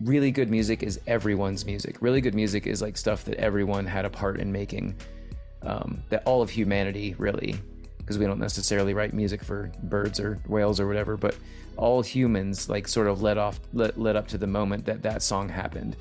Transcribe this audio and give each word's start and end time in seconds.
really 0.00 0.30
good 0.30 0.50
music 0.50 0.82
is 0.82 1.00
everyone's 1.06 1.64
music. 1.64 1.98
Really 2.00 2.20
good 2.20 2.34
music 2.34 2.66
is 2.66 2.82
like 2.82 2.96
stuff 2.96 3.24
that 3.24 3.36
everyone 3.36 3.86
had 3.86 4.04
a 4.04 4.10
part 4.10 4.40
in 4.40 4.52
making. 4.52 4.94
Um, 5.62 6.02
that 6.10 6.22
all 6.26 6.42
of 6.42 6.50
humanity 6.50 7.14
really, 7.18 7.56
because 7.98 8.18
we 8.18 8.26
don't 8.26 8.38
necessarily 8.38 8.94
write 8.94 9.12
music 9.12 9.42
for 9.42 9.72
birds 9.84 10.20
or 10.20 10.40
whales 10.46 10.78
or 10.78 10.86
whatever, 10.86 11.16
but 11.16 11.36
all 11.76 12.02
humans 12.02 12.68
like 12.68 12.86
sort 12.86 13.06
of 13.06 13.22
led 13.22 13.38
off, 13.38 13.58
led, 13.72 13.96
led 13.96 14.16
up 14.16 14.28
to 14.28 14.38
the 14.38 14.46
moment 14.46 14.84
that 14.84 15.02
that 15.02 15.22
song 15.22 15.48
happened. 15.48 15.96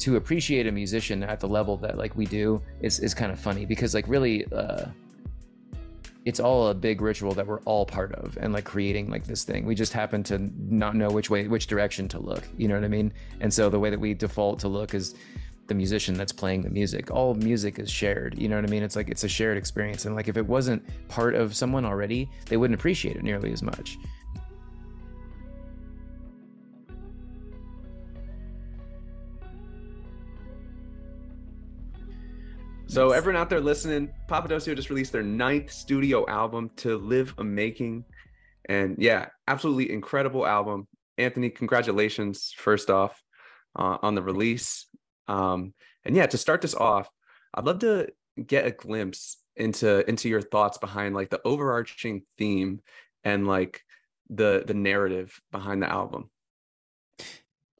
To 0.00 0.16
appreciate 0.16 0.66
a 0.66 0.72
musician 0.72 1.22
at 1.22 1.40
the 1.40 1.48
level 1.48 1.76
that 1.78 1.96
like 1.96 2.16
we 2.16 2.26
do 2.26 2.60
is 2.80 2.98
is 2.98 3.14
kind 3.14 3.30
of 3.30 3.38
funny 3.38 3.64
because 3.64 3.94
like 3.94 4.06
really. 4.08 4.44
Uh, 4.52 4.86
it's 6.24 6.40
all 6.40 6.68
a 6.68 6.74
big 6.74 7.00
ritual 7.00 7.34
that 7.34 7.46
we're 7.46 7.60
all 7.60 7.84
part 7.84 8.12
of 8.12 8.38
and 8.40 8.52
like 8.52 8.64
creating 8.64 9.10
like 9.10 9.24
this 9.24 9.44
thing. 9.44 9.66
We 9.66 9.74
just 9.74 9.92
happen 9.92 10.22
to 10.24 10.38
not 10.38 10.94
know 10.94 11.10
which 11.10 11.30
way 11.30 11.48
which 11.48 11.66
direction 11.66 12.08
to 12.08 12.18
look 12.18 12.44
you 12.56 12.68
know 12.68 12.74
what 12.74 12.84
i 12.84 12.88
mean? 12.88 13.12
And 13.40 13.52
so 13.52 13.68
the 13.68 13.78
way 13.78 13.90
that 13.90 13.98
we 13.98 14.14
default 14.14 14.60
to 14.60 14.68
look 14.68 14.94
is 14.94 15.14
the 15.68 15.74
musician 15.74 16.14
that's 16.14 16.32
playing 16.32 16.62
the 16.62 16.70
music. 16.70 17.10
All 17.10 17.34
music 17.34 17.78
is 17.78 17.90
shared 17.90 18.38
you 18.38 18.48
know 18.48 18.56
what 18.56 18.64
i 18.64 18.68
mean? 18.68 18.82
It's 18.82 18.96
like 18.96 19.08
it's 19.08 19.24
a 19.24 19.28
shared 19.28 19.56
experience. 19.56 20.04
And 20.04 20.14
like 20.14 20.28
if 20.28 20.36
it 20.36 20.46
wasn't 20.46 20.82
part 21.08 21.34
of 21.34 21.56
someone 21.56 21.84
already 21.84 22.30
they 22.46 22.56
wouldn't 22.56 22.78
appreciate 22.78 23.16
it 23.16 23.22
nearly 23.22 23.52
as 23.52 23.62
much 23.62 23.98
So 32.92 33.12
everyone 33.12 33.40
out 33.40 33.48
there 33.48 33.58
listening, 33.58 34.10
Papadosio 34.28 34.76
just 34.76 34.90
released 34.90 35.12
their 35.12 35.22
ninth 35.22 35.72
studio 35.72 36.28
album, 36.28 36.70
To 36.76 36.98
Live 36.98 37.32
a 37.38 37.42
Making. 37.42 38.04
And 38.68 38.96
yeah, 38.98 39.28
absolutely 39.48 39.90
incredible 39.90 40.46
album. 40.46 40.86
Anthony, 41.16 41.48
congratulations 41.48 42.52
first 42.54 42.90
off 42.90 43.18
uh, 43.76 43.96
on 44.02 44.14
the 44.14 44.20
release. 44.20 44.88
Um, 45.26 45.72
and 46.04 46.14
yeah, 46.14 46.26
to 46.26 46.36
start 46.36 46.60
this 46.60 46.74
off, 46.74 47.08
I'd 47.54 47.64
love 47.64 47.78
to 47.78 48.08
get 48.46 48.66
a 48.66 48.72
glimpse 48.72 49.38
into 49.56 50.06
into 50.06 50.28
your 50.28 50.42
thoughts 50.42 50.76
behind 50.76 51.14
like 51.14 51.30
the 51.30 51.40
overarching 51.46 52.24
theme 52.36 52.82
and 53.24 53.48
like 53.48 53.80
the 54.28 54.64
the 54.66 54.74
narrative 54.74 55.40
behind 55.50 55.82
the 55.82 55.90
album. 55.90 56.28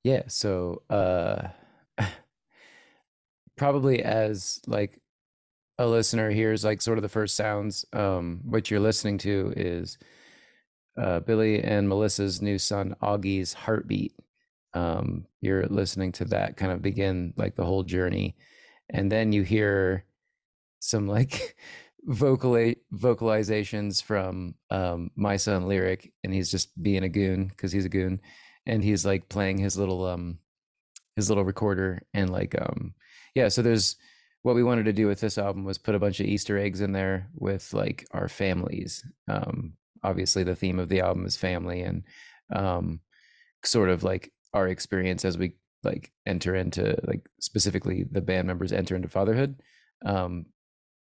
Yeah, 0.04 0.22
so 0.28 0.84
uh 0.88 1.48
probably 3.58 4.02
as 4.02 4.58
like 4.66 4.98
a 5.78 5.86
listener 5.86 6.30
hears 6.30 6.64
like 6.64 6.80
sort 6.82 6.98
of 6.98 7.02
the 7.02 7.08
first 7.08 7.36
sounds, 7.36 7.84
um, 7.92 8.40
what 8.44 8.70
you're 8.70 8.80
listening 8.80 9.18
to 9.18 9.52
is 9.56 9.98
uh, 11.00 11.20
Billy 11.20 11.62
and 11.62 11.88
Melissa's 11.88 12.42
new 12.42 12.58
son 12.58 12.94
Augie's 13.02 13.54
heartbeat. 13.54 14.14
Um, 14.74 15.26
you're 15.40 15.66
listening 15.66 16.12
to 16.12 16.24
that 16.26 16.56
kind 16.56 16.72
of 16.72 16.82
begin 16.82 17.34
like 17.36 17.56
the 17.56 17.64
whole 17.64 17.82
journey, 17.82 18.36
and 18.90 19.10
then 19.10 19.32
you 19.32 19.42
hear 19.42 20.04
some 20.80 21.06
like 21.06 21.56
vocal 22.04 22.52
vocalizations 22.92 24.02
from 24.02 24.54
um, 24.70 25.10
my 25.16 25.36
son 25.36 25.66
Lyric, 25.66 26.12
and 26.24 26.32
he's 26.32 26.50
just 26.50 26.70
being 26.82 27.04
a 27.04 27.08
goon 27.08 27.46
because 27.48 27.72
he's 27.72 27.84
a 27.84 27.90
goon, 27.90 28.20
and 28.66 28.82
he's 28.82 29.04
like 29.04 29.28
playing 29.28 29.58
his 29.58 29.76
little 29.76 30.06
um 30.06 30.38
his 31.16 31.28
little 31.28 31.44
recorder 31.44 32.02
and 32.14 32.30
like 32.30 32.54
um 32.58 32.94
yeah 33.34 33.48
so 33.48 33.60
there's 33.60 33.96
what 34.42 34.56
we 34.56 34.62
wanted 34.62 34.84
to 34.84 34.92
do 34.92 35.06
with 35.06 35.20
this 35.20 35.38
album 35.38 35.64
was 35.64 35.78
put 35.78 35.94
a 35.94 36.00
bunch 36.00 36.20
of 36.20 36.26
Easter 36.26 36.58
eggs 36.58 36.80
in 36.80 36.92
there 36.92 37.28
with 37.34 37.72
like 37.72 38.06
our 38.10 38.28
families. 38.28 39.04
Um, 39.28 39.74
obviously, 40.02 40.42
the 40.42 40.56
theme 40.56 40.78
of 40.78 40.88
the 40.88 41.00
album 41.00 41.24
is 41.24 41.36
family, 41.36 41.82
and 41.82 42.02
um, 42.52 43.00
sort 43.64 43.88
of 43.88 44.02
like 44.02 44.32
our 44.52 44.68
experience 44.68 45.24
as 45.24 45.38
we 45.38 45.54
like 45.84 46.12
enter 46.26 46.54
into 46.54 46.98
like 47.04 47.26
specifically 47.40 48.04
the 48.10 48.20
band 48.20 48.46
members 48.46 48.72
enter 48.72 48.96
into 48.96 49.08
fatherhood. 49.08 49.60
Um, 50.04 50.46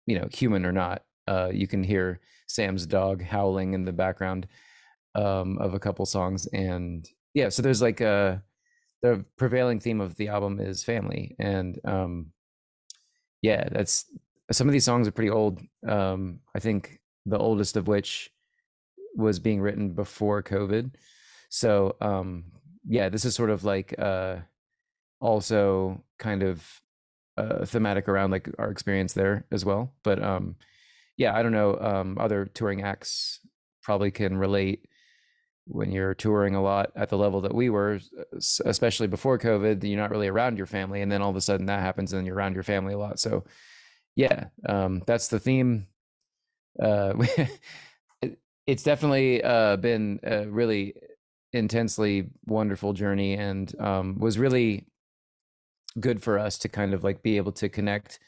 you 0.05 0.19
know, 0.19 0.27
human 0.31 0.65
or 0.65 0.73
not, 0.73 1.03
uh, 1.27 1.49
you 1.53 1.67
can 1.67 1.83
hear 1.83 2.19
Sam's 2.47 2.85
dog 2.85 3.23
howling 3.23 3.73
in 3.73 3.85
the 3.85 3.93
background 3.93 4.47
um, 5.15 5.57
of 5.59 5.73
a 5.73 5.79
couple 5.79 6.05
songs, 6.05 6.45
and 6.47 7.07
yeah, 7.33 7.47
so 7.47 7.61
there's 7.61 7.81
like 7.81 8.01
a 8.01 8.43
the 9.01 9.23
prevailing 9.37 9.79
theme 9.79 10.01
of 10.01 10.15
the 10.17 10.27
album 10.27 10.59
is 10.59 10.83
family, 10.83 11.37
and 11.39 11.79
um, 11.85 12.32
yeah, 13.43 13.67
that's 13.69 14.05
some 14.51 14.67
of 14.67 14.71
these 14.71 14.85
songs 14.85 15.07
are 15.07 15.11
pretty 15.11 15.29
old. 15.29 15.59
Um, 15.87 16.39
I 16.55 16.59
think 16.59 16.99
the 17.25 17.37
oldest 17.37 17.77
of 17.77 17.87
which 17.87 18.31
was 19.15 19.37
being 19.37 19.61
written 19.61 19.91
before 19.91 20.41
COVID. 20.41 20.91
So 21.49 21.95
um, 22.01 22.45
yeah, 22.87 23.09
this 23.09 23.25
is 23.25 23.35
sort 23.35 23.49
of 23.49 23.63
like 23.63 23.93
uh, 23.99 24.37
also 25.19 26.01
kind 26.17 26.41
of 26.41 26.81
uh, 27.37 27.65
thematic 27.65 28.07
around 28.07 28.31
like 28.31 28.49
our 28.57 28.71
experience 28.71 29.13
there 29.13 29.45
as 29.51 29.65
well. 29.65 29.93
But 30.03 30.23
um, 30.23 30.55
yeah, 31.17 31.35
I 31.35 31.43
don't 31.43 31.51
know. 31.51 31.77
Um, 31.79 32.17
other 32.19 32.45
touring 32.45 32.81
acts 32.81 33.39
probably 33.83 34.09
can 34.09 34.37
relate 34.37 34.85
when 35.65 35.91
you're 35.91 36.13
touring 36.13 36.55
a 36.55 36.61
lot 36.61 36.91
at 36.95 37.09
the 37.09 37.17
level 37.17 37.41
that 37.41 37.55
we 37.55 37.69
were, 37.69 37.99
especially 38.65 39.07
before 39.07 39.39
COVID, 39.39 39.83
you're 39.83 39.99
not 39.99 40.11
really 40.11 40.27
around 40.27 40.57
your 40.57 40.67
family. 40.67 41.01
And 41.01 41.11
then 41.11 41.21
all 41.21 41.29
of 41.29 41.35
a 41.35 41.41
sudden 41.41 41.67
that 41.67 41.79
happens 41.79 42.11
and 42.11 42.27
you're 42.27 42.35
around 42.35 42.53
your 42.53 42.63
family 42.63 42.93
a 42.93 42.97
lot. 42.97 43.19
So 43.19 43.45
yeah, 44.15 44.45
um, 44.67 45.03
that's 45.07 45.29
the 45.29 45.39
theme. 45.39 45.87
Uh, 46.81 47.13
it, 48.21 48.39
it's 48.67 48.83
definitely 48.83 49.41
uh, 49.41 49.77
been 49.77 50.19
a 50.23 50.45
really 50.47 50.95
intensely 51.53 52.29
wonderful 52.45 52.93
journey 52.93 53.33
and 53.33 53.79
um, 53.79 54.19
was 54.19 54.37
really 54.37 54.87
good 55.99 56.21
for 56.21 56.39
us 56.39 56.57
to 56.57 56.67
kind 56.67 56.93
of 56.93 57.03
like 57.03 57.21
be 57.21 57.37
able 57.37 57.51
to 57.51 57.69
connect 57.69 58.19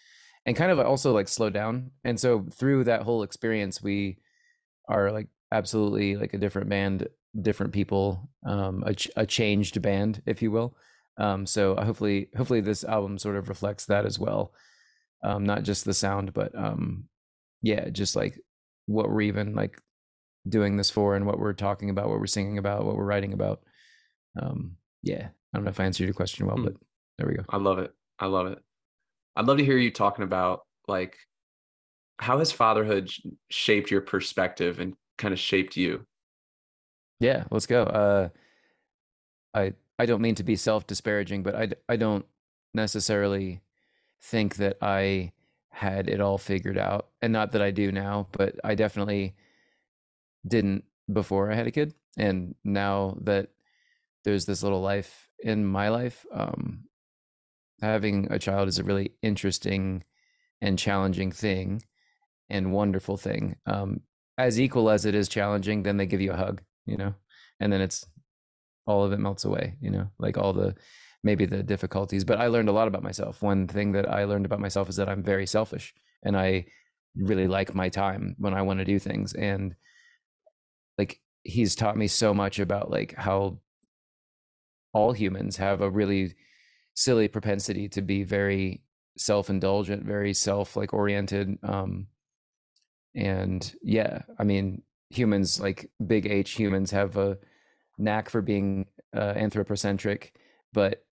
and 0.45 0.55
kind 0.55 0.71
of 0.71 0.79
also 0.79 1.11
like 1.11 1.27
slow 1.27 1.49
down. 1.49 1.91
And 2.03 2.19
so 2.19 2.45
through 2.51 2.83
that 2.85 3.01
whole 3.01 3.23
experience, 3.23 3.81
we 3.81 4.19
are 4.87 5.11
like 5.11 5.27
absolutely 5.51 6.15
like 6.15 6.33
a 6.33 6.37
different 6.37 6.69
band 6.69 7.07
different 7.41 7.73
people, 7.73 8.29
um, 8.45 8.83
a, 8.85 8.95
a 9.15 9.25
changed 9.25 9.81
band, 9.81 10.21
if 10.25 10.41
you 10.41 10.51
will. 10.51 10.75
Um, 11.17 11.45
so 11.45 11.75
hopefully, 11.75 12.29
hopefully 12.35 12.61
this 12.61 12.83
album 12.83 13.17
sort 13.17 13.35
of 13.35 13.49
reflects 13.49 13.85
that 13.85 14.05
as 14.05 14.19
well. 14.19 14.53
Um, 15.23 15.43
not 15.43 15.63
just 15.63 15.85
the 15.85 15.93
sound, 15.93 16.33
but 16.33 16.53
um, 16.55 17.05
yeah, 17.61 17.89
just 17.89 18.15
like 18.15 18.39
what 18.85 19.09
we're 19.09 19.21
even 19.21 19.55
like 19.55 19.79
doing 20.47 20.77
this 20.77 20.89
for 20.89 21.15
and 21.15 21.25
what 21.25 21.39
we're 21.39 21.53
talking 21.53 21.89
about, 21.89 22.09
what 22.09 22.19
we're 22.19 22.27
singing 22.27 22.57
about, 22.57 22.85
what 22.85 22.95
we're 22.95 23.05
writing 23.05 23.33
about. 23.33 23.61
Um, 24.39 24.75
yeah, 25.01 25.27
I 25.27 25.57
don't 25.57 25.63
know 25.63 25.71
if 25.71 25.79
I 25.79 25.85
answered 25.85 26.03
your 26.05 26.13
question 26.13 26.45
well, 26.45 26.57
mm. 26.57 26.65
but 26.65 26.73
there 27.17 27.27
we 27.27 27.35
go. 27.35 27.43
I 27.49 27.57
love 27.57 27.79
it. 27.79 27.91
I 28.19 28.27
love 28.27 28.47
it. 28.47 28.59
I'd 29.35 29.45
love 29.45 29.57
to 29.57 29.65
hear 29.65 29.77
you 29.77 29.91
talking 29.91 30.23
about 30.23 30.61
like 30.87 31.15
how 32.17 32.39
has 32.39 32.51
fatherhood 32.51 33.11
shaped 33.49 33.91
your 33.91 34.01
perspective 34.01 34.79
and 34.79 34.93
kind 35.17 35.33
of 35.33 35.39
shaped 35.39 35.75
you 35.75 36.05
yeah, 37.19 37.45
let's 37.51 37.65
go. 37.65 37.83
Uh, 37.83 38.29
I 39.53 39.73
I 39.97 40.05
don't 40.05 40.21
mean 40.21 40.35
to 40.35 40.43
be 40.43 40.55
self 40.55 40.87
disparaging, 40.87 41.43
but 41.43 41.55
I 41.55 41.69
I 41.87 41.95
don't 41.95 42.25
necessarily 42.73 43.61
think 44.21 44.57
that 44.57 44.77
I 44.81 45.31
had 45.69 46.09
it 46.09 46.21
all 46.21 46.37
figured 46.37 46.77
out, 46.77 47.09
and 47.21 47.31
not 47.33 47.51
that 47.53 47.61
I 47.61 47.71
do 47.71 47.91
now, 47.91 48.27
but 48.31 48.55
I 48.63 48.75
definitely 48.75 49.35
didn't 50.47 50.83
before 51.11 51.51
I 51.51 51.55
had 51.55 51.67
a 51.67 51.71
kid, 51.71 51.93
and 52.17 52.55
now 52.63 53.17
that 53.21 53.49
there's 54.23 54.45
this 54.45 54.63
little 54.63 54.81
life 54.81 55.29
in 55.39 55.65
my 55.65 55.89
life, 55.89 56.25
um, 56.33 56.85
having 57.81 58.27
a 58.31 58.39
child 58.39 58.67
is 58.67 58.79
a 58.79 58.83
really 58.83 59.11
interesting 59.21 60.03
and 60.61 60.79
challenging 60.79 61.31
thing 61.31 61.83
and 62.49 62.73
wonderful 62.73 63.17
thing. 63.17 63.57
Um, 63.65 64.01
as 64.37 64.59
equal 64.59 64.89
as 64.89 65.05
it 65.05 65.15
is 65.15 65.29
challenging, 65.29 65.83
then 65.83 65.97
they 65.97 66.05
give 66.05 66.21
you 66.21 66.31
a 66.31 66.37
hug 66.37 66.61
you 66.85 66.97
know, 66.97 67.13
and 67.59 67.71
then 67.71 67.81
it's 67.81 68.05
all 68.85 69.03
of 69.03 69.11
it 69.11 69.19
melts 69.19 69.45
away, 69.45 69.75
you 69.81 69.89
know, 69.89 70.09
like 70.19 70.37
all 70.37 70.53
the 70.53 70.75
maybe 71.23 71.45
the 71.45 71.63
difficulties. 71.63 72.23
But 72.23 72.39
I 72.39 72.47
learned 72.47 72.69
a 72.69 72.73
lot 72.73 72.87
about 72.87 73.03
myself. 73.03 73.41
One 73.41 73.67
thing 73.67 73.93
that 73.93 74.09
I 74.09 74.25
learned 74.25 74.45
about 74.45 74.59
myself 74.59 74.89
is 74.89 74.95
that 74.97 75.09
I'm 75.09 75.23
very 75.23 75.47
selfish 75.47 75.93
and 76.23 76.37
I 76.37 76.67
really 77.15 77.47
like 77.47 77.73
my 77.73 77.89
time 77.89 78.35
when 78.37 78.53
I 78.53 78.61
want 78.61 78.79
to 78.79 78.85
do 78.85 78.99
things. 78.99 79.33
And 79.33 79.75
like 80.97 81.19
he's 81.43 81.75
taught 81.75 81.97
me 81.97 82.07
so 82.07 82.33
much 82.33 82.59
about 82.59 82.91
like 82.91 83.15
how 83.15 83.59
all 84.93 85.13
humans 85.13 85.57
have 85.57 85.81
a 85.81 85.89
really 85.89 86.35
silly 86.93 87.27
propensity 87.27 87.89
to 87.89 88.01
be 88.01 88.23
very 88.23 88.83
self-indulgent, 89.17 90.03
very 90.05 90.33
self 90.33 90.77
like 90.77 90.93
oriented. 90.93 91.57
Um 91.63 92.07
and 93.15 93.73
yeah, 93.81 94.23
I 94.37 94.43
mean, 94.43 94.83
humans 95.09 95.59
like 95.59 95.89
big 96.05 96.25
H 96.25 96.51
humans 96.51 96.91
have 96.91 97.17
a 97.17 97.37
knack 97.97 98.29
for 98.29 98.41
being 98.41 98.87
uh, 99.15 99.33
anthropocentric, 99.35 100.33
but 100.73 101.03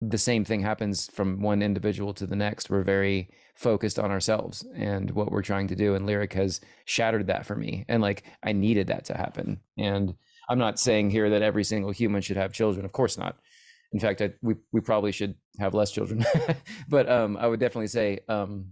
the 0.00 0.18
same 0.18 0.44
thing 0.44 0.60
happens 0.62 1.08
from 1.12 1.40
one 1.40 1.62
individual 1.62 2.12
to 2.14 2.26
the 2.26 2.34
next. 2.34 2.68
We're 2.70 2.82
very 2.82 3.30
focused 3.54 3.98
on 4.00 4.10
ourselves 4.10 4.66
and 4.74 5.10
what 5.12 5.30
we're 5.30 5.42
trying 5.42 5.68
to 5.68 5.76
do. 5.76 5.94
And 5.94 6.06
Lyric 6.06 6.32
has 6.32 6.60
shattered 6.86 7.28
that 7.28 7.46
for 7.46 7.54
me. 7.54 7.84
And 7.88 8.02
like, 8.02 8.24
I 8.42 8.52
needed 8.52 8.88
that 8.88 9.04
to 9.06 9.16
happen. 9.16 9.60
And 9.78 10.14
I'm 10.48 10.58
not 10.58 10.80
saying 10.80 11.10
here 11.10 11.30
that 11.30 11.42
every 11.42 11.62
single 11.62 11.92
human 11.92 12.20
should 12.20 12.36
have 12.36 12.52
children. 12.52 12.84
Of 12.84 12.92
course 12.92 13.16
not. 13.16 13.36
in 13.92 14.00
fact, 14.00 14.20
I, 14.22 14.32
we 14.42 14.56
we 14.72 14.80
probably 14.80 15.12
should 15.12 15.34
have 15.58 15.74
less 15.74 15.90
children, 15.92 16.24
but 16.88 17.08
um, 17.08 17.36
I 17.36 17.46
would 17.46 17.60
definitely 17.60 17.88
say 17.88 18.20
um, 18.28 18.66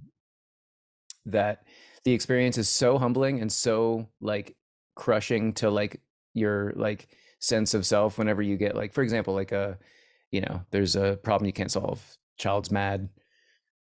that 1.26 1.64
the 2.04 2.12
experience 2.12 2.58
is 2.58 2.68
so 2.68 2.98
humbling 2.98 3.40
and 3.40 3.52
so 3.52 4.08
like 4.20 4.56
crushing 4.96 5.52
to 5.54 5.70
like 5.70 6.00
your 6.34 6.72
like 6.76 7.08
sense 7.40 7.74
of 7.74 7.86
self 7.86 8.18
whenever 8.18 8.42
you 8.42 8.56
get 8.56 8.76
like 8.76 8.92
for 8.92 9.02
example 9.02 9.34
like 9.34 9.52
a 9.52 9.78
you 10.30 10.40
know 10.40 10.62
there's 10.70 10.96
a 10.96 11.18
problem 11.22 11.46
you 11.46 11.52
can't 11.52 11.70
solve 11.70 12.02
child's 12.38 12.70
mad 12.70 13.08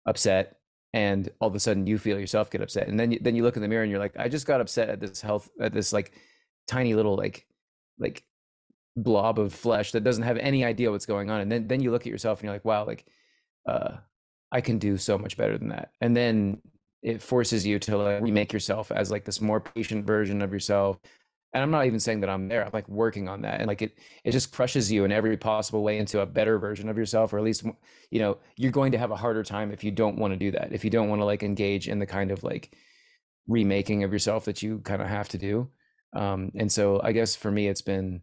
upset 0.06 0.58
and 0.94 1.30
all 1.40 1.50
of 1.50 1.56
a 1.56 1.60
sudden 1.60 1.86
you 1.86 1.98
feel 1.98 2.20
yourself 2.20 2.50
get 2.50 2.62
upset 2.62 2.88
and 2.88 3.00
then 3.00 3.12
you, 3.12 3.20
then 3.22 3.36
you 3.36 3.44
look 3.44 3.56
in 3.56 3.62
the 3.62 3.68
mirror 3.68 3.84
and 3.84 3.92
you're 3.92 4.00
like 4.00 4.16
i 4.18 4.28
just 4.28 4.48
got 4.48 4.62
upset 4.62 4.90
at 4.90 5.00
this 5.00 5.22
health 5.22 5.50
at 5.60 5.74
this 5.74 5.94
like 5.94 6.14
tiny 6.68 6.94
little 6.94 7.16
like 7.16 7.46
like 8.00 8.24
blob 8.96 9.40
of 9.40 9.54
flesh 9.54 9.92
that 9.92 10.04
doesn't 10.04 10.24
have 10.24 10.38
any 10.38 10.64
idea 10.64 10.92
what's 10.92 11.06
going 11.06 11.30
on 11.30 11.42
and 11.42 11.52
then 11.52 11.68
then 11.68 11.82
you 11.82 11.92
look 11.92 12.02
at 12.02 12.12
yourself 12.12 12.40
and 12.40 12.46
you're 12.46 12.54
like 12.54 12.66
wow 12.66 12.86
like 12.86 13.06
uh 13.68 13.98
i 14.52 14.62
can 14.62 14.78
do 14.78 14.98
so 14.98 15.18
much 15.18 15.38
better 15.38 15.58
than 15.58 15.70
that 15.70 15.92
and 16.02 16.16
then 16.16 16.60
it 17.02 17.22
forces 17.22 17.66
you 17.66 17.80
to 17.80 17.98
like 17.98 18.22
remake 18.22 18.52
yourself 18.54 18.92
as 18.92 19.10
like 19.12 19.26
this 19.26 19.42
more 19.42 19.60
patient 19.60 20.06
version 20.06 20.42
of 20.42 20.52
yourself. 20.52 20.98
And 21.54 21.64
i'm 21.64 21.72
not 21.72 21.86
even 21.88 22.00
saying 22.00 22.20
that 22.20 22.30
i'm 22.30 22.48
there 22.48 22.64
i'm 22.64 22.72
like 22.74 22.88
working 22.88 23.28
on 23.28 23.42
that. 23.42 23.60
And 23.60 23.68
like 23.68 23.82
it 23.82 23.98
it 24.24 24.32
just 24.32 24.52
crushes 24.52 24.92
you 24.92 25.04
in 25.06 25.12
every 25.12 25.36
possible 25.38 25.84
way 25.84 25.98
into 25.98 26.22
a 26.22 26.26
better 26.26 26.60
version 26.60 26.90
of 26.90 26.98
yourself 26.98 27.34
or 27.34 27.40
at 27.40 27.44
least 27.44 27.64
you 28.12 28.20
know 28.20 28.38
you're 28.56 28.72
going 28.72 28.92
to 28.92 28.98
have 28.98 29.12
a 29.12 29.16
harder 29.16 29.44
time 29.44 29.72
if 29.72 29.84
you 29.84 29.92
don't 29.92 30.18
want 30.18 30.34
to 30.34 30.38
do 30.38 30.52
that 30.52 30.72
if 30.72 30.84
you 30.84 30.90
don't 30.90 31.10
want 31.10 31.22
to 31.22 31.26
like 31.26 31.42
engage 31.44 31.88
in 31.88 32.00
the 32.00 32.06
kind 32.06 32.32
of 32.32 32.44
like 32.44 32.76
remaking 33.48 34.04
of 34.04 34.14
yourself 34.14 34.46
that 34.46 34.62
you 34.62 34.80
kind 34.80 35.02
of 35.02 35.08
have 35.08 35.30
to 35.30 35.38
do. 35.38 35.70
Um 36.14 36.52
and 36.56 36.72
so 36.72 37.02
i 37.04 37.12
guess 37.12 37.36
for 37.36 37.52
me 37.52 37.68
it's 37.68 37.82
been 37.82 38.22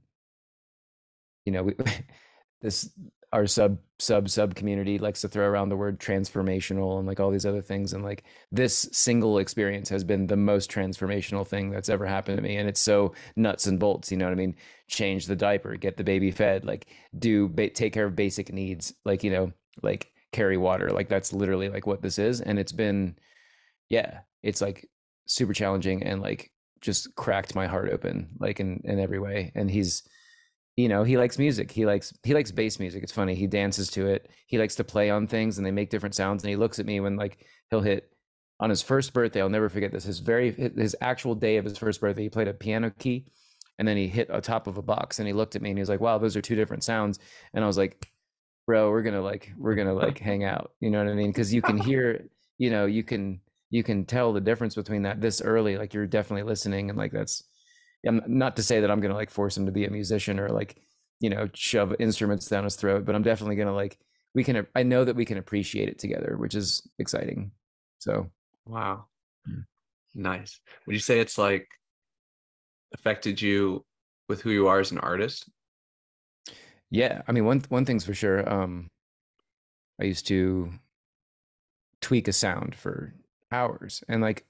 you 1.44 1.52
know 1.52 1.62
we, 1.62 1.74
this 2.60 2.90
our 3.36 3.46
sub 3.46 3.78
sub 3.98 4.30
sub 4.30 4.54
community 4.54 4.98
likes 4.98 5.20
to 5.20 5.28
throw 5.28 5.46
around 5.46 5.68
the 5.68 5.76
word 5.76 6.00
transformational 6.00 6.98
and 6.98 7.06
like 7.06 7.20
all 7.20 7.30
these 7.30 7.44
other 7.44 7.60
things 7.60 7.92
and 7.92 8.02
like 8.02 8.24
this 8.50 8.88
single 8.92 9.38
experience 9.38 9.90
has 9.90 10.02
been 10.02 10.26
the 10.26 10.36
most 10.36 10.70
transformational 10.70 11.46
thing 11.46 11.68
that's 11.70 11.90
ever 11.90 12.06
happened 12.06 12.38
to 12.38 12.42
me 12.42 12.56
and 12.56 12.66
it's 12.66 12.80
so 12.80 13.12
nuts 13.36 13.66
and 13.66 13.78
bolts 13.78 14.10
you 14.10 14.16
know 14.16 14.24
what 14.24 14.32
i 14.32 14.34
mean? 14.34 14.56
Change 14.88 15.26
the 15.26 15.36
diaper 15.36 15.76
get 15.76 15.98
the 15.98 16.04
baby 16.04 16.30
fed 16.30 16.64
like 16.64 16.86
do 17.18 17.46
ba- 17.48 17.68
take 17.68 17.92
care 17.92 18.06
of 18.06 18.16
basic 18.16 18.52
needs 18.54 18.94
like 19.04 19.22
you 19.22 19.30
know 19.30 19.52
like 19.82 20.10
carry 20.32 20.56
water 20.56 20.90
like 20.90 21.10
that's 21.10 21.34
literally 21.34 21.68
like 21.68 21.86
what 21.86 22.00
this 22.00 22.18
is 22.18 22.40
and 22.40 22.58
it's 22.58 22.72
been 22.72 23.16
yeah 23.90 24.20
it's 24.42 24.62
like 24.62 24.88
super 25.26 25.52
challenging 25.52 26.02
and 26.02 26.22
like 26.22 26.52
just 26.80 27.14
cracked 27.16 27.54
my 27.54 27.66
heart 27.66 27.90
open 27.90 28.28
like 28.38 28.60
in 28.60 28.80
in 28.84 28.98
every 28.98 29.18
way 29.18 29.52
and 29.54 29.70
he's 29.70 30.08
you 30.76 30.88
know 30.88 31.04
he 31.04 31.16
likes 31.16 31.38
music. 31.38 31.70
He 31.70 31.86
likes 31.86 32.12
he 32.22 32.34
likes 32.34 32.50
bass 32.50 32.78
music. 32.78 33.02
It's 33.02 33.12
funny. 33.12 33.34
He 33.34 33.46
dances 33.46 33.90
to 33.92 34.06
it. 34.06 34.30
He 34.46 34.58
likes 34.58 34.74
to 34.76 34.84
play 34.84 35.10
on 35.10 35.26
things 35.26 35.56
and 35.56 35.66
they 35.66 35.70
make 35.70 35.90
different 35.90 36.14
sounds. 36.14 36.42
And 36.42 36.50
he 36.50 36.56
looks 36.56 36.78
at 36.78 36.86
me 36.86 37.00
when 37.00 37.16
like 37.16 37.46
he'll 37.70 37.80
hit 37.80 38.10
on 38.60 38.70
his 38.70 38.82
first 38.82 39.12
birthday. 39.14 39.40
I'll 39.40 39.48
never 39.48 39.70
forget 39.70 39.90
this. 39.90 40.04
His 40.04 40.18
very 40.18 40.52
his 40.52 40.94
actual 41.00 41.34
day 41.34 41.56
of 41.56 41.64
his 41.64 41.78
first 41.78 42.00
birthday 42.00 42.24
he 42.24 42.28
played 42.28 42.48
a 42.48 42.54
piano 42.54 42.90
key 42.90 43.26
and 43.78 43.88
then 43.88 43.96
he 43.96 44.06
hit 44.06 44.28
a 44.30 44.40
top 44.40 44.66
of 44.66 44.76
a 44.76 44.82
box 44.82 45.18
and 45.18 45.26
he 45.26 45.32
looked 45.32 45.56
at 45.56 45.62
me 45.62 45.70
and 45.70 45.78
he 45.78 45.82
was 45.82 45.88
like 45.88 46.00
wow 46.00 46.18
those 46.18 46.36
are 46.36 46.42
two 46.42 46.56
different 46.56 46.84
sounds. 46.84 47.18
And 47.54 47.64
i 47.64 47.66
was 47.66 47.78
like 47.78 48.12
bro 48.66 48.90
we're 48.90 49.02
gonna 49.02 49.22
like 49.22 49.52
we're 49.56 49.76
gonna 49.76 49.94
like 49.94 50.18
hang 50.18 50.44
out. 50.44 50.72
You 50.80 50.90
know 50.90 51.02
what 51.02 51.10
i 51.10 51.14
mean? 51.14 51.30
Because 51.30 51.54
you 51.54 51.62
can 51.62 51.78
hear 51.78 52.28
you 52.58 52.70
know 52.70 52.84
you 52.84 53.02
can 53.02 53.40
you 53.70 53.82
can 53.82 54.04
tell 54.04 54.34
the 54.34 54.40
difference 54.42 54.74
between 54.74 55.02
that 55.02 55.22
this 55.22 55.40
early 55.40 55.78
like 55.78 55.94
you're 55.94 56.06
definitely 56.06 56.42
listening 56.42 56.90
and 56.90 56.98
like 56.98 57.12
that's 57.12 57.44
I'm 58.06 58.22
not 58.26 58.56
to 58.56 58.62
say 58.62 58.80
that 58.80 58.90
I'm 58.90 59.00
going 59.00 59.10
to 59.10 59.16
like 59.16 59.30
force 59.30 59.56
him 59.56 59.66
to 59.66 59.72
be 59.72 59.84
a 59.84 59.90
musician 59.90 60.38
or 60.38 60.48
like, 60.48 60.76
you 61.20 61.30
know, 61.30 61.48
shove 61.54 61.94
instruments 61.98 62.46
down 62.46 62.64
his 62.64 62.76
throat, 62.76 63.04
but 63.04 63.14
I'm 63.14 63.22
definitely 63.22 63.56
going 63.56 63.68
to 63.68 63.74
like, 63.74 63.98
we 64.34 64.44
can, 64.44 64.66
I 64.74 64.82
know 64.82 65.04
that 65.04 65.16
we 65.16 65.24
can 65.24 65.38
appreciate 65.38 65.88
it 65.88 65.98
together, 65.98 66.36
which 66.38 66.54
is 66.54 66.86
exciting. 66.98 67.52
So, 67.98 68.30
wow. 68.66 69.06
Hmm. 69.46 69.60
Nice. 70.14 70.60
Would 70.86 70.92
you 70.92 71.00
say 71.00 71.20
it's 71.20 71.38
like 71.38 71.66
affected 72.92 73.40
you 73.40 73.84
with 74.28 74.42
who 74.42 74.50
you 74.50 74.68
are 74.68 74.80
as 74.80 74.90
an 74.92 74.98
artist? 74.98 75.48
Yeah. 76.90 77.22
I 77.26 77.32
mean, 77.32 77.44
one, 77.44 77.62
one 77.68 77.84
thing's 77.84 78.04
for 78.04 78.14
sure. 78.14 78.48
Um, 78.48 78.90
I 80.00 80.04
used 80.04 80.26
to 80.28 80.70
tweak 82.00 82.28
a 82.28 82.32
sound 82.32 82.74
for 82.74 83.14
hours 83.50 84.04
and 84.08 84.20
like, 84.20 84.44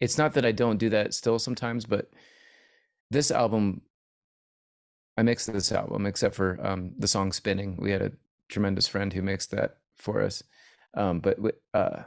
it's 0.00 0.18
not 0.18 0.34
that 0.34 0.46
I 0.46 0.52
don't 0.52 0.78
do 0.78 0.88
that 0.90 1.14
still 1.14 1.38
sometimes, 1.38 1.84
but 1.84 2.10
this 3.12 3.30
album 3.30 3.82
i 5.16 5.22
mixed 5.22 5.52
this 5.52 5.72
album 5.72 6.06
except 6.06 6.34
for 6.34 6.58
um, 6.66 6.92
the 6.98 7.08
song 7.08 7.32
spinning. 7.32 7.76
We 7.78 7.90
had 7.90 8.02
a 8.02 8.12
tremendous 8.48 8.88
friend 8.88 9.12
who 9.12 9.22
mixed 9.22 9.50
that 9.50 9.76
for 9.96 10.22
us. 10.22 10.42
Um, 10.94 11.20
but 11.20 11.38
uh, 11.74 12.02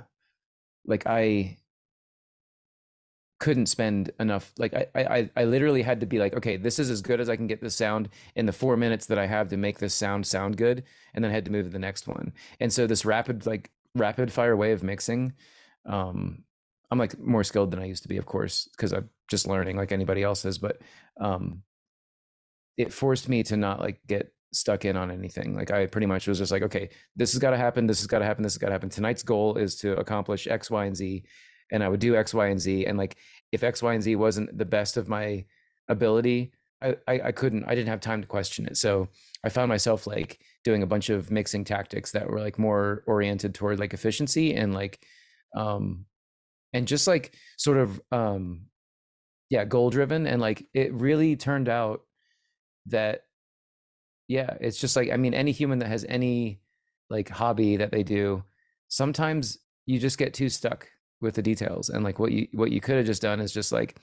like 0.86 1.08
i 1.08 1.58
couldn't 3.40 3.66
spend 3.66 4.12
enough 4.20 4.54
like 4.58 4.74
I, 4.74 4.88
I 4.96 5.30
i 5.36 5.44
literally 5.44 5.82
had 5.82 6.00
to 6.00 6.06
be 6.06 6.20
like 6.20 6.36
okay 6.36 6.56
this 6.56 6.80
is 6.80 6.90
as 6.90 7.02
good 7.02 7.20
as 7.20 7.30
i 7.30 7.36
can 7.36 7.48
get 7.48 7.62
this 7.62 7.76
sound 7.76 8.10
in 8.36 8.46
the 8.46 8.54
four 8.54 8.78
minutes 8.78 9.08
that 9.08 9.20
i 9.20 9.26
have 9.26 9.50
to 9.50 9.58
make 9.58 9.78
this 9.78 9.94
sound 9.94 10.26
sound 10.26 10.56
good 10.56 10.84
and 11.14 11.24
then 11.24 11.32
I 11.32 11.34
had 11.34 11.46
to 11.46 11.52
move 11.52 11.66
to 11.66 11.72
the 11.72 11.80
next 11.80 12.08
one. 12.08 12.34
And 12.60 12.72
so 12.72 12.86
this 12.86 13.06
rapid 13.06 13.46
like 13.46 13.72
rapid 13.96 14.32
fire 14.32 14.56
way 14.56 14.74
of 14.74 14.84
mixing 14.84 15.34
um 15.86 16.44
I'm 16.92 17.00
like 17.00 17.18
more 17.20 17.44
skilled 17.44 17.72
than 17.72 17.80
I 17.80 17.86
used 17.86 18.04
to 18.04 18.10
be, 18.10 18.18
of 18.18 18.26
course, 18.26 18.70
because 18.72 18.94
I'm 18.94 19.10
just 19.30 19.48
learning 19.48 19.78
like 19.78 19.92
anybody 19.92 20.24
else 20.24 20.46
is. 20.46 20.58
But 20.58 20.82
um, 21.20 21.64
it 22.78 22.94
forced 22.94 23.30
me 23.30 23.44
to 23.44 23.58
not 23.58 23.80
like 23.80 24.00
get 24.08 24.32
stuck 24.54 24.86
in 24.86 24.96
on 24.96 25.12
anything. 25.12 25.56
Like 25.56 25.72
I 25.72 25.86
pretty 25.88 26.08
much 26.08 26.28
was 26.28 26.38
just 26.38 26.52
like, 26.52 26.64
okay, 26.64 26.90
this 27.16 27.34
has 27.34 27.40
got 27.40 27.52
to 27.52 27.58
happen. 27.58 27.88
This 27.88 28.00
has 28.00 28.08
got 28.08 28.20
to 28.20 28.26
happen. 28.26 28.44
This 28.44 28.54
has 28.54 28.58
got 28.58 28.68
to 28.68 28.74
happen. 28.74 28.90
Tonight's 28.90 29.24
goal 29.24 29.58
is 29.58 29.76
to 29.78 29.98
accomplish 29.98 30.48
X, 30.48 30.70
Y, 30.72 30.86
and 30.86 30.96
Z, 30.96 31.24
and 31.72 31.84
I 31.84 31.90
would 31.90 32.00
do 32.00 32.16
X, 32.16 32.34
Y, 32.34 32.48
and 32.48 32.60
Z. 32.60 32.86
And 32.86 32.98
like 32.98 33.18
if 33.52 33.64
X, 33.64 33.82
Y, 33.82 33.94
and 33.94 34.04
Z 34.04 34.16
wasn't 34.16 34.58
the 34.58 34.66
best 34.66 34.98
of 34.98 35.08
my 35.08 35.46
ability, 35.88 36.54
I, 36.82 36.96
I, 37.08 37.22
I 37.26 37.32
couldn't. 37.32 37.66
I 37.66 37.76
didn't 37.76 37.90
have 37.90 38.02
time 38.02 38.22
to 38.22 38.28
question 38.28 38.66
it. 38.66 38.78
So 38.78 39.10
I 39.44 39.50
found 39.50 39.70
myself 39.70 40.08
like 40.08 40.40
doing 40.64 40.84
a 40.84 40.88
bunch 40.88 41.10
of 41.10 41.32
mixing 41.32 41.64
tactics 41.64 42.12
that 42.12 42.30
were 42.30 42.40
like 42.40 42.60
more 42.60 43.04
oriented 43.08 43.56
toward 43.56 43.80
like 43.80 43.94
efficiency 43.94 44.54
and 44.54 44.74
like 44.74 45.06
um 45.56 46.06
and 46.76 46.88
just 46.88 47.08
like 47.08 47.34
sort 47.58 47.78
of 47.78 48.02
um 48.12 48.66
yeah 49.50 49.64
goal 49.64 49.90
driven 49.90 50.28
and 50.28 50.42
like 50.42 50.68
it 50.74 50.94
really 50.94 51.36
turned 51.36 51.70
out 51.70 52.02
that 52.88 53.24
yeah 54.28 54.58
it's 54.60 54.80
just 54.80 54.96
like 54.96 55.10
i 55.10 55.18
mean 55.18 55.34
any 55.34 55.52
human 55.52 55.80
that 55.80 55.88
has 55.88 56.06
any 56.10 56.60
like 57.10 57.30
hobby 57.30 57.78
that 57.78 57.92
they 57.92 58.04
do 58.04 58.44
sometimes 58.90 59.58
you 59.86 60.00
just 60.00 60.18
get 60.18 60.34
too 60.34 60.50
stuck 60.50 60.90
with 61.22 61.36
the 61.36 61.42
details 61.42 61.90
and 61.90 62.04
like 62.04 62.20
what 62.20 62.32
you 62.32 62.48
what 62.52 62.72
you 62.72 62.82
could 62.82 62.98
have 62.98 63.06
just 63.06 63.22
done 63.22 63.40
is 63.40 63.54
just 63.54 63.72
like 63.72 63.96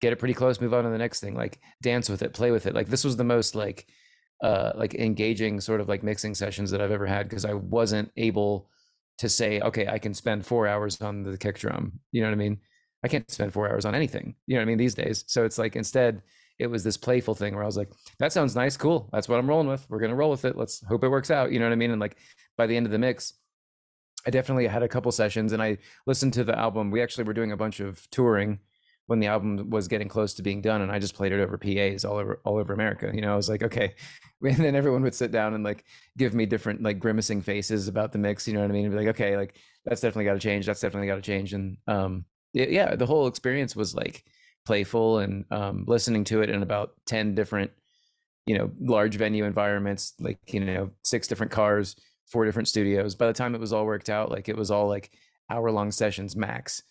get 0.00 0.12
it 0.12 0.16
pretty 0.16 0.34
close 0.34 0.60
move 0.60 0.74
on 0.74 0.84
to 0.84 0.90
the 0.90 0.98
next 0.98 1.20
thing 1.20 1.34
like 1.34 1.60
dance 1.82 2.08
with 2.08 2.22
it 2.22 2.32
play 2.32 2.50
with 2.50 2.66
it. 2.66 2.74
Like 2.74 2.88
this 2.88 3.04
was 3.04 3.16
the 3.16 3.24
most 3.24 3.54
like 3.54 3.86
uh 4.42 4.72
like 4.74 4.94
engaging 4.94 5.60
sort 5.60 5.80
of 5.80 5.88
like 5.88 6.02
mixing 6.02 6.34
sessions 6.34 6.70
that 6.70 6.80
i've 6.80 6.92
ever 6.92 7.06
had 7.06 7.28
because 7.28 7.44
i 7.44 7.52
wasn't 7.52 8.08
able 8.16 8.70
to 9.18 9.28
say, 9.28 9.60
okay, 9.60 9.86
I 9.86 9.98
can 9.98 10.14
spend 10.14 10.46
four 10.46 10.66
hours 10.66 11.00
on 11.00 11.22
the 11.22 11.36
kick 11.36 11.58
drum. 11.58 12.00
You 12.12 12.22
know 12.22 12.28
what 12.28 12.34
I 12.34 12.36
mean? 12.36 12.58
I 13.04 13.08
can't 13.08 13.30
spend 13.30 13.52
four 13.52 13.68
hours 13.68 13.84
on 13.84 13.94
anything. 13.94 14.34
You 14.46 14.54
know 14.54 14.60
what 14.60 14.66
I 14.66 14.66
mean? 14.66 14.78
These 14.78 14.94
days. 14.94 15.24
So 15.26 15.44
it's 15.44 15.58
like 15.58 15.76
instead, 15.76 16.22
it 16.58 16.66
was 16.66 16.82
this 16.82 16.96
playful 16.96 17.34
thing 17.34 17.54
where 17.54 17.62
I 17.62 17.66
was 17.66 17.76
like, 17.76 17.92
that 18.18 18.32
sounds 18.32 18.56
nice, 18.56 18.76
cool. 18.76 19.08
That's 19.12 19.28
what 19.28 19.38
I'm 19.38 19.48
rolling 19.48 19.68
with. 19.68 19.86
We're 19.88 20.00
gonna 20.00 20.16
roll 20.16 20.30
with 20.30 20.44
it. 20.44 20.56
Let's 20.56 20.84
hope 20.86 21.04
it 21.04 21.08
works 21.08 21.30
out. 21.30 21.52
You 21.52 21.58
know 21.60 21.66
what 21.66 21.72
I 21.72 21.76
mean? 21.76 21.92
And 21.92 22.00
like 22.00 22.16
by 22.56 22.66
the 22.66 22.76
end 22.76 22.86
of 22.86 22.92
the 22.92 22.98
mix, 22.98 23.34
I 24.26 24.30
definitely 24.30 24.66
had 24.66 24.82
a 24.82 24.88
couple 24.88 25.12
sessions 25.12 25.52
and 25.52 25.62
I 25.62 25.78
listened 26.06 26.32
to 26.34 26.44
the 26.44 26.58
album. 26.58 26.90
We 26.90 27.02
actually 27.02 27.24
were 27.24 27.32
doing 27.32 27.52
a 27.52 27.56
bunch 27.56 27.80
of 27.80 28.08
touring 28.10 28.58
when 29.08 29.20
the 29.20 29.26
album 29.26 29.70
was 29.70 29.88
getting 29.88 30.06
close 30.06 30.34
to 30.34 30.42
being 30.42 30.60
done 30.60 30.82
and 30.82 30.92
I 30.92 30.98
just 30.98 31.14
played 31.14 31.32
it 31.32 31.40
over 31.40 31.56
PAs 31.56 32.04
all 32.04 32.18
over 32.18 32.40
all 32.44 32.58
over 32.58 32.74
America. 32.74 33.10
You 33.12 33.22
know, 33.22 33.32
I 33.32 33.36
was 33.36 33.48
like, 33.48 33.62
okay. 33.62 33.94
And 34.40 34.58
then 34.58 34.76
everyone 34.76 35.02
would 35.02 35.16
sit 35.16 35.32
down 35.32 35.54
and 35.54 35.64
like 35.64 35.84
give 36.16 36.32
me 36.32 36.46
different 36.46 36.80
like 36.80 37.00
grimacing 37.00 37.42
faces 37.42 37.88
about 37.88 38.12
the 38.12 38.18
mix, 38.18 38.46
you 38.46 38.54
know 38.54 38.60
what 38.60 38.70
I 38.70 38.72
mean? 38.72 38.84
And 38.84 38.92
be 38.92 38.98
like, 38.98 39.08
okay, 39.16 39.36
like 39.36 39.56
that's 39.84 40.00
definitely 40.00 40.26
got 40.26 40.34
to 40.34 40.38
change. 40.38 40.64
That's 40.64 40.80
definitely 40.80 41.08
got 41.08 41.16
to 41.16 41.22
change. 41.22 41.54
And 41.54 41.76
um 41.88 42.24
it, 42.54 42.70
yeah, 42.70 42.94
the 42.94 43.06
whole 43.06 43.26
experience 43.26 43.74
was 43.74 43.96
like 43.96 44.24
playful 44.64 45.18
and 45.18 45.44
um 45.50 45.84
listening 45.88 46.22
to 46.24 46.42
it 46.42 46.50
in 46.50 46.62
about 46.62 46.92
10 47.06 47.34
different 47.34 47.72
you 48.46 48.56
know, 48.56 48.70
large 48.80 49.16
venue 49.16 49.44
environments, 49.44 50.14
like, 50.20 50.38
you 50.54 50.60
know, 50.60 50.90
six 51.02 51.26
different 51.28 51.52
cars, 51.52 51.96
four 52.26 52.46
different 52.46 52.68
studios. 52.68 53.14
By 53.14 53.26
the 53.26 53.32
time 53.34 53.54
it 53.54 53.60
was 53.60 53.72
all 53.74 53.84
worked 53.84 54.08
out, 54.08 54.30
like 54.30 54.48
it 54.48 54.56
was 54.56 54.70
all 54.70 54.88
like 54.88 55.10
hour 55.50 55.70
long 55.70 55.90
sessions 55.90 56.36
max 56.36 56.82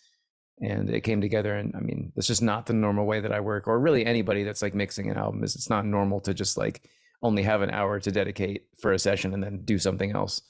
and 0.60 0.90
it 0.90 1.02
came 1.02 1.20
together 1.20 1.54
and 1.54 1.74
i 1.76 1.80
mean 1.80 2.12
it's 2.16 2.26
just 2.26 2.42
not 2.42 2.66
the 2.66 2.72
normal 2.72 3.06
way 3.06 3.20
that 3.20 3.32
i 3.32 3.40
work 3.40 3.68
or 3.68 3.78
really 3.78 4.04
anybody 4.04 4.42
that's 4.42 4.62
like 4.62 4.74
mixing 4.74 5.10
an 5.10 5.16
album 5.16 5.44
is 5.44 5.54
it's 5.54 5.70
not 5.70 5.86
normal 5.86 6.20
to 6.20 6.34
just 6.34 6.56
like 6.56 6.82
only 7.22 7.42
have 7.42 7.62
an 7.62 7.70
hour 7.70 7.98
to 8.00 8.12
dedicate 8.12 8.64
for 8.80 8.92
a 8.92 8.98
session 8.98 9.34
and 9.34 9.42
then 9.42 9.64
do 9.64 9.78
something 9.78 10.12
else. 10.12 10.42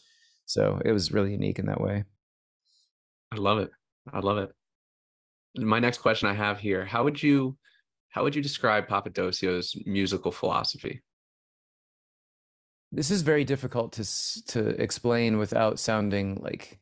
So 0.47 0.81
it 0.85 0.93
was 0.93 1.12
really 1.12 1.33
unique 1.33 1.59
in 1.59 1.67
that 1.67 1.81
way. 1.81 2.05
I 3.33 3.37
love 3.37 3.59
it. 3.59 3.71
I 4.12 4.21
love 4.21 4.38
it. 4.38 4.53
My 5.57 5.79
next 5.81 5.99
question 5.99 6.29
i 6.29 6.35
have 6.35 6.61
here 6.61 6.85
how 6.85 7.03
would 7.05 7.21
you 7.21 7.57
how 8.11 8.23
would 8.23 8.37
you 8.37 8.43
describe 8.43 8.87
Papadosio's 8.87 9.75
musical 9.87 10.31
philosophy? 10.31 11.03
This 12.93 13.11
is 13.11 13.23
very 13.23 13.45
difficult 13.45 13.93
to 13.95 14.05
to 14.49 14.69
explain 14.81 15.38
without 15.38 15.79
sounding 15.79 16.37
like 16.37 16.79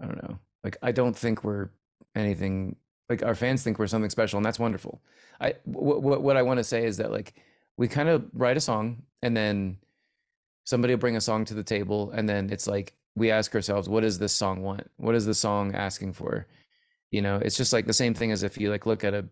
I 0.00 0.06
don't 0.06 0.22
know. 0.22 0.38
Like 0.62 0.76
I 0.82 0.92
don't 0.92 1.16
think 1.16 1.44
we're 1.44 1.70
anything 2.14 2.76
like 3.08 3.22
our 3.22 3.34
fans 3.34 3.62
think 3.62 3.78
we're 3.78 3.86
something 3.86 4.10
special 4.10 4.36
and 4.38 4.46
that's 4.46 4.58
wonderful. 4.58 5.02
I 5.40 5.54
what 5.64 6.22
what 6.22 6.36
I 6.36 6.42
want 6.42 6.58
to 6.58 6.64
say 6.64 6.84
is 6.84 6.96
that 6.98 7.12
like 7.12 7.34
we 7.76 7.88
kind 7.88 8.08
of 8.08 8.24
write 8.32 8.56
a 8.56 8.60
song 8.60 9.02
and 9.22 9.36
then 9.36 9.78
somebody 10.64 10.94
will 10.94 11.00
bring 11.00 11.16
a 11.16 11.20
song 11.20 11.44
to 11.46 11.54
the 11.54 11.62
table 11.62 12.10
and 12.14 12.28
then 12.28 12.50
it's 12.50 12.66
like 12.66 12.94
we 13.16 13.30
ask 13.30 13.54
ourselves 13.54 13.88
what 13.88 14.02
does 14.02 14.18
this 14.18 14.32
song 14.32 14.62
want? 14.62 14.90
What 14.96 15.14
is 15.14 15.26
the 15.26 15.34
song 15.34 15.74
asking 15.74 16.14
for? 16.14 16.46
You 17.10 17.22
know, 17.22 17.36
it's 17.36 17.56
just 17.56 17.72
like 17.72 17.86
the 17.86 17.92
same 17.92 18.14
thing 18.14 18.32
as 18.32 18.42
if 18.42 18.58
you 18.58 18.70
like 18.70 18.86
look 18.86 19.04
at 19.04 19.14
a 19.14 19.26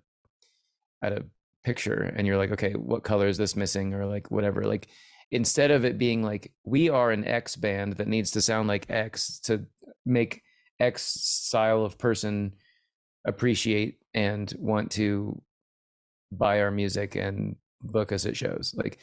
at 1.02 1.12
a 1.12 1.24
picture 1.64 2.12
and 2.16 2.26
you're 2.26 2.38
like 2.38 2.52
okay, 2.52 2.72
what 2.72 3.04
color 3.04 3.26
is 3.26 3.38
this 3.38 3.56
missing 3.56 3.94
or 3.94 4.06
like 4.06 4.30
whatever 4.30 4.64
like 4.64 4.88
instead 5.30 5.70
of 5.70 5.84
it 5.84 5.96
being 5.96 6.22
like 6.22 6.52
we 6.64 6.90
are 6.90 7.10
an 7.10 7.24
X 7.24 7.56
band 7.56 7.94
that 7.94 8.08
needs 8.08 8.32
to 8.32 8.42
sound 8.42 8.68
like 8.68 8.90
X 8.90 9.38
to 9.40 9.64
make 10.04 10.42
X 10.82 11.02
style 11.04 11.84
of 11.84 11.96
person 11.96 12.54
appreciate 13.24 13.98
and 14.14 14.52
want 14.58 14.90
to 14.92 15.40
buy 16.32 16.60
our 16.60 16.70
music 16.70 17.14
and 17.14 17.56
book 17.80 18.10
us 18.12 18.26
at 18.26 18.36
shows. 18.36 18.74
Like, 18.76 19.00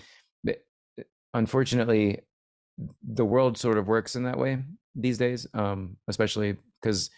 unfortunately, 1.34 2.20
the 3.04 3.26
world 3.26 3.58
sort 3.58 3.78
of 3.78 3.88
works 3.88 4.16
in 4.16 4.24
that 4.24 4.38
way 4.38 4.64
these 4.96 5.18
days, 5.18 5.48
um, 5.54 5.98
especially 6.08 6.58
because 6.82 7.10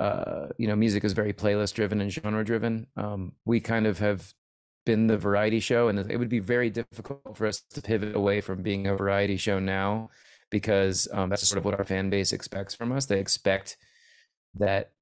uh, 0.00 0.48
you 0.58 0.66
know 0.66 0.76
music 0.76 1.04
is 1.04 1.12
very 1.12 1.32
playlist 1.32 1.74
driven 1.74 2.00
and 2.00 2.12
genre 2.12 2.44
driven. 2.44 2.86
Um, 2.96 3.32
we 3.44 3.60
kind 3.60 3.86
of 3.86 3.98
have 3.98 4.32
been 4.86 5.06
the 5.06 5.16
variety 5.16 5.60
show, 5.60 5.88
and 5.88 5.98
it 6.10 6.16
would 6.16 6.28
be 6.28 6.40
very 6.40 6.70
difficult 6.70 7.36
for 7.36 7.46
us 7.46 7.62
to 7.70 7.82
pivot 7.82 8.14
away 8.14 8.40
from 8.40 8.62
being 8.62 8.86
a 8.86 8.96
variety 8.96 9.36
show 9.36 9.58
now 9.58 10.10
because 10.54 11.08
um, 11.12 11.30
that's 11.30 11.48
sort 11.48 11.58
of 11.58 11.64
what 11.64 11.76
our 11.76 11.84
fan 11.84 12.08
base 12.10 12.32
expects 12.32 12.76
from 12.76 12.92
us. 12.92 13.06
They 13.06 13.18
expect 13.18 13.76
that 14.54 14.92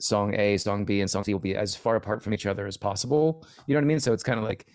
song 0.00 0.34
A, 0.34 0.56
song 0.56 0.86
B, 0.86 1.02
and 1.02 1.10
song 1.10 1.22
C 1.22 1.34
will 1.34 1.38
be 1.38 1.54
as 1.54 1.76
far 1.76 1.96
apart 1.96 2.22
from 2.22 2.32
each 2.32 2.46
other 2.46 2.66
as 2.66 2.78
possible. 2.78 3.46
You 3.66 3.74
know 3.74 3.80
what 3.80 3.84
I 3.84 3.88
mean? 3.88 4.00
So 4.00 4.14
it's 4.14 4.22
kind 4.22 4.38
of 4.38 4.44
like 4.46 4.66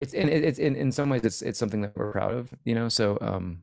it's 0.00 0.12
in 0.12 0.28
it's 0.28 0.58
in 0.58 0.74
in 0.74 0.90
some 0.90 1.08
ways 1.08 1.22
it's 1.22 1.40
it's 1.40 1.56
something 1.56 1.82
that 1.82 1.96
we're 1.96 2.10
proud 2.10 2.34
of. 2.34 2.52
You 2.64 2.74
know, 2.74 2.88
so 2.88 3.16
um, 3.20 3.62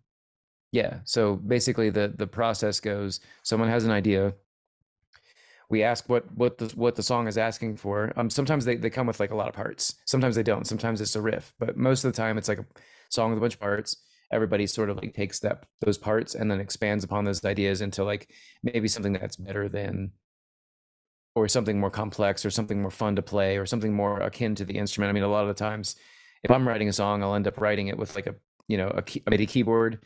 yeah. 0.71 0.99
So 1.03 1.35
basically, 1.35 1.89
the 1.89 2.13
the 2.15 2.25
process 2.25 2.79
goes: 2.79 3.19
someone 3.43 3.67
has 3.67 3.83
an 3.83 3.91
idea. 3.91 4.33
We 5.69 5.83
ask 5.83 6.07
what 6.07 6.33
what 6.33 6.57
the 6.57 6.67
what 6.67 6.95
the 6.95 7.03
song 7.03 7.27
is 7.27 7.37
asking 7.37 7.75
for. 7.75 8.13
Um, 8.15 8.29
sometimes 8.29 8.63
they, 8.63 8.77
they 8.77 8.89
come 8.89 9.07
with 9.07 9.19
like 9.19 9.31
a 9.31 9.35
lot 9.35 9.49
of 9.49 9.55
parts. 9.55 9.95
Sometimes 10.05 10.37
they 10.37 10.43
don't. 10.43 10.65
Sometimes 10.65 11.01
it's 11.01 11.17
a 11.17 11.21
riff. 11.21 11.53
But 11.59 11.75
most 11.75 12.05
of 12.05 12.13
the 12.13 12.15
time, 12.15 12.37
it's 12.37 12.47
like 12.47 12.59
a 12.59 12.65
song 13.09 13.31
with 13.31 13.39
a 13.39 13.41
bunch 13.41 13.55
of 13.55 13.59
parts 13.59 13.97
everybody 14.31 14.65
sort 14.67 14.89
of 14.89 14.97
like 14.97 15.13
takes 15.13 15.39
that 15.39 15.65
those 15.81 15.97
parts 15.97 16.35
and 16.35 16.49
then 16.49 16.59
expands 16.59 17.03
upon 17.03 17.25
those 17.25 17.43
ideas 17.43 17.81
into 17.81 18.03
like 18.03 18.29
maybe 18.63 18.87
something 18.87 19.13
that's 19.13 19.35
better 19.35 19.67
than 19.67 20.11
or 21.35 21.47
something 21.47 21.79
more 21.79 21.89
complex 21.89 22.45
or 22.45 22.49
something 22.49 22.81
more 22.81 22.91
fun 22.91 23.15
to 23.15 23.21
play 23.21 23.57
or 23.57 23.65
something 23.65 23.93
more 23.93 24.19
akin 24.19 24.55
to 24.55 24.65
the 24.65 24.77
instrument. 24.77 25.09
I 25.09 25.13
mean, 25.13 25.23
a 25.23 25.29
lot 25.29 25.43
of 25.43 25.47
the 25.47 25.53
times 25.53 25.95
if 26.43 26.51
I'm 26.51 26.67
writing 26.67 26.89
a 26.89 26.93
song, 26.93 27.23
I'll 27.23 27.35
end 27.35 27.47
up 27.47 27.59
writing 27.59 27.87
it 27.87 27.97
with 27.97 28.15
like 28.15 28.27
a, 28.27 28.35
you 28.67 28.77
know, 28.77 28.87
a, 28.89 29.01
key, 29.01 29.21
a 29.25 29.29
MIDI 29.29 29.45
keyboard 29.45 29.99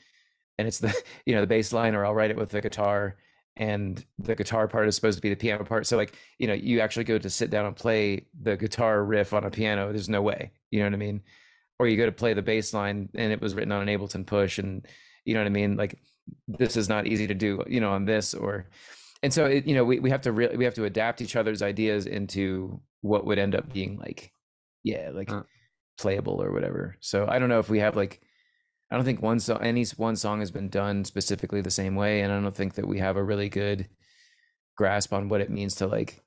and 0.57 0.67
it's 0.67 0.79
the, 0.79 0.93
you 1.25 1.33
know, 1.33 1.41
the 1.41 1.47
bass 1.47 1.73
line, 1.73 1.95
or 1.95 2.05
I'll 2.05 2.13
write 2.13 2.31
it 2.31 2.37
with 2.37 2.49
the 2.49 2.61
guitar 2.61 3.17
and 3.57 4.03
the 4.19 4.35
guitar 4.35 4.67
part 4.67 4.87
is 4.87 4.95
supposed 4.95 5.17
to 5.17 5.21
be 5.21 5.29
the 5.29 5.35
piano 5.35 5.63
part. 5.63 5.87
So 5.87 5.97
like, 5.97 6.15
you 6.37 6.47
know, 6.47 6.53
you 6.53 6.81
actually 6.81 7.05
go 7.05 7.17
to 7.17 7.29
sit 7.29 7.49
down 7.49 7.65
and 7.65 7.75
play 7.75 8.27
the 8.39 8.57
guitar 8.57 9.03
riff 9.03 9.33
on 9.33 9.45
a 9.45 9.49
piano. 9.49 9.91
There's 9.91 10.09
no 10.09 10.21
way, 10.21 10.51
you 10.71 10.79
know 10.79 10.85
what 10.85 10.93
I 10.93 10.97
mean? 10.97 11.21
Or 11.79 11.87
you 11.87 11.97
go 11.97 12.05
to 12.05 12.11
play 12.11 12.33
the 12.33 12.41
bass 12.41 12.73
line 12.73 13.09
and 13.15 13.31
it 13.31 13.41
was 13.41 13.53
written 13.53 13.71
on 13.71 13.87
an 13.87 13.99
Ableton 13.99 14.25
push 14.25 14.59
and 14.59 14.87
you 15.25 15.33
know 15.33 15.41
what 15.41 15.47
I 15.47 15.51
mean? 15.51 15.75
Like 15.75 15.99
this 16.47 16.77
is 16.77 16.89
not 16.89 17.07
easy 17.07 17.27
to 17.27 17.33
do, 17.33 17.63
you 17.67 17.79
know, 17.79 17.91
on 17.91 18.05
this 18.05 18.33
or 18.33 18.69
and 19.23 19.33
so 19.33 19.45
it, 19.45 19.65
you 19.65 19.73
know, 19.73 19.83
we, 19.83 19.99
we 19.99 20.09
have 20.11 20.21
to 20.21 20.31
really 20.31 20.55
we 20.57 20.65
have 20.65 20.75
to 20.75 20.85
adapt 20.85 21.21
each 21.21 21.35
other's 21.35 21.61
ideas 21.61 22.05
into 22.05 22.79
what 23.01 23.25
would 23.25 23.39
end 23.39 23.55
up 23.55 23.71
being 23.71 23.97
like, 23.97 24.31
yeah, 24.83 25.09
like 25.13 25.31
uh. 25.31 25.43
playable 25.97 26.41
or 26.41 26.51
whatever. 26.51 26.95
So 26.99 27.27
I 27.27 27.39
don't 27.39 27.49
know 27.49 27.59
if 27.59 27.69
we 27.69 27.79
have 27.79 27.95
like 27.95 28.21
I 28.91 28.95
don't 28.95 29.05
think 29.05 29.21
one 29.21 29.39
song 29.39 29.61
any 29.61 29.85
one 29.97 30.15
song 30.15 30.39
has 30.39 30.51
been 30.51 30.69
done 30.69 31.05
specifically 31.05 31.61
the 31.61 31.71
same 31.71 31.95
way. 31.95 32.21
And 32.21 32.31
I 32.31 32.39
don't 32.39 32.55
think 32.55 32.75
that 32.75 32.87
we 32.87 32.99
have 32.99 33.17
a 33.17 33.23
really 33.23 33.49
good 33.49 33.89
grasp 34.77 35.13
on 35.13 35.29
what 35.29 35.41
it 35.41 35.49
means 35.49 35.75
to 35.75 35.87
like 35.87 36.21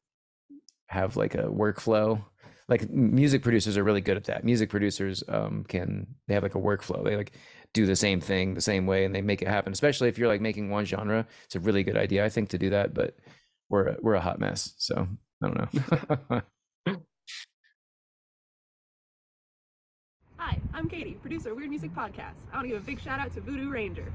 have 0.87 1.17
like 1.17 1.35
a 1.35 1.45
workflow 1.45 2.25
like 2.69 2.91
music 2.91 3.43
producers 3.43 3.77
are 3.77 3.85
really 3.85 4.01
good 4.01 4.17
at 4.17 4.25
that. 4.25 4.45
Music 4.45 4.69
producers 4.69 5.25
um, 5.29 5.65
can 5.69 6.07
they 6.27 6.35
have 6.35 6.43
like 6.43 6.55
a 6.55 6.61
workflow. 6.61 7.03
They 7.03 7.17
like 7.17 7.33
do 7.73 7.87
the 7.87 7.97
same 7.97 8.21
thing 8.21 8.55
the 8.55 8.61
same 8.61 8.87
way 8.87 9.05
and 9.05 9.15
they 9.15 9.23
make 9.23 9.43
it 9.43 9.49
happen. 9.49 9.73
Especially 9.73 10.09
if 10.09 10.19
you're 10.19 10.29
like 10.29 10.41
making 10.41 10.71
one 10.71 10.85
genre, 10.85 11.27
it's 11.45 11.57
a 11.57 11.61
really 11.61 11.83
good 11.83 11.97
idea 11.97 12.25
I 12.25 12.29
think 12.29 12.51
to 12.51 12.59
do 12.59 12.71
that. 12.71 12.93
But 12.93 13.17
we're 13.71 13.97
we're 14.01 14.15
a 14.15 14.21
hot 14.21 14.39
mess, 14.39 14.75
so 14.77 15.09
I 15.43 15.49
don't 15.49 15.57
know. 15.57 16.43
Hi, 20.37 20.61
I'm 20.73 20.89
Katie, 20.89 21.15
producer 21.21 21.51
of 21.51 21.57
Weird 21.57 21.71
Music 21.71 21.93
Podcast. 21.95 22.45
I 22.53 22.57
want 22.57 22.65
to 22.65 22.69
give 22.69 22.83
a 22.83 22.87
big 22.87 23.01
shout 23.01 23.19
out 23.19 23.33
to 23.35 23.41
Voodoo 23.41 23.71
Ranger. 23.71 24.13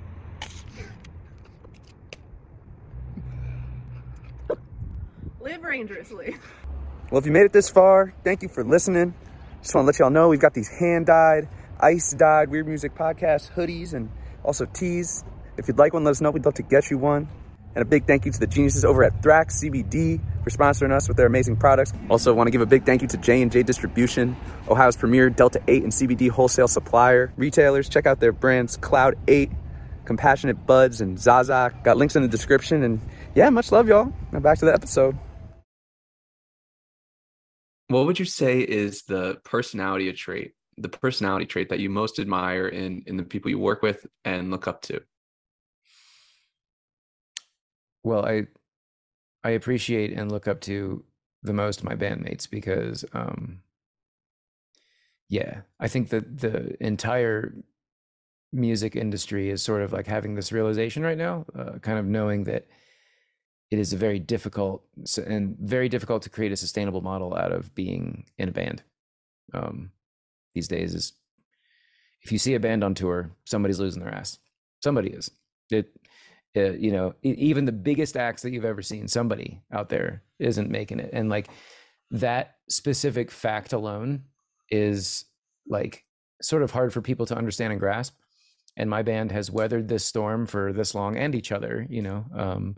Live 5.41 5.61
dangerously. 5.61 6.37
Well, 7.13 7.19
if 7.19 7.27
you 7.27 7.31
made 7.31 7.45
it 7.45 7.53
this 7.53 7.69
far, 7.69 8.11
thank 8.23 8.41
you 8.41 8.49
for 8.49 8.63
listening. 8.63 9.13
Just 9.61 9.75
want 9.75 9.85
to 9.85 9.85
let 9.85 9.99
y'all 9.99 10.09
know 10.09 10.29
we've 10.29 10.39
got 10.39 10.55
these 10.55 10.67
hand 10.67 11.05
dyed, 11.05 11.47
ice 11.79 12.11
dyed 12.11 12.49
Weird 12.49 12.67
Music 12.67 12.95
Podcast 12.95 13.51
hoodies 13.51 13.93
and 13.93 14.09
also 14.41 14.65
tees. 14.65 15.23
If 15.55 15.67
you'd 15.67 15.77
like 15.77 15.93
one, 15.93 16.03
let 16.03 16.09
us 16.09 16.21
know. 16.21 16.31
We'd 16.31 16.43
love 16.43 16.55
to 16.55 16.63
get 16.63 16.89
you 16.89 16.97
one. 16.97 17.27
And 17.75 17.83
a 17.83 17.85
big 17.85 18.07
thank 18.07 18.25
you 18.25 18.31
to 18.31 18.39
the 18.39 18.47
geniuses 18.47 18.83
over 18.83 19.03
at 19.03 19.21
Thrax 19.21 19.63
CBD 19.63 20.21
for 20.43 20.49
sponsoring 20.49 20.91
us 20.91 21.07
with 21.07 21.15
their 21.15 21.27
amazing 21.27 21.57
products. 21.57 21.93
Also, 22.09 22.33
want 22.33 22.47
to 22.47 22.51
give 22.51 22.61
a 22.61 22.65
big 22.65 22.83
thank 22.83 23.03
you 23.03 23.07
to 23.09 23.17
J&J 23.17 23.61
Distribution, 23.61 24.35
Ohio's 24.67 24.97
premier 24.97 25.29
Delta 25.29 25.61
8 25.67 25.83
and 25.83 25.91
CBD 25.91 26.31
wholesale 26.31 26.67
supplier. 26.67 27.31
Retailers, 27.37 27.89
check 27.89 28.07
out 28.07 28.21
their 28.21 28.31
brands 28.31 28.75
Cloud 28.75 29.19
8, 29.27 29.51
Compassionate 30.05 30.65
Buds, 30.65 30.99
and 30.99 31.19
Zaza. 31.19 31.75
Got 31.83 31.97
links 31.97 32.15
in 32.15 32.23
the 32.23 32.27
description. 32.27 32.81
And 32.81 33.01
yeah, 33.35 33.51
much 33.51 33.71
love, 33.71 33.87
y'all. 33.87 34.11
Now 34.31 34.39
back 34.39 34.57
to 34.57 34.65
the 34.65 34.73
episode 34.73 35.15
what 37.93 38.05
would 38.05 38.19
you 38.19 38.25
say 38.25 38.59
is 38.59 39.03
the 39.03 39.39
personality 39.43 40.11
trait 40.13 40.53
the 40.77 40.89
personality 40.89 41.45
trait 41.45 41.69
that 41.69 41.79
you 41.79 41.89
most 41.89 42.19
admire 42.19 42.67
in 42.67 43.03
in 43.05 43.17
the 43.17 43.23
people 43.23 43.51
you 43.51 43.59
work 43.59 43.81
with 43.81 44.05
and 44.25 44.49
look 44.49 44.67
up 44.67 44.81
to? 44.81 45.01
Well 48.03 48.25
i 48.25 48.47
i 49.43 49.51
appreciate 49.51 50.13
and 50.13 50.31
look 50.31 50.47
up 50.47 50.61
to 50.61 51.03
the 51.43 51.53
most 51.53 51.83
my 51.83 51.95
bandmates 51.95 52.49
because 52.49 53.05
um 53.13 53.59
yeah 55.29 55.61
i 55.79 55.87
think 55.87 56.09
that 56.09 56.37
the 56.37 56.75
entire 56.83 57.53
music 58.51 58.95
industry 58.95 59.49
is 59.49 59.61
sort 59.61 59.81
of 59.81 59.91
like 59.91 60.07
having 60.07 60.35
this 60.35 60.51
realization 60.51 61.03
right 61.03 61.17
now 61.17 61.45
uh, 61.57 61.79
kind 61.79 61.97
of 61.97 62.05
knowing 62.05 62.43
that 62.43 62.65
it 63.71 63.79
is 63.79 63.91
a 63.91 63.97
very 63.97 64.19
difficult 64.19 64.83
and 65.25 65.57
very 65.59 65.89
difficult 65.89 66.21
to 66.23 66.29
create 66.29 66.51
a 66.51 66.57
sustainable 66.57 67.01
model 67.01 67.35
out 67.35 67.51
of 67.51 67.73
being 67.73 68.25
in 68.37 68.49
a 68.49 68.51
band. 68.51 68.83
Um, 69.53 69.91
these 70.53 70.67
days 70.67 70.93
is 70.93 71.13
if 72.21 72.31
you 72.31 72.37
see 72.37 72.53
a 72.53 72.59
band 72.59 72.83
on 72.83 72.93
tour 72.93 73.31
somebody's 73.45 73.79
losing 73.79 74.03
their 74.03 74.13
ass. 74.13 74.39
Somebody 74.81 75.09
is. 75.09 75.31
It 75.71 75.89
uh, 76.55 76.73
you 76.73 76.91
know 76.91 77.15
even 77.23 77.65
the 77.65 77.71
biggest 77.71 78.15
acts 78.15 78.43
that 78.43 78.51
you've 78.51 78.65
ever 78.65 78.81
seen 78.81 79.07
somebody 79.07 79.63
out 79.71 79.89
there 79.89 80.21
isn't 80.39 80.69
making 80.69 80.99
it. 80.99 81.09
And 81.11 81.29
like 81.29 81.47
that 82.11 82.57
specific 82.69 83.31
fact 83.31 83.73
alone 83.73 84.25
is 84.69 85.25
like 85.67 86.05
sort 86.41 86.61
of 86.61 86.71
hard 86.71 86.93
for 86.93 87.01
people 87.01 87.25
to 87.25 87.35
understand 87.35 87.71
and 87.71 87.79
grasp. 87.79 88.15
And 88.77 88.89
my 88.89 89.01
band 89.03 89.31
has 89.31 89.51
weathered 89.51 89.87
this 89.87 90.05
storm 90.05 90.45
for 90.45 90.73
this 90.73 90.93
long 90.93 91.17
and 91.17 91.33
each 91.33 91.51
other 91.51 91.87
you 91.89 92.01
know 92.03 92.25
um, 92.35 92.75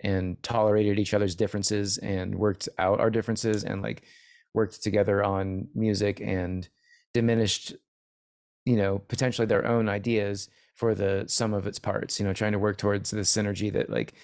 and 0.00 0.42
tolerated 0.42 0.98
each 0.98 1.14
other's 1.14 1.34
differences 1.34 1.98
and 1.98 2.34
worked 2.34 2.68
out 2.78 3.00
our 3.00 3.10
differences 3.10 3.64
and 3.64 3.82
like 3.82 4.02
worked 4.54 4.82
together 4.82 5.22
on 5.22 5.68
music 5.74 6.20
and 6.20 6.68
diminished 7.14 7.74
you 8.64 8.76
know 8.76 8.98
potentially 8.98 9.46
their 9.46 9.66
own 9.66 9.88
ideas 9.88 10.48
for 10.74 10.94
the 10.94 11.24
sum 11.26 11.54
of 11.54 11.66
its 11.66 11.78
parts 11.78 12.18
you 12.20 12.26
know 12.26 12.32
trying 12.32 12.52
to 12.52 12.58
work 12.58 12.76
towards 12.76 13.10
this 13.10 13.34
synergy 13.34 13.72
that 13.72 13.88
like 13.88 14.14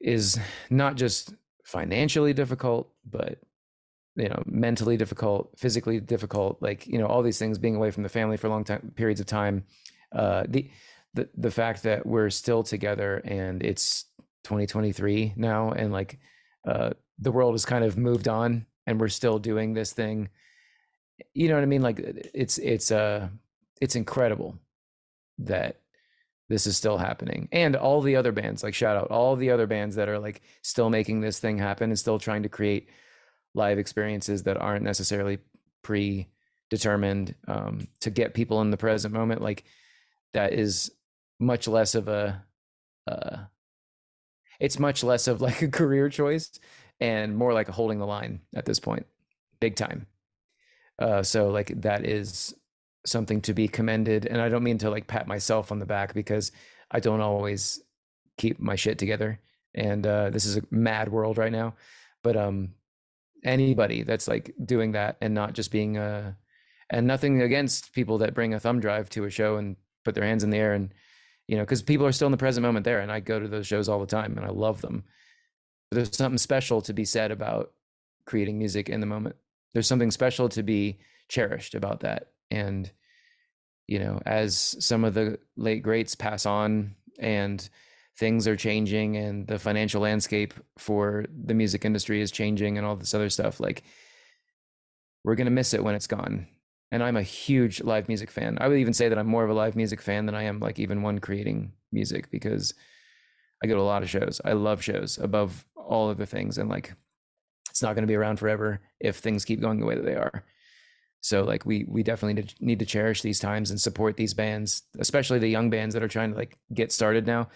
is 0.00 0.38
not 0.70 0.96
just 0.96 1.34
financially 1.64 2.32
difficult 2.32 2.92
but 3.04 3.38
you 4.16 4.28
know 4.28 4.42
mentally 4.46 4.96
difficult 4.96 5.50
physically 5.58 5.98
difficult 5.98 6.60
like 6.60 6.86
you 6.86 6.98
know 6.98 7.06
all 7.06 7.22
these 7.22 7.38
things 7.38 7.58
being 7.58 7.74
away 7.74 7.90
from 7.90 8.02
the 8.02 8.08
family 8.08 8.36
for 8.36 8.48
long 8.48 8.64
time 8.64 8.92
periods 8.94 9.20
of 9.20 9.26
time 9.26 9.64
uh 10.14 10.44
the 10.48 10.70
the 11.14 11.28
the 11.36 11.50
fact 11.50 11.82
that 11.82 12.06
we're 12.06 12.30
still 12.30 12.62
together 12.62 13.22
and 13.24 13.62
it's 13.62 14.06
2023 14.44 15.34
now 15.36 15.72
and 15.72 15.92
like 15.92 16.18
uh 16.66 16.90
the 17.18 17.32
world 17.32 17.54
has 17.54 17.64
kind 17.64 17.84
of 17.84 17.96
moved 17.96 18.28
on 18.28 18.66
and 18.86 19.00
we're 19.00 19.08
still 19.08 19.38
doing 19.38 19.72
this 19.72 19.92
thing. 19.92 20.28
You 21.32 21.48
know 21.48 21.54
what 21.54 21.62
i 21.62 21.66
mean? 21.66 21.82
Like 21.82 22.00
it's 22.34 22.58
it's 22.58 22.90
uh 22.90 23.28
it's 23.80 23.96
incredible 23.96 24.58
that 25.38 25.80
this 26.48 26.66
is 26.66 26.76
still 26.76 26.98
happening. 26.98 27.48
And 27.52 27.74
all 27.74 28.00
the 28.00 28.16
other 28.16 28.32
bands 28.32 28.62
like 28.62 28.74
shout 28.74 28.96
out 28.96 29.10
all 29.10 29.36
the 29.36 29.50
other 29.50 29.66
bands 29.66 29.96
that 29.96 30.08
are 30.08 30.18
like 30.18 30.42
still 30.62 30.90
making 30.90 31.20
this 31.20 31.38
thing 31.38 31.58
happen 31.58 31.90
and 31.90 31.98
still 31.98 32.18
trying 32.18 32.42
to 32.42 32.48
create 32.48 32.88
live 33.54 33.78
experiences 33.78 34.42
that 34.42 34.56
aren't 34.56 34.84
necessarily 34.84 35.38
predetermined 35.82 37.34
um, 37.46 37.86
to 38.00 38.10
get 38.10 38.34
people 38.34 38.60
in 38.60 38.70
the 38.70 38.76
present 38.76 39.14
moment 39.14 39.40
like 39.40 39.64
that 40.32 40.52
is 40.52 40.90
much 41.38 41.68
less 41.68 41.94
of 41.94 42.08
a 42.08 42.44
uh, 43.06 43.36
it's 44.60 44.78
much 44.78 45.04
less 45.04 45.28
of 45.28 45.40
like 45.40 45.62
a 45.62 45.68
career 45.68 46.08
choice 46.08 46.58
and 47.00 47.36
more 47.36 47.52
like 47.52 47.68
a 47.68 47.72
holding 47.72 47.98
the 47.98 48.06
line 48.06 48.40
at 48.54 48.64
this 48.64 48.80
point 48.80 49.06
big 49.60 49.76
time. 49.76 50.06
Uh, 50.98 51.22
so 51.22 51.48
like 51.48 51.80
that 51.80 52.04
is 52.04 52.54
something 53.06 53.40
to 53.42 53.52
be 53.52 53.68
commended 53.68 54.26
and 54.26 54.40
i 54.40 54.48
don't 54.48 54.62
mean 54.62 54.78
to 54.78 54.90
like 54.90 55.06
pat 55.06 55.26
myself 55.26 55.70
on 55.70 55.78
the 55.78 55.86
back 55.86 56.14
because 56.14 56.52
i 56.90 56.98
don't 57.00 57.20
always 57.20 57.82
keep 58.38 58.58
my 58.58 58.74
shit 58.74 58.98
together 58.98 59.38
and 59.74 60.06
uh, 60.06 60.30
this 60.30 60.44
is 60.44 60.56
a 60.56 60.62
mad 60.70 61.10
world 61.10 61.36
right 61.36 61.52
now 61.52 61.74
but 62.22 62.36
um 62.36 62.70
anybody 63.44 64.02
that's 64.02 64.26
like 64.26 64.54
doing 64.64 64.92
that 64.92 65.16
and 65.20 65.34
not 65.34 65.52
just 65.52 65.70
being 65.70 65.98
uh 65.98 66.32
and 66.90 67.06
nothing 67.06 67.42
against 67.42 67.92
people 67.92 68.18
that 68.18 68.34
bring 68.34 68.54
a 68.54 68.60
thumb 68.60 68.80
drive 68.80 69.10
to 69.10 69.24
a 69.24 69.30
show 69.30 69.56
and 69.56 69.76
put 70.04 70.14
their 70.14 70.24
hands 70.24 70.44
in 70.44 70.50
the 70.50 70.56
air 70.56 70.72
and 70.72 70.94
you 71.46 71.56
know 71.56 71.62
because 71.62 71.82
people 71.82 72.06
are 72.06 72.12
still 72.12 72.26
in 72.26 72.32
the 72.32 72.38
present 72.38 72.62
moment 72.62 72.84
there 72.84 73.00
and 73.00 73.12
i 73.12 73.20
go 73.20 73.38
to 73.38 73.48
those 73.48 73.66
shows 73.66 73.88
all 73.88 74.00
the 74.00 74.06
time 74.06 74.36
and 74.36 74.46
i 74.46 74.50
love 74.50 74.80
them. 74.80 75.04
But 75.90 75.96
there's 75.96 76.16
something 76.16 76.38
special 76.38 76.80
to 76.82 76.92
be 76.92 77.04
said 77.04 77.30
about 77.30 77.72
creating 78.26 78.58
music 78.58 78.88
in 78.88 79.00
the 79.00 79.06
moment. 79.06 79.36
There's 79.74 79.86
something 79.86 80.10
special 80.10 80.48
to 80.50 80.62
be 80.62 80.98
cherished 81.28 81.74
about 81.74 82.00
that. 82.00 82.28
And 82.50 82.90
you 83.86 83.98
know 83.98 84.20
as 84.24 84.76
some 84.80 85.04
of 85.04 85.14
the 85.14 85.38
late 85.56 85.82
greats 85.82 86.14
pass 86.14 86.46
on 86.46 86.94
and 87.18 87.68
things 88.16 88.46
are 88.46 88.56
changing 88.56 89.16
and 89.16 89.46
the 89.46 89.58
financial 89.58 90.00
landscape 90.00 90.54
for 90.78 91.24
the 91.44 91.54
music 91.54 91.84
industry 91.84 92.20
is 92.20 92.30
changing 92.30 92.78
and 92.78 92.86
all 92.86 92.96
this 92.96 93.14
other 93.14 93.30
stuff 93.30 93.60
like 93.60 93.82
we're 95.24 95.34
going 95.34 95.46
to 95.46 95.50
miss 95.50 95.74
it 95.74 95.82
when 95.82 95.94
it's 95.94 96.06
gone 96.06 96.46
and 96.94 97.02
i'm 97.02 97.16
a 97.16 97.22
huge 97.22 97.82
live 97.82 98.06
music 98.06 98.30
fan. 98.30 98.56
I 98.60 98.68
would 98.68 98.78
even 98.78 98.94
say 98.94 99.08
that 99.08 99.18
i'm 99.18 99.26
more 99.26 99.42
of 99.42 99.50
a 99.50 99.54
live 99.54 99.74
music 99.74 100.00
fan 100.00 100.26
than 100.26 100.36
i 100.36 100.44
am 100.44 100.60
like 100.60 100.78
even 100.78 101.02
one 101.02 101.18
creating 101.18 101.72
music 101.90 102.30
because 102.30 102.72
i 103.62 103.66
go 103.66 103.74
to 103.74 103.80
a 103.80 103.82
lot 103.82 104.04
of 104.04 104.08
shows. 104.08 104.40
I 104.44 104.52
love 104.52 104.80
shows 104.80 105.18
above 105.18 105.66
all 105.74 106.08
other 106.08 106.24
things 106.24 106.56
and 106.56 106.70
like 106.70 106.94
it's 107.68 107.82
not 107.82 107.96
going 107.96 108.04
to 108.04 108.12
be 108.12 108.14
around 108.14 108.38
forever 108.38 108.80
if 109.00 109.16
things 109.16 109.44
keep 109.44 109.60
going 109.60 109.80
the 109.80 109.86
way 109.86 109.96
that 109.96 110.04
they 110.04 110.14
are. 110.14 110.44
So 111.20 111.42
like 111.42 111.66
we 111.66 111.84
we 111.88 112.04
definitely 112.04 112.46
need 112.60 112.78
to 112.78 112.86
cherish 112.86 113.22
these 113.22 113.40
times 113.40 113.70
and 113.70 113.80
support 113.80 114.16
these 114.16 114.34
bands 114.34 114.82
especially 115.00 115.40
the 115.40 115.48
young 115.48 115.70
bands 115.70 115.94
that 115.94 116.02
are 116.04 116.14
trying 116.16 116.30
to 116.30 116.38
like 116.38 116.56
get 116.72 116.92
started 116.92 117.26
now. 117.26 117.48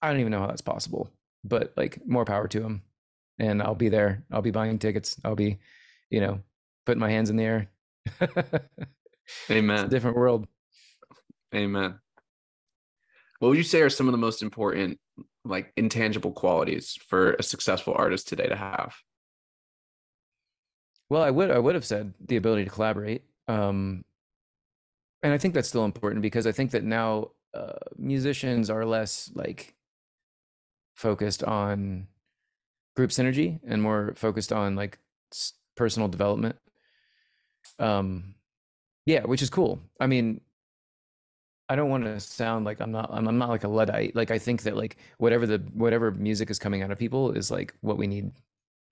I 0.00 0.10
don't 0.10 0.20
even 0.20 0.30
know 0.30 0.40
how 0.40 0.46
that's 0.46 0.62
possible 0.62 1.10
but 1.42 1.72
like 1.76 1.98
more 2.06 2.24
power 2.24 2.46
to 2.48 2.60
them 2.60 2.82
and 3.38 3.60
i'll 3.60 3.74
be 3.74 3.88
there. 3.88 4.24
I'll 4.30 4.42
be 4.42 4.52
buying 4.52 4.78
tickets. 4.78 5.16
I'll 5.24 5.34
be 5.34 5.58
you 6.08 6.20
know 6.20 6.38
putting 6.84 7.00
my 7.00 7.10
hands 7.10 7.30
in 7.30 7.36
the 7.36 7.44
air 7.44 7.68
amen. 9.50 9.88
different 9.88 10.16
world. 10.16 10.46
Amen. 11.54 11.98
What 13.38 13.48
would 13.48 13.58
you 13.58 13.64
say 13.64 13.82
are 13.82 13.90
some 13.90 14.08
of 14.08 14.12
the 14.12 14.18
most 14.18 14.42
important 14.42 14.98
like 15.44 15.72
intangible 15.76 16.32
qualities 16.32 16.98
for 17.06 17.34
a 17.34 17.42
successful 17.42 17.94
artist 17.96 18.28
today 18.28 18.46
to 18.46 18.56
have? 18.56 18.94
Well, 21.08 21.22
I 21.22 21.30
would 21.30 21.50
I 21.50 21.58
would 21.58 21.74
have 21.74 21.84
said 21.84 22.14
the 22.20 22.36
ability 22.36 22.64
to 22.64 22.70
collaborate, 22.70 23.22
um, 23.46 24.04
and 25.22 25.32
I 25.32 25.38
think 25.38 25.54
that's 25.54 25.68
still 25.68 25.84
important 25.84 26.22
because 26.22 26.46
I 26.46 26.52
think 26.52 26.72
that 26.72 26.82
now 26.82 27.30
uh, 27.54 27.78
musicians 27.96 28.70
are 28.70 28.84
less 28.84 29.30
like 29.34 29.74
focused 30.94 31.44
on 31.44 32.08
group 32.96 33.10
synergy 33.10 33.60
and 33.66 33.82
more 33.82 34.14
focused 34.16 34.52
on 34.52 34.74
like 34.74 34.98
personal 35.76 36.08
development. 36.08 36.56
Um, 37.78 38.34
yeah, 39.04 39.22
which 39.24 39.42
is 39.42 39.50
cool. 39.50 39.80
I 40.00 40.06
mean, 40.06 40.40
I 41.68 41.76
don't 41.76 41.90
want 41.90 42.04
to 42.04 42.18
sound 42.20 42.64
like 42.64 42.80
I'm 42.80 42.92
not 42.92 43.10
I'm, 43.12 43.38
not 43.38 43.48
like 43.48 43.64
a 43.64 43.68
luddite. 43.68 44.14
Like 44.14 44.30
I 44.30 44.38
think 44.38 44.62
that 44.62 44.76
like 44.76 44.96
whatever 45.18 45.46
the 45.46 45.58
whatever 45.74 46.10
music 46.10 46.50
is 46.50 46.58
coming 46.58 46.82
out 46.82 46.90
of 46.90 46.98
people 46.98 47.32
is 47.32 47.50
like 47.50 47.74
what 47.80 47.98
we 47.98 48.06
need 48.06 48.32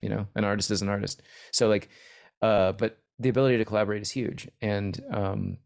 you 0.01 0.09
know 0.09 0.27
an 0.35 0.43
artist 0.43 0.69
is 0.69 0.81
an 0.81 0.89
artist 0.89 1.23
so 1.51 1.67
like 1.67 1.89
uh 2.41 2.71
but 2.73 2.99
the 3.19 3.29
ability 3.29 3.57
to 3.57 3.65
collaborate 3.65 4.03
is 4.03 4.11
huge 4.11 4.47
and 4.61 5.03
um 5.11 5.57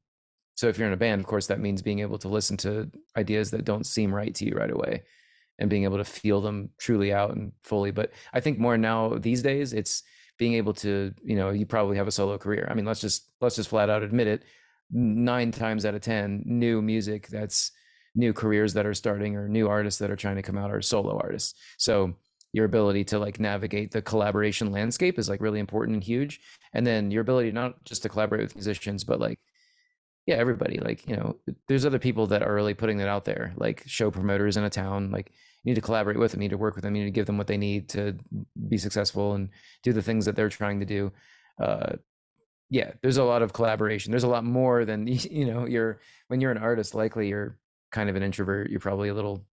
so 0.55 0.67
if 0.67 0.77
you're 0.77 0.87
in 0.87 0.93
a 0.93 0.97
band 0.97 1.19
of 1.19 1.27
course 1.27 1.47
that 1.47 1.59
means 1.59 1.81
being 1.81 1.99
able 1.99 2.17
to 2.17 2.29
listen 2.29 2.55
to 2.55 2.89
ideas 3.17 3.51
that 3.51 3.65
don't 3.65 3.85
seem 3.85 4.13
right 4.13 4.33
to 4.35 4.45
you 4.45 4.53
right 4.55 4.71
away 4.71 5.03
and 5.57 5.69
being 5.69 5.83
able 5.83 5.97
to 5.97 6.05
feel 6.05 6.39
them 6.39 6.69
truly 6.77 7.11
out 7.11 7.31
and 7.35 7.51
fully 7.63 7.91
but 7.91 8.11
i 8.33 8.39
think 8.39 8.59
more 8.59 8.77
now 8.77 9.09
these 9.17 9.41
days 9.41 9.73
it's 9.73 10.03
being 10.39 10.55
able 10.55 10.73
to 10.73 11.13
you 11.23 11.35
know 11.35 11.51
you 11.51 11.67
probably 11.67 11.97
have 11.97 12.07
a 12.07 12.11
solo 12.11 12.39
career. 12.39 12.67
I 12.71 12.73
mean 12.73 12.85
let's 12.85 13.01
just 13.01 13.29
let's 13.41 13.57
just 13.57 13.69
flat 13.69 13.91
out 13.91 14.01
admit 14.01 14.25
it. 14.25 14.43
Nine 14.89 15.51
times 15.51 15.85
out 15.85 15.93
of 15.93 16.01
ten 16.01 16.41
new 16.45 16.81
music 16.81 17.27
that's 17.27 17.71
new 18.15 18.33
careers 18.33 18.73
that 18.73 18.87
are 18.87 18.95
starting 18.95 19.35
or 19.35 19.47
new 19.47 19.67
artists 19.67 19.99
that 19.99 20.09
are 20.09 20.15
trying 20.15 20.37
to 20.37 20.41
come 20.41 20.57
out 20.57 20.71
are 20.71 20.81
solo 20.81 21.19
artists. 21.19 21.53
So 21.77 22.15
your 22.53 22.65
ability 22.65 23.03
to 23.03 23.19
like 23.19 23.39
navigate 23.39 23.91
the 23.91 24.01
collaboration 24.01 24.71
landscape 24.71 25.19
is 25.19 25.29
like 25.29 25.41
really 25.41 25.59
important 25.59 25.93
and 25.93 26.03
huge. 26.03 26.39
And 26.73 26.87
then 26.87 27.11
your 27.11 27.21
ability 27.21 27.51
not 27.51 27.83
just 27.83 28.01
to 28.03 28.09
collaborate 28.09 28.41
with 28.41 28.55
musicians 28.55 29.03
but 29.03 29.19
like 29.19 29.39
yeah 30.25 30.35
everybody 30.35 30.79
like 30.79 31.07
you 31.07 31.15
know 31.15 31.35
there's 31.67 31.85
other 31.85 31.99
people 31.99 32.27
that 32.27 32.43
are 32.43 32.53
really 32.53 32.73
putting 32.73 32.97
that 32.97 33.07
out 33.07 33.25
there 33.25 33.53
like 33.57 33.83
show 33.87 34.11
promoters 34.11 34.57
in 34.57 34.63
a 34.63 34.69
town 34.69 35.11
like 35.11 35.31
you 35.63 35.71
need 35.71 35.75
to 35.75 35.81
collaborate 35.81 36.17
with 36.17 36.31
them 36.31 36.41
you 36.41 36.47
need 36.47 36.55
to 36.55 36.57
work 36.57 36.75
with 36.75 36.83
them 36.83 36.95
you 36.95 37.03
need 37.03 37.09
to 37.09 37.15
give 37.15 37.25
them 37.25 37.37
what 37.37 37.47
they 37.47 37.57
need 37.57 37.89
to 37.89 38.17
be 38.67 38.77
successful 38.77 39.33
and 39.33 39.49
do 39.83 39.93
the 39.93 40.01
things 40.01 40.25
that 40.25 40.35
they're 40.35 40.49
trying 40.49 40.79
to 40.79 40.85
do 40.85 41.11
uh 41.61 41.93
yeah 42.69 42.91
there's 43.01 43.17
a 43.17 43.23
lot 43.23 43.41
of 43.41 43.53
collaboration 43.53 44.11
there's 44.11 44.23
a 44.23 44.27
lot 44.27 44.43
more 44.43 44.85
than 44.85 45.07
you 45.07 45.45
know 45.45 45.65
you're 45.65 45.99
when 46.27 46.41
you're 46.41 46.51
an 46.51 46.57
artist 46.57 46.95
likely 46.95 47.27
you're 47.27 47.57
kind 47.91 48.09
of 48.09 48.15
an 48.15 48.23
introvert 48.23 48.69
you're 48.69 48.79
probably 48.79 49.09
a 49.09 49.13
little 49.13 49.45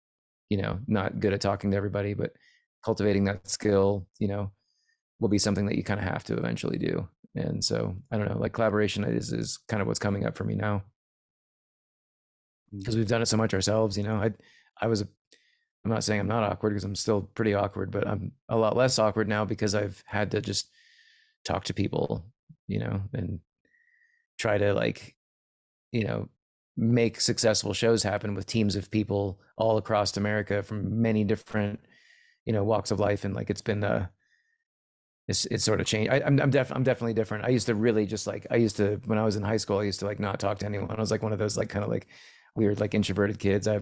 you 0.49 0.57
know 0.57 0.79
not 0.87 1.19
good 1.19 1.33
at 1.33 1.41
talking 1.41 1.71
to 1.71 1.77
everybody 1.77 2.13
but 2.13 2.31
cultivating 2.85 3.23
that 3.25 3.49
skill, 3.49 4.07
you 4.19 4.27
know, 4.27 4.51
will 5.19 5.27
be 5.27 5.39
something 5.39 5.65
that 5.65 5.75
you 5.75 5.83
kind 5.83 5.99
of 5.99 6.05
have 6.05 6.23
to 6.25 6.37
eventually 6.37 6.77
do. 6.77 7.07
And 7.33 7.65
so 7.65 7.95
I 8.11 8.17
don't 8.17 8.29
know, 8.29 8.37
like 8.37 8.53
collaboration 8.53 9.03
is 9.03 9.33
is 9.33 9.57
kind 9.67 9.81
of 9.81 9.87
what's 9.87 9.99
coming 9.99 10.25
up 10.25 10.37
for 10.37 10.43
me 10.43 10.55
now. 10.55 10.83
Because 12.71 12.95
mm. 12.95 12.99
we've 12.99 13.07
done 13.07 13.23
it 13.23 13.27
so 13.27 13.37
much 13.37 13.53
ourselves, 13.53 13.97
you 13.97 14.03
know. 14.03 14.15
I 14.15 14.31
I 14.79 14.87
was 14.87 15.03
I'm 15.85 15.91
not 15.91 16.03
saying 16.03 16.19
I'm 16.19 16.27
not 16.27 16.43
awkward 16.43 16.71
because 16.71 16.83
I'm 16.83 16.95
still 16.95 17.21
pretty 17.21 17.53
awkward, 17.53 17.91
but 17.91 18.07
I'm 18.07 18.31
a 18.49 18.57
lot 18.57 18.75
less 18.75 18.97
awkward 18.99 19.27
now 19.27 19.45
because 19.45 19.75
I've 19.75 20.03
had 20.07 20.31
to 20.31 20.41
just 20.41 20.69
talk 21.45 21.65
to 21.65 21.73
people, 21.73 22.25
you 22.67 22.79
know, 22.79 23.01
and 23.13 23.39
try 24.37 24.57
to 24.57 24.73
like, 24.73 25.15
you 25.91 26.03
know, 26.03 26.27
make 26.75 27.21
successful 27.21 27.73
shows 27.73 28.03
happen 28.03 28.33
with 28.35 28.47
teams 28.47 28.75
of 28.75 28.91
people 28.91 29.39
all 29.57 29.77
across 29.77 30.17
America 30.17 30.61
from 30.63 31.01
many 31.01 31.23
different 31.23 31.79
you 32.45 32.53
know 32.53 32.63
walks 32.63 32.91
of 32.91 32.99
life 32.99 33.23
and 33.23 33.33
like 33.33 33.49
it's 33.49 33.61
been 33.61 33.83
uh 33.83 34.07
it's 35.27 35.45
it's 35.47 35.63
sort 35.63 35.81
of 35.81 35.87
changed. 35.87 36.11
I, 36.11 36.17
am 36.17 36.39
I'm 36.39 36.51
def 36.51 36.71
I'm 36.71 36.83
definitely 36.83 37.15
different. 37.15 37.45
I 37.45 37.49
used 37.49 37.65
to 37.65 37.73
really 37.73 38.05
just 38.05 38.27
like 38.27 38.45
I 38.51 38.57
used 38.57 38.77
to 38.77 39.01
when 39.05 39.17
I 39.17 39.23
was 39.23 39.35
in 39.35 39.41
high 39.41 39.57
school. 39.57 39.79
I 39.79 39.83
used 39.83 39.99
to 40.01 40.05
like 40.05 40.19
not 40.19 40.39
talk 40.39 40.59
to 40.59 40.67
anyone. 40.67 40.91
I 40.91 40.99
was 40.99 41.09
like 41.09 41.23
one 41.23 41.33
of 41.33 41.39
those 41.39 41.57
like 41.57 41.69
kind 41.69 41.83
of 41.83 41.89
like 41.89 42.07
weird 42.55 42.79
like 42.79 42.93
introverted 42.93 43.39
kids. 43.39 43.67
I 43.67 43.81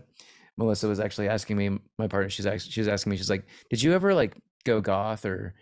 Melissa 0.58 0.88
was 0.88 1.00
actually 1.00 1.30
asking 1.30 1.58
me 1.58 1.80
my 1.98 2.08
partner. 2.08 2.30
She's 2.30 2.46
actually 2.46 2.72
she 2.72 2.82
was 2.82 2.88
asking 2.88 3.12
me. 3.12 3.18
She's 3.18 3.30
like, 3.30 3.46
did 3.70 3.82
you 3.82 3.94
ever 3.94 4.14
like 4.14 4.36
go 4.66 4.82
goth 4.82 5.26
or 5.26 5.56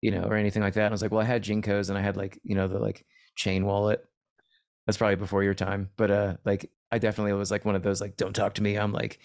you 0.00 0.10
know 0.10 0.22
or 0.22 0.34
anything 0.36 0.62
like 0.62 0.74
that? 0.74 0.84
And 0.86 0.92
I 0.92 0.94
was 0.94 1.02
like, 1.02 1.12
well, 1.12 1.20
I 1.20 1.24
had 1.24 1.44
JNCOs 1.44 1.88
and 1.88 1.98
I 1.98 2.02
had 2.02 2.16
like 2.16 2.38
you 2.42 2.54
know 2.54 2.68
the 2.68 2.78
like 2.78 3.04
chain 3.36 3.64
wallet. 3.66 4.04
That's 4.86 4.98
probably 4.98 5.16
before 5.16 5.42
your 5.42 5.54
time, 5.54 5.90
but 5.96 6.10
uh 6.10 6.36
like 6.44 6.70
I 6.92 6.98
definitely 6.98 7.32
was 7.32 7.50
like 7.50 7.64
one 7.64 7.74
of 7.74 7.82
those 7.82 8.00
like 8.00 8.16
don't 8.16 8.34
talk 8.34 8.54
to 8.54 8.62
me. 8.62 8.76
I'm 8.76 8.92
like 8.92 9.18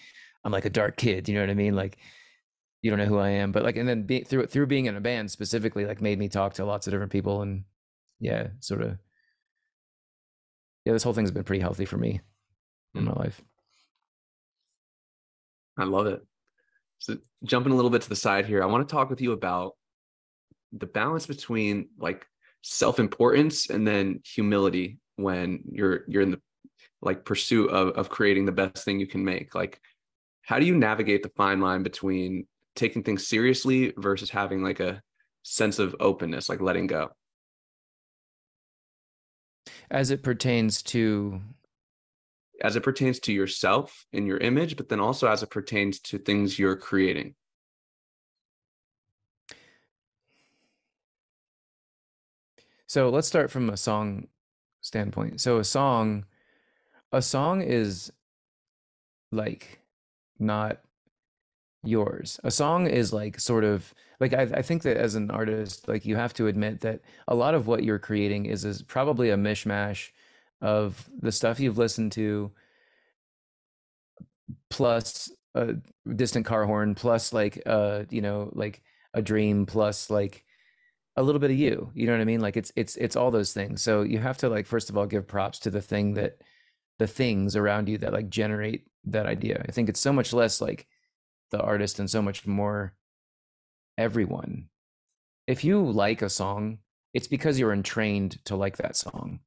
I'm 0.44 0.52
like 0.52 0.64
a 0.64 0.70
dark 0.70 0.96
kid. 0.96 1.28
You 1.28 1.34
know 1.34 1.42
what 1.42 1.50
I 1.50 1.54
mean? 1.54 1.76
Like 1.76 1.98
you 2.82 2.90
don't 2.90 2.98
know 2.98 3.06
who 3.06 3.18
I 3.18 3.30
am, 3.30 3.52
but 3.52 3.62
like, 3.62 3.76
and 3.76 3.88
then 3.88 4.04
be, 4.04 4.20
through 4.22 4.46
through 4.46 4.66
being 4.66 4.86
in 4.86 4.96
a 4.96 5.00
band 5.00 5.30
specifically, 5.30 5.84
like, 5.84 6.00
made 6.00 6.18
me 6.18 6.28
talk 6.28 6.54
to 6.54 6.64
lots 6.64 6.86
of 6.86 6.92
different 6.92 7.12
people, 7.12 7.42
and 7.42 7.64
yeah, 8.20 8.48
sort 8.60 8.82
of, 8.82 8.96
yeah, 10.84 10.92
this 10.92 11.02
whole 11.02 11.12
thing's 11.12 11.30
been 11.30 11.44
pretty 11.44 11.60
healthy 11.60 11.84
for 11.84 11.98
me 11.98 12.20
in 12.94 13.04
my 13.04 13.12
life. 13.12 13.42
I 15.78 15.84
love 15.84 16.06
it. 16.06 16.20
So 16.98 17.16
jumping 17.44 17.72
a 17.72 17.76
little 17.76 17.90
bit 17.90 18.02
to 18.02 18.08
the 18.08 18.16
side 18.16 18.46
here, 18.46 18.62
I 18.62 18.66
want 18.66 18.86
to 18.86 18.92
talk 18.92 19.10
with 19.10 19.20
you 19.20 19.32
about 19.32 19.76
the 20.72 20.86
balance 20.86 21.26
between 21.26 21.88
like 21.98 22.26
self-importance 22.62 23.70
and 23.70 23.86
then 23.86 24.20
humility 24.24 24.98
when 25.16 25.62
you're 25.72 26.04
you're 26.08 26.22
in 26.22 26.30
the 26.32 26.40
like 27.02 27.24
pursuit 27.24 27.70
of 27.70 27.88
of 27.90 28.10
creating 28.10 28.46
the 28.46 28.52
best 28.52 28.84
thing 28.84 29.00
you 29.00 29.06
can 29.06 29.24
make. 29.24 29.54
Like, 29.54 29.80
how 30.42 30.58
do 30.58 30.66
you 30.66 30.76
navigate 30.76 31.22
the 31.22 31.30
fine 31.30 31.60
line 31.60 31.82
between 31.82 32.46
taking 32.76 33.02
things 33.02 33.26
seriously 33.26 33.92
versus 33.96 34.30
having 34.30 34.62
like 34.62 34.80
a 34.80 35.02
sense 35.42 35.78
of 35.78 35.96
openness, 36.00 36.48
like 36.48 36.60
letting 36.60 36.86
go? 36.86 37.10
As 39.90 40.10
it 40.10 40.22
pertains 40.22 40.82
to 40.84 41.40
as 42.60 42.76
it 42.76 42.82
pertains 42.82 43.18
to 43.20 43.32
yourself 43.32 44.06
and 44.12 44.26
your 44.26 44.38
image, 44.38 44.76
but 44.76 44.88
then 44.88 45.00
also 45.00 45.26
as 45.28 45.42
it 45.42 45.50
pertains 45.50 45.98
to 46.00 46.18
things 46.18 46.58
you're 46.58 46.76
creating? 46.76 47.34
So 52.86 53.08
let's 53.08 53.28
start 53.28 53.50
from 53.50 53.70
a 53.70 53.76
song 53.76 54.26
standpoint. 54.80 55.40
So 55.40 55.58
a 55.58 55.64
song, 55.64 56.24
a 57.12 57.22
song 57.22 57.62
is 57.62 58.12
like 59.30 59.80
not 60.38 60.80
yours. 61.84 62.40
A 62.42 62.50
song 62.50 62.86
is 62.86 63.12
like 63.12 63.38
sort 63.38 63.64
of 63.64 63.94
like 64.18 64.34
I, 64.34 64.42
I 64.42 64.62
think 64.62 64.82
that 64.82 64.96
as 64.96 65.14
an 65.14 65.30
artist, 65.30 65.88
like 65.88 66.04
you 66.04 66.16
have 66.16 66.34
to 66.34 66.46
admit 66.46 66.80
that 66.80 67.00
a 67.28 67.34
lot 67.34 67.54
of 67.54 67.66
what 67.66 67.84
you're 67.84 67.98
creating 67.98 68.46
is 68.46 68.64
is 68.64 68.82
probably 68.82 69.30
a 69.30 69.36
mishmash 69.36 70.10
of 70.60 71.08
the 71.20 71.32
stuff 71.32 71.60
you've 71.60 71.78
listened 71.78 72.12
to 72.12 72.52
plus 74.68 75.30
a 75.54 75.74
distant 76.14 76.46
car 76.46 76.64
horn 76.64 76.94
plus 76.94 77.32
like 77.32 77.60
uh 77.66 78.04
you 78.10 78.20
know 78.20 78.50
like 78.52 78.82
a 79.14 79.22
dream 79.22 79.66
plus 79.66 80.10
like 80.10 80.44
a 81.16 81.22
little 81.22 81.40
bit 81.40 81.50
of 81.50 81.56
you 81.56 81.90
you 81.94 82.06
know 82.06 82.12
what 82.12 82.20
i 82.20 82.24
mean? 82.24 82.40
Like 82.40 82.56
it's 82.56 82.72
it's 82.76 82.96
it's 82.96 83.16
all 83.16 83.30
those 83.30 83.52
things. 83.52 83.82
So 83.82 84.02
you 84.02 84.18
have 84.18 84.38
to 84.38 84.48
like 84.48 84.66
first 84.66 84.90
of 84.90 84.96
all 84.96 85.06
give 85.06 85.26
props 85.26 85.58
to 85.60 85.70
the 85.70 85.82
thing 85.82 86.14
that 86.14 86.38
the 86.98 87.06
things 87.06 87.56
around 87.56 87.88
you 87.88 87.98
that 87.98 88.12
like 88.12 88.30
generate 88.30 88.86
that 89.04 89.26
idea. 89.26 89.64
I 89.68 89.72
think 89.72 89.88
it's 89.88 90.00
so 90.00 90.12
much 90.12 90.32
less 90.32 90.60
like 90.60 90.86
the 91.50 91.60
artist 91.60 91.98
and 91.98 92.08
so 92.08 92.22
much 92.22 92.46
more 92.46 92.94
everyone. 93.98 94.68
If 95.46 95.64
you 95.64 95.82
like 95.82 96.22
a 96.22 96.30
song 96.30 96.78
it's 97.12 97.26
because 97.26 97.58
you're 97.58 97.72
entrained 97.72 98.38
to 98.44 98.54
like 98.54 98.76
that 98.76 98.96
song 98.96 99.40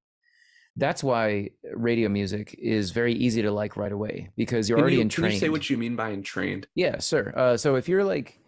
that's 0.75 1.03
why 1.03 1.49
radio 1.73 2.09
music 2.09 2.55
is 2.57 2.91
very 2.91 3.13
easy 3.13 3.41
to 3.43 3.51
like 3.51 3.77
right 3.77 3.91
away 3.91 4.29
because 4.35 4.67
you're 4.67 4.77
Can 4.77 4.83
already 4.83 4.95
you, 4.97 5.01
entrained 5.03 5.29
Can 5.29 5.33
you 5.35 5.39
say 5.39 5.49
what 5.49 5.69
you 5.69 5.77
mean 5.77 5.95
by 5.95 6.11
entrained? 6.11 6.67
yeah, 6.75 6.99
sure. 6.99 7.37
Uh, 7.37 7.57
so 7.57 7.75
if 7.75 7.87
you're 7.87 8.03
like, 8.03 8.39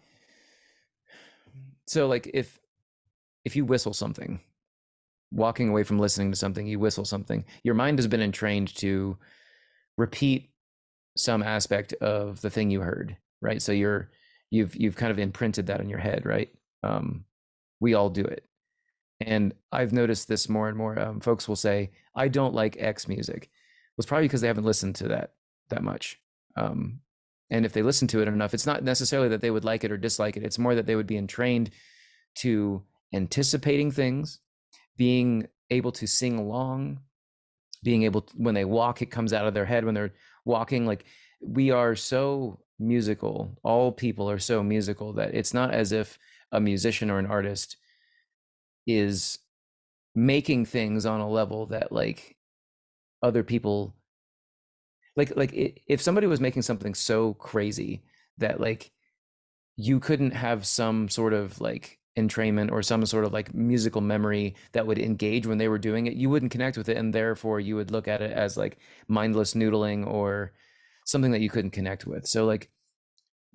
so 1.86 2.06
like 2.08 2.30
if 2.34 2.58
if 3.44 3.54
you 3.54 3.64
whistle 3.64 3.92
something, 3.92 4.40
walking 5.30 5.68
away 5.68 5.84
from 5.84 5.98
listening 6.00 6.32
to 6.32 6.36
something, 6.36 6.66
you 6.66 6.78
whistle 6.80 7.04
something, 7.04 7.44
your 7.62 7.74
mind 7.76 7.98
has 7.98 8.08
been 8.08 8.20
entrained 8.20 8.74
to 8.76 9.16
repeat 9.96 10.50
some 11.16 11.42
aspect 11.42 11.92
of 11.94 12.40
the 12.40 12.50
thing 12.50 12.70
you 12.70 12.80
heard, 12.80 13.16
right? 13.40 13.62
So 13.62 13.72
you're 13.72 14.10
you've 14.50 14.74
you've 14.74 14.96
kind 14.96 15.12
of 15.12 15.18
imprinted 15.18 15.66
that 15.68 15.80
in 15.80 15.88
your 15.88 16.00
head, 16.00 16.26
right? 16.26 16.50
Um, 16.82 17.24
we 17.80 17.94
all 17.94 18.10
do 18.10 18.24
it, 18.24 18.44
and 19.20 19.54
I've 19.72 19.92
noticed 19.92 20.28
this 20.28 20.48
more 20.48 20.68
and 20.68 20.76
more. 20.76 20.98
Um, 20.98 21.20
folks 21.20 21.48
will 21.48 21.56
say, 21.56 21.90
"I 22.14 22.28
don't 22.28 22.54
like 22.54 22.76
X 22.78 23.08
music." 23.08 23.50
Well, 23.96 24.02
it's 24.02 24.06
probably 24.06 24.28
because 24.28 24.40
they 24.40 24.48
haven't 24.48 24.64
listened 24.64 24.96
to 24.96 25.08
that 25.08 25.32
that 25.70 25.82
much. 25.82 26.20
Um, 26.56 27.00
and 27.50 27.64
if 27.64 27.72
they 27.72 27.82
listen 27.82 28.08
to 28.08 28.22
it 28.22 28.28
enough, 28.28 28.54
it's 28.54 28.66
not 28.66 28.82
necessarily 28.82 29.28
that 29.28 29.40
they 29.40 29.50
would 29.50 29.64
like 29.64 29.84
it 29.84 29.92
or 29.92 29.96
dislike 29.96 30.36
it. 30.36 30.42
It's 30.42 30.58
more 30.58 30.74
that 30.74 30.86
they 30.86 30.96
would 30.96 31.06
be 31.06 31.16
entrained 31.16 31.70
to 32.36 32.82
anticipating 33.12 33.90
things, 33.90 34.40
being 34.96 35.46
able 35.70 35.92
to 35.92 36.06
sing 36.06 36.38
along, 36.38 37.00
being 37.82 38.02
able 38.02 38.22
to, 38.22 38.34
when 38.36 38.54
they 38.54 38.64
walk, 38.64 39.00
it 39.00 39.06
comes 39.06 39.32
out 39.32 39.46
of 39.46 39.54
their 39.54 39.64
head 39.64 39.84
when 39.84 39.94
they're 39.94 40.14
walking. 40.44 40.86
Like 40.86 41.04
we 41.40 41.70
are 41.70 41.94
so 41.94 42.60
musical. 42.78 43.58
All 43.62 43.92
people 43.92 44.30
are 44.30 44.38
so 44.38 44.62
musical 44.62 45.12
that 45.14 45.34
it's 45.34 45.54
not 45.54 45.72
as 45.72 45.92
if 45.92 46.18
a 46.52 46.60
musician 46.60 47.10
or 47.10 47.18
an 47.18 47.26
artist 47.26 47.76
is 48.86 49.38
making 50.14 50.64
things 50.64 51.04
on 51.04 51.20
a 51.20 51.28
level 51.28 51.66
that 51.66 51.92
like 51.92 52.36
other 53.22 53.42
people 53.42 53.94
like 55.16 55.34
like 55.36 55.82
if 55.86 56.00
somebody 56.00 56.26
was 56.26 56.40
making 56.40 56.62
something 56.62 56.94
so 56.94 57.34
crazy 57.34 58.02
that 58.38 58.60
like 58.60 58.92
you 59.76 60.00
couldn't 60.00 60.30
have 60.30 60.66
some 60.66 61.08
sort 61.08 61.32
of 61.32 61.60
like 61.60 61.98
entrainment 62.18 62.70
or 62.72 62.82
some 62.82 63.04
sort 63.04 63.24
of 63.24 63.32
like 63.32 63.54
musical 63.54 64.00
memory 64.00 64.54
that 64.72 64.86
would 64.86 64.98
engage 64.98 65.46
when 65.46 65.58
they 65.58 65.68
were 65.68 65.78
doing 65.78 66.06
it 66.06 66.14
you 66.14 66.30
wouldn't 66.30 66.52
connect 66.52 66.78
with 66.78 66.88
it 66.88 66.96
and 66.96 67.12
therefore 67.12 67.60
you 67.60 67.76
would 67.76 67.90
look 67.90 68.08
at 68.08 68.22
it 68.22 68.32
as 68.32 68.56
like 68.56 68.78
mindless 69.08 69.52
noodling 69.52 70.06
or 70.06 70.52
something 71.06 71.30
that 71.30 71.40
you 71.40 71.48
couldn't 71.48 71.70
connect 71.70 72.06
with. 72.06 72.26
So 72.26 72.44
like 72.44 72.68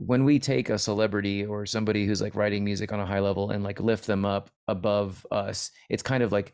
when 0.05 0.25
we 0.25 0.39
take 0.39 0.69
a 0.69 0.79
celebrity 0.79 1.45
or 1.45 1.65
somebody 1.65 2.05
who's 2.05 2.21
like 2.21 2.35
writing 2.35 2.63
music 2.63 2.91
on 2.91 2.99
a 2.99 3.05
high 3.05 3.19
level 3.19 3.51
and 3.51 3.63
like 3.63 3.79
lift 3.79 4.07
them 4.07 4.25
up 4.25 4.49
above 4.67 5.25
us 5.31 5.71
it's 5.89 6.03
kind 6.03 6.23
of 6.23 6.31
like 6.31 6.53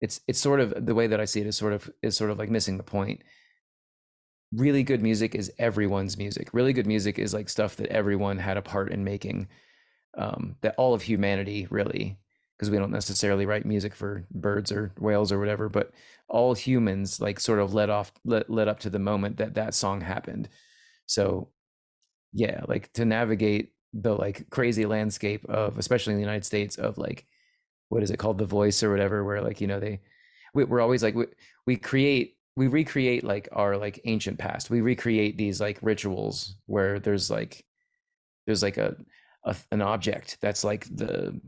it's 0.00 0.20
it's 0.28 0.40
sort 0.40 0.60
of 0.60 0.86
the 0.86 0.94
way 0.94 1.06
that 1.06 1.20
i 1.20 1.24
see 1.24 1.40
it 1.40 1.46
is 1.46 1.56
sort 1.56 1.72
of 1.72 1.90
is 2.02 2.16
sort 2.16 2.30
of 2.30 2.38
like 2.38 2.50
missing 2.50 2.76
the 2.76 2.82
point 2.82 3.22
really 4.52 4.82
good 4.82 5.02
music 5.02 5.34
is 5.34 5.52
everyone's 5.58 6.18
music. 6.18 6.50
Really 6.52 6.72
good 6.72 6.86
music 6.86 7.18
is 7.18 7.34
like 7.34 7.48
stuff 7.48 7.76
that 7.76 7.88
everyone 7.88 8.38
had 8.38 8.56
a 8.56 8.62
part 8.62 8.92
in 8.92 9.04
making. 9.04 9.48
Um, 10.16 10.56
that 10.60 10.74
all 10.76 10.92
of 10.92 11.02
humanity 11.02 11.66
really, 11.70 12.18
because 12.56 12.70
we 12.70 12.76
don't 12.76 12.90
necessarily 12.90 13.46
write 13.46 13.64
music 13.64 13.94
for 13.94 14.26
birds 14.30 14.70
or 14.70 14.92
whales 14.98 15.32
or 15.32 15.38
whatever, 15.38 15.70
but 15.70 15.90
all 16.28 16.54
humans 16.54 17.18
like 17.18 17.40
sort 17.40 17.60
of 17.60 17.72
led 17.72 17.88
off, 17.88 18.12
led, 18.24 18.44
led 18.48 18.68
up 18.68 18.78
to 18.80 18.90
the 18.90 18.98
moment 18.98 19.38
that 19.38 19.54
that 19.54 19.74
song 19.74 20.02
happened. 20.02 20.50
So, 21.06 21.48
yeah, 22.32 22.62
like 22.68 22.92
to 22.94 23.04
navigate 23.04 23.72
the 23.92 24.14
like 24.14 24.48
crazy 24.50 24.86
landscape 24.86 25.44
of, 25.48 25.78
especially 25.78 26.12
in 26.12 26.18
the 26.18 26.24
United 26.24 26.44
States, 26.44 26.76
of 26.76 26.98
like, 26.98 27.26
what 27.88 28.02
is 28.02 28.10
it 28.10 28.18
called, 28.18 28.38
The 28.38 28.46
Voice 28.46 28.82
or 28.82 28.90
whatever, 28.90 29.24
where 29.24 29.42
like 29.42 29.60
you 29.60 29.66
know 29.66 29.80
they, 29.80 30.00
we, 30.54 30.64
we're 30.64 30.80
always 30.80 31.02
like 31.02 31.14
we, 31.14 31.26
we 31.66 31.76
create 31.76 32.36
we 32.56 32.68
recreate 32.68 33.24
like 33.24 33.48
our 33.52 33.76
like 33.76 34.00
ancient 34.04 34.38
past. 34.38 34.70
We 34.70 34.80
recreate 34.80 35.36
these 35.38 35.60
like 35.60 35.78
rituals 35.82 36.56
where 36.66 36.98
there's 36.98 37.30
like 37.30 37.64
there's 38.46 38.62
like 38.62 38.76
a, 38.76 38.96
a 39.44 39.56
an 39.70 39.82
object 39.82 40.38
that's 40.40 40.64
like 40.64 40.84
the 40.94 41.40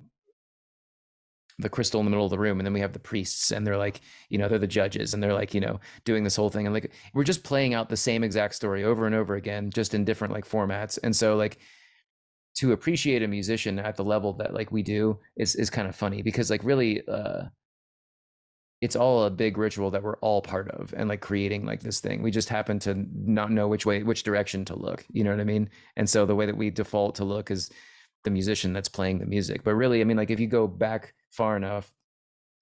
the 1.59 1.69
crystal 1.69 2.01
in 2.01 2.07
the 2.07 2.11
middle 2.11 2.25
of 2.25 2.31
the 2.31 2.39
room 2.39 2.59
and 2.59 2.67
then 2.67 2.73
we 2.73 2.81
have 2.81 2.93
the 2.93 2.99
priests 2.99 3.53
and 3.53 3.67
they're 3.67 3.77
like 3.77 4.01
you 4.29 4.39
know 4.39 4.49
they're 4.49 4.59
the 4.59 4.67
judges 4.67 5.15
and 5.15 5.23
they're 5.23 5.33
like 5.33 5.55
you 5.55 5.61
know 5.61 5.79
doing 6.05 6.25
this 6.25 6.37
whole 6.37 6.51
thing 6.51 6.67
and 6.67 6.75
like 6.75 6.91
we're 7.13 7.23
just 7.23 7.45
playing 7.45 7.75
out 7.75 7.89
the 7.89 7.97
same 7.97 8.25
exact 8.25 8.55
story 8.55 8.83
over 8.83 9.07
and 9.07 9.15
over 9.15 9.37
again 9.37 9.71
just 9.71 9.95
in 9.95 10.05
different 10.05 10.33
like 10.33 10.49
formats 10.49 10.99
and 11.03 11.15
so 11.15 11.37
like 11.37 11.59
to 12.57 12.73
appreciate 12.73 13.23
a 13.23 13.29
musician 13.29 13.79
at 13.79 13.97
the 13.97 14.05
level 14.05 14.33
that 14.33 14.55
like 14.55 14.73
we 14.73 14.83
do 14.83 15.19
is 15.37 15.55
is 15.55 15.71
kind 15.71 15.89
of 15.89 15.95
funny 15.95 16.23
because 16.23 16.51
like 16.51 16.65
really 16.65 17.07
uh 17.09 17.43
it's 18.81 18.97
all 18.97 19.25
a 19.25 19.31
big 19.31 19.57
ritual 19.57 19.91
that 19.91 20.03
we're 20.03 20.19
all 20.19 20.43
part 20.43 20.71
of 20.73 20.93
and 20.97 21.09
like 21.09 21.23
creating 21.23 21.65
like 21.65 21.81
this 21.81 22.01
thing. 22.01 22.21
We 22.21 22.31
just 22.31 22.51
happen 22.51 22.79
to 22.81 23.07
not 23.15 23.51
know 23.51 23.67
which 23.67 23.87
way 23.87 24.03
which 24.03 24.25
direction 24.25 24.65
to 24.67 24.79
look 24.79 25.07
you 25.11 25.25
know 25.25 25.31
what 25.31 25.41
i 25.41 25.45
mean? 25.45 25.71
And 25.97 26.09
so 26.11 26.27
the 26.27 26.35
way 26.35 26.47
that 26.47 26.57
we 26.57 26.71
default 26.71 27.15
to 27.17 27.25
look 27.25 27.51
is 27.51 27.71
the 28.25 28.31
musician 28.31 28.73
that's 28.73 28.89
playing 28.89 29.19
the 29.19 29.27
music 29.27 29.63
but 29.63 29.75
really 29.75 30.01
i 30.01 30.05
mean 30.05 30.17
like 30.17 30.31
if 30.31 30.41
you 30.41 30.47
go 30.47 30.67
back 30.67 31.13
far 31.35 31.57
enough. 31.57 31.93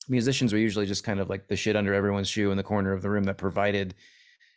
Musicians 0.08 0.52
were 0.52 0.58
usually 0.58 0.86
just 0.86 1.04
kind 1.04 1.20
of 1.20 1.30
like 1.30 1.46
the 1.46 1.56
shit 1.56 1.76
under 1.76 1.94
everyone's 1.94 2.28
shoe 2.28 2.50
in 2.50 2.56
the 2.56 2.62
corner 2.62 2.92
of 2.92 3.02
the 3.02 3.10
room 3.10 3.24
that 3.24 3.38
provided 3.38 3.94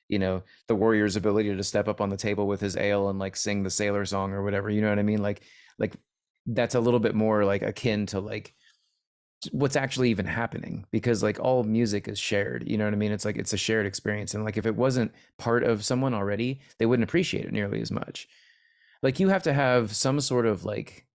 you 0.08 0.20
know 0.20 0.44
the 0.68 0.76
warrior's 0.76 1.16
ability 1.16 1.56
to 1.56 1.64
step 1.64 1.88
up 1.88 2.00
on 2.00 2.10
the 2.10 2.18
table 2.18 2.48
with 2.48 2.62
his 2.62 2.78
ale 2.78 3.10
and 3.10 3.20
like 3.20 3.36
sing 3.36 3.64
the 3.64 3.70
sailor 3.70 4.06
song 4.06 4.34
or 4.34 4.44
whatever 4.44 4.70
you 4.70 4.82
know 4.82 4.90
what 4.90 5.00
i 5.00 5.04
mean? 5.04 5.22
Like 5.22 5.42
like 5.80 5.96
that's 6.46 6.76
a 6.76 6.80
little 6.80 7.00
bit 7.00 7.16
more 7.16 7.44
like 7.44 7.64
akin 7.64 8.06
to 8.08 8.20
like 8.20 8.54
what's 9.52 9.76
actually 9.76 10.10
even 10.10 10.26
happening 10.26 10.86
because 10.92 11.22
like 11.22 11.40
all 11.40 11.64
music 11.64 12.08
is 12.08 12.18
shared 12.18 12.64
you 12.68 12.78
know 12.78 12.86
what 12.86 12.94
i 12.94 12.98
mean? 12.98 13.12
It's 13.12 13.26
like 13.26 13.38
it's 13.38 13.54
a 13.54 13.58
shared 13.58 13.86
experience 13.86 14.34
and 14.34 14.44
like 14.44 14.58
if 14.58 14.66
it 14.66 14.76
wasn't 14.76 15.12
part 15.38 15.64
of 15.64 15.84
someone 15.84 16.14
already 16.14 16.62
they 16.78 16.86
wouldn't 16.86 17.08
appreciate 17.08 17.46
it 17.46 17.54
nearly 17.54 17.82
as 17.82 17.92
much. 17.92 18.28
Like 19.02 19.20
you 19.20 19.30
have 19.30 19.44
to 19.44 19.54
have 19.54 19.96
some 19.96 20.20
sort 20.22 20.46
of 20.46 20.66
like 20.66 21.06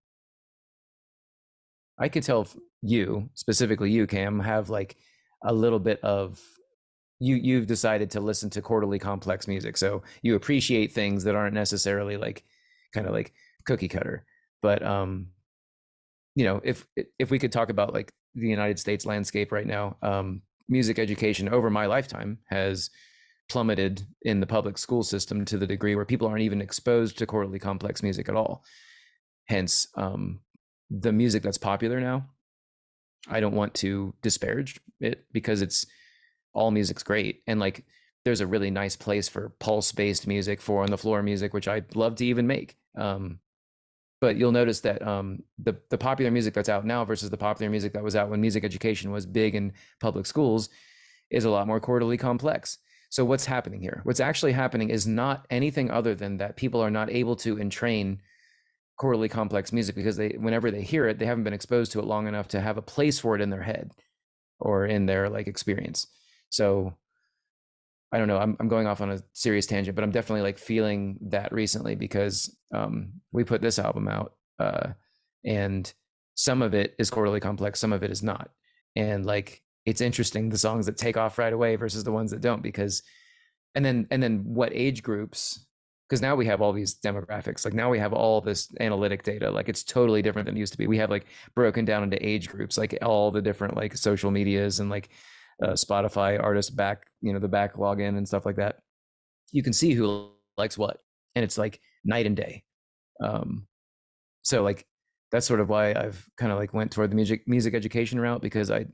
i 2.01 2.09
could 2.09 2.23
tell 2.23 2.47
you 2.83 3.29
specifically 3.35 3.91
you 3.91 4.07
cam 4.07 4.41
have 4.41 4.71
like 4.71 4.97
a 5.45 5.53
little 5.53 5.79
bit 5.79 6.01
of 6.03 6.41
you 7.19 7.37
you've 7.37 7.67
decided 7.67 8.11
to 8.11 8.21
listen 8.21 8.51
to 8.51 8.63
chordally 8.63 9.01
complex 9.01 9.47
music 9.47 9.77
so 9.77 10.03
you 10.23 10.35
appreciate 10.35 10.93
things 10.93 11.25
that 11.25 11.35
aren't 11.35 11.55
necessarily 11.55 12.17
like 12.17 12.45
kind 12.93 13.07
of 13.07 13.13
like 13.13 13.33
cookie 13.67 13.89
cutter 13.89 14.25
but 14.63 14.83
um 14.83 15.29
you 16.35 16.45
know 16.45 16.61
if 16.65 16.87
if 17.19 17.31
we 17.31 17.39
could 17.39 17.53
talk 17.53 17.71
about 17.71 17.93
like 17.93 18.13
the 18.35 18.49
united 18.49 18.79
states 18.79 19.05
landscape 19.05 19.53
right 19.53 19.67
now 19.67 19.97
um 20.03 20.43
music 20.69 20.99
education 20.99 21.49
over 21.49 21.69
my 21.69 21.87
lifetime 21.87 22.39
has 22.49 22.91
plummeted 23.51 24.07
in 24.23 24.39
the 24.39 24.47
public 24.47 24.79
school 24.79 25.03
system 25.03 25.45
to 25.45 25.59
the 25.59 25.67
degree 25.67 25.97
where 25.97 26.05
people 26.05 26.29
aren't 26.29 26.43
even 26.43 26.63
exposed 26.63 27.19
to 27.19 27.27
chordally 27.27 27.61
complex 27.61 28.01
music 28.03 28.29
at 28.29 28.37
all. 28.37 28.65
Hence 29.47 29.89
um 29.97 30.41
the 30.91 31.13
music 31.13 31.43
that's 31.43 31.59
popular 31.59 32.01
now 32.01 32.27
i 33.29 33.41
don't 33.41 33.55
want 33.55 33.75
to 33.75 34.15
disparage 34.23 34.81
it 35.01 35.27
because 35.33 35.63
it's 35.63 35.87
all 36.53 36.71
music's 36.71 37.03
great 37.03 37.43
and 37.47 37.61
like 37.61 37.85
there's 38.25 38.41
a 38.41 38.47
really 38.47 38.71
nice 38.71 38.97
place 38.97 39.29
for 39.29 39.51
pulse 39.61 39.93
based 39.93 40.27
music 40.27 40.61
for 40.61 40.83
on 40.83 40.91
the 40.91 40.99
floor 40.99 41.23
music 41.23 41.55
which 41.55 41.69
i'd 41.69 41.95
love 41.95 42.17
to 42.17 42.25
even 42.25 42.47
make 42.47 42.77
um 42.97 43.39
but 44.21 44.37
you'll 44.37 44.53
notice 44.53 44.81
that 44.81 45.07
um, 45.07 45.43
the 45.59 45.77
the 45.89 45.99
popular 45.99 46.31
music 46.31 46.55
that's 46.55 46.69
out 46.69 46.85
now 46.85 47.05
versus 47.05 47.31
the 47.31 47.37
popular 47.37 47.71
music 47.71 47.95
that 47.95 48.05
was 48.05 48.15
out 48.15 48.29
when 48.29 48.41
music 48.41 48.65
education 48.65 49.11
was 49.11 49.27
big 49.27 49.55
in 49.55 49.73
public 50.01 50.27
schools 50.27 50.69
is 51.31 51.45
a 51.45 51.51
lot 51.51 51.67
more 51.67 51.81
chordally 51.81 52.19
complex. 52.19 52.79
so 53.09 53.25
what's 53.25 53.47
happening 53.47 53.81
here 53.81 54.01
what's 54.05 54.21
actually 54.21 54.53
happening 54.53 54.91
is 54.91 55.07
not 55.07 55.47
anything 55.51 55.91
other 55.91 56.15
than 56.15 56.37
that 56.37 56.57
people 56.57 56.81
are 56.81 56.91
not 56.91 57.11
able 57.11 57.35
to 57.37 57.59
entrain 57.59 58.21
chordally 59.01 59.31
complex 59.31 59.73
music 59.73 59.95
because 59.95 60.17
they 60.17 60.31
whenever 60.39 60.71
they 60.71 60.83
hear 60.83 61.07
it 61.09 61.19
they 61.19 61.27
haven't 61.27 61.45
been 61.45 61.55
exposed 61.55 61.93
to 61.93 61.99
it 61.99 62.05
long 62.05 62.27
enough 62.27 62.49
to 62.49 62.61
have 62.61 62.77
a 62.77 62.83
place 62.83 63.19
for 63.19 63.35
it 63.35 63.41
in 63.41 63.51
their 63.51 63.63
head 63.63 63.93
or 64.59 64.85
in 64.85 65.07
their 65.07 65.31
like 65.31 65.47
experience. 65.47 66.07
So 66.51 66.95
i 68.13 68.19
don't 68.19 68.27
know 68.27 68.39
i'm, 68.39 68.57
I'm 68.59 68.67
going 68.67 68.89
off 68.89 69.01
on 69.01 69.13
a 69.13 69.23
serious 69.35 69.67
tangent 69.67 69.95
but 69.95 70.03
i'm 70.03 70.11
definitely 70.11 70.43
like 70.43 70.59
feeling 70.59 71.17
that 71.29 71.53
recently 71.53 71.95
because 71.95 72.53
um, 72.75 73.13
we 73.31 73.45
put 73.45 73.63
this 73.63 73.79
album 73.79 74.09
out 74.09 74.35
uh, 74.59 74.89
and 75.45 75.93
some 76.35 76.63
of 76.63 76.75
it 76.75 76.95
is 76.99 77.11
chordally 77.11 77.41
complex 77.41 77.81
some 77.81 77.93
of 77.93 78.03
it 78.03 78.11
is 78.11 78.23
not. 78.23 78.51
And 78.97 79.27
like 79.27 79.63
it's 79.85 80.01
interesting 80.01 80.49
the 80.49 80.59
songs 80.59 80.87
that 80.87 80.97
take 80.97 81.17
off 81.17 81.39
right 81.39 81.53
away 81.53 81.77
versus 81.77 82.05
the 82.05 82.13
ones 82.13 82.31
that 82.31 82.41
don't 82.41 82.63
because 82.63 83.03
and 83.75 83.85
then 83.85 84.07
and 84.11 84.23
then 84.23 84.45
what 84.45 84.73
age 84.75 85.03
groups 85.03 85.67
because 86.11 86.21
now 86.21 86.35
we 86.35 86.45
have 86.45 86.61
all 86.61 86.73
these 86.73 86.97
demographics 86.97 87.65
like 87.65 87.73
now 87.73 87.89
we 87.89 87.99
have 88.01 88.13
all 88.13 88.41
this 88.41 88.69
analytic 88.81 89.23
data 89.23 89.49
like 89.49 89.69
it's 89.69 89.85
totally 89.85 90.23
different 90.23 90.47
than 90.47 90.57
it 90.57 90.59
used 90.59 90.73
to 90.73 90.79
be. 90.79 90.89
We 90.89 90.99
have 90.99 91.09
like 91.09 91.27
broken 91.55 91.85
down 91.85 92.03
into 92.03 92.27
age 92.27 92.49
groups 92.49 92.77
like 92.77 92.99
all 93.01 93.31
the 93.31 93.41
different 93.41 93.77
like 93.77 93.97
social 93.97 94.33
medias 94.33 94.81
and 94.81 94.91
like 94.91 95.11
uh, 95.63 95.73
spotify 95.73 96.43
artist 96.43 96.75
back 96.75 97.07
you 97.21 97.33
know 97.33 97.39
the 97.39 97.47
back 97.47 97.75
login 97.77 98.19
and 98.19 98.27
stuff 98.27 98.45
like 98.45 98.57
that. 98.57 98.81
You 99.53 99.63
can 99.63 99.73
see 99.73 99.93
who 99.93 100.33
likes 100.59 100.77
what 100.77 100.99
and 101.37 101.45
it's 101.45 101.57
like 101.57 101.81
night 102.05 102.27
and 102.27 102.37
day. 102.37 102.65
Um 103.23 103.69
so 104.43 104.63
like 104.63 104.87
that's 105.31 105.47
sort 105.47 105.61
of 105.61 105.69
why 105.69 105.91
i've 105.91 106.29
kind 106.37 106.51
of 106.51 106.59
like 106.59 106.75
went 106.75 106.91
toward 106.91 107.11
the 107.11 107.15
music 107.15 107.47
music 107.47 107.75
education 107.75 108.19
route 108.19 108.43
because 108.43 108.71
i 108.71 108.85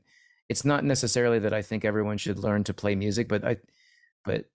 it's 0.49 0.65
not 0.65 0.83
necessarily 0.83 1.39
that 1.39 1.53
i 1.53 1.61
think 1.61 1.83
everyone 1.83 2.17
should 2.17 2.39
learn 2.39 2.63
to 2.63 2.73
play 2.73 2.95
music 2.95 3.27
but 3.27 3.43
i 3.43 3.57
but 4.25 4.45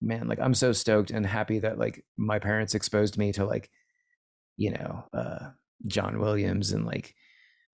man, 0.00 0.28
like 0.28 0.40
I'm 0.40 0.54
so 0.54 0.72
stoked 0.72 1.10
and 1.10 1.26
happy 1.26 1.60
that 1.60 1.78
like 1.78 2.04
my 2.16 2.38
parents 2.38 2.74
exposed 2.74 3.18
me 3.18 3.32
to 3.32 3.44
like, 3.44 3.70
you 4.56 4.70
know, 4.70 5.04
uh, 5.12 5.50
John 5.86 6.18
Williams 6.18 6.72
and 6.72 6.84
like 6.84 7.14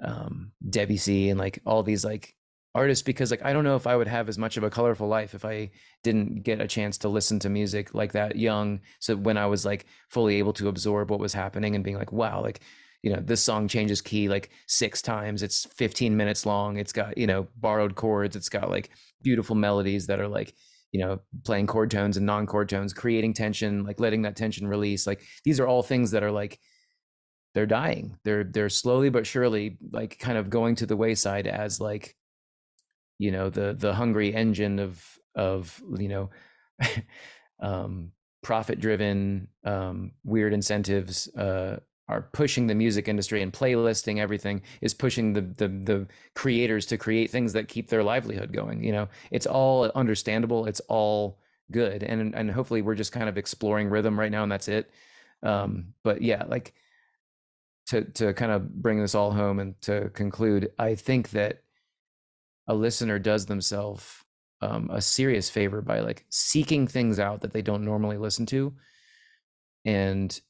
um, 0.03 0.53
Debussy 0.69 1.31
and 1.31 1.39
like 1.39 1.61
all 1.67 1.83
these 1.83 2.05
like 2.05 2.35
artists 2.75 3.03
because 3.03 3.31
like 3.31 3.45
I 3.45 3.53
don't 3.53 3.65
know 3.65 3.77
if 3.77 3.87
I 3.87 3.97
would 3.97 4.09
have 4.09 4.29
as 4.29 4.37
much 4.37 4.57
of 4.57 4.65
a 4.65 4.71
colorful 4.71 5.07
life 5.07 5.35
if 5.35 5.45
I 5.45 5.71
didn't 6.03 6.43
get 6.43 6.61
a 6.61 6.67
chance 6.67 6.99
to 6.99 7.09
listen 7.09 7.39
to 7.41 7.49
music 7.49 7.95
like 7.95 8.13
that 8.13 8.37
young. 8.37 8.81
So 9.01 9.17
when 9.17 9.39
I 9.39 9.47
was 9.47 9.65
like 9.65 9.87
fully 10.09 10.37
able 10.37 10.53
to 10.55 10.69
absorb 10.69 11.11
what 11.11 11.21
was 11.21 11.33
happening 11.33 11.75
and 11.75 11.85
being 11.85 11.97
like, 11.97 12.13
wow, 12.13 12.43
like 12.43 12.61
you 13.03 13.13
know 13.13 13.21
this 13.23 13.43
song 13.43 13.69
changes 13.69 14.01
key 14.01 14.29
like 14.29 14.51
six 14.67 15.03
times. 15.03 15.43
It's 15.43 15.67
15 15.77 16.17
minutes 16.17 16.47
long. 16.47 16.79
It's 16.79 16.93
got 16.93 17.17
you 17.17 17.27
know 17.27 17.49
borrowed 17.57 17.95
chords. 17.95 18.35
It's 18.35 18.49
got 18.49 18.71
like 18.71 18.91
beautiful 19.23 19.55
melodies 19.55 20.07
that 20.07 20.21
are 20.21 20.29
like 20.29 20.55
you 20.95 21.01
know 21.01 21.19
playing 21.45 21.67
chord 21.67 21.91
tones 21.91 22.17
and 22.17 22.25
non-chord 22.25 22.69
tones 22.69 22.93
creating 22.93 23.35
tension 23.35 23.83
like 23.83 23.99
letting 23.99 24.23
that 24.23 24.37
tension 24.37 24.65
release. 24.69 25.09
Like 25.09 25.25
these 25.45 25.59
are 25.59 25.67
all 25.67 25.83
things 25.83 26.13
that 26.13 26.23
are 26.23 26.31
like 26.31 26.61
they're 27.53 27.67
dying. 27.67 28.17
They're 28.23 28.45
they're 28.45 28.69
slowly 28.69 29.11
but 29.11 29.27
surely 29.27 29.77
like 29.91 30.21
kind 30.21 30.39
of 30.39 30.51
going 30.51 30.77
to 30.77 30.87
the 30.87 30.97
wayside 30.97 31.49
as 31.49 31.81
like 31.81 32.15
you 33.19 33.33
know 33.33 33.51
the 33.51 33.75
the 33.77 33.93
hungry 33.93 34.33
engine 34.33 34.79
of 34.79 35.05
of 35.35 35.83
you 35.99 36.09
know 36.09 36.31
um 37.61 38.13
profit 38.45 38.79
driven 38.79 39.49
um 39.65 40.13
weird 40.23 40.53
incentives 40.53 41.29
uh 41.35 41.79
are 42.09 42.23
pushing 42.33 42.67
the 42.67 42.75
music 42.75 43.09
industry 43.09 43.41
and 43.41 43.53
playlisting 43.53 44.19
everything 44.19 44.61
is 44.81 44.93
pushing 44.93 45.33
the, 45.33 45.41
the 45.41 45.69
the 45.69 46.07
creators 46.35 46.87
to 46.87 46.99
create 46.99 47.31
things 47.31 47.53
that 47.53 47.69
keep 47.69 47.89
their 47.89 48.03
livelihood 48.03 48.53
going 48.53 48.83
you 48.83 48.93
know? 48.93 49.09
It's 49.31 49.47
all 49.47 49.91
understandable. 49.95 50.67
It's 50.67 50.81
all 50.89 51.39
good. 51.71 52.03
And 52.03 52.35
and 52.35 52.51
hopefully 52.51 52.83
we're 52.83 52.95
just 52.95 53.13
kind 53.13 53.29
of 53.29 53.39
exploring 53.39 53.89
rhythm 53.89 54.19
right 54.19 54.31
now 54.31 54.43
and 54.43 54.53
that's 54.53 54.69
it. 54.69 54.91
Um 55.43 55.95
but 56.03 56.23
yeah 56.23 56.45
like 56.47 56.75
to 57.87 58.05
to 58.05 58.33
kind 58.35 58.53
of 58.53 58.83
bring 58.83 59.01
this 59.01 59.15
all 59.15 59.33
home 59.33 59.59
and 59.59 59.81
to 59.83 60.11
conclude 60.11 60.71
i 60.79 60.95
think 60.95 61.31
that 61.31 61.63
a 62.67 62.75
listener 62.75 63.19
does 63.19 63.47
themselves 63.47 64.25
um, 64.63 64.89
a 64.91 65.03
serious 65.03 65.51
favor 65.51 65.83
by 65.83 66.01
like 66.01 66.25
seeking 66.31 66.87
things 66.87 67.19
out 67.19 67.43
that 67.43 67.53
they 67.53 67.61
don't 67.61 67.85
normally 67.85 68.17
listen 68.17 68.47
to 68.47 68.73
and 69.85 70.41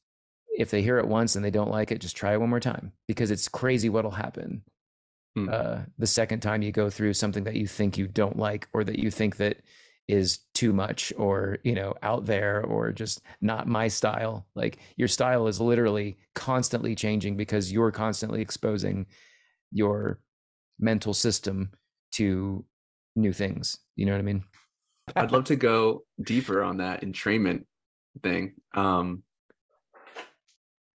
if 0.57 0.71
they 0.71 0.81
hear 0.81 0.97
it 0.97 1.07
once 1.07 1.35
and 1.35 1.43
they 1.43 1.51
don't 1.51 1.71
like 1.71 1.91
it, 1.91 2.01
just 2.01 2.15
try 2.15 2.33
it 2.33 2.39
one 2.39 2.49
more 2.49 2.59
time 2.59 2.91
because 3.07 3.31
it's 3.31 3.47
crazy 3.47 3.89
what'll 3.89 4.11
happen. 4.11 4.63
Hmm. 5.35 5.49
Uh, 5.51 5.77
the 5.97 6.07
second 6.07 6.39
time 6.39 6.61
you 6.61 6.71
go 6.71 6.89
through 6.89 7.13
something 7.13 7.43
that 7.43 7.55
you 7.55 7.67
think 7.67 7.97
you 7.97 8.07
don't 8.07 8.37
like 8.37 8.67
or 8.73 8.83
that 8.83 8.99
you 8.99 9.11
think 9.11 9.37
that 9.37 9.57
is 10.07 10.39
too 10.53 10.71
much 10.71 11.11
or 11.17 11.57
you 11.63 11.73
know 11.73 11.93
out 12.03 12.25
there 12.25 12.61
or 12.63 12.91
just 12.91 13.21
not 13.41 13.67
my 13.67 13.87
style 13.87 14.45
like 14.53 14.77
your 14.97 15.07
style 15.07 15.47
is 15.47 15.59
literally 15.59 16.15
constantly 16.35 16.93
changing 16.93 17.35
because 17.35 17.71
you're 17.71 17.91
constantly 17.91 18.39
exposing 18.39 19.07
your 19.71 20.19
mental 20.79 21.13
system 21.13 21.71
to 22.11 22.63
new 23.15 23.33
things 23.33 23.79
you 23.95 24.05
know 24.05 24.11
what 24.11 24.19
i 24.19 24.23
mean 24.23 24.43
i'd 25.15 25.31
love 25.31 25.45
to 25.45 25.55
go 25.55 26.03
deeper 26.23 26.61
on 26.61 26.77
that 26.77 27.01
entrainment 27.01 27.63
thing 28.21 28.53
um 28.75 29.23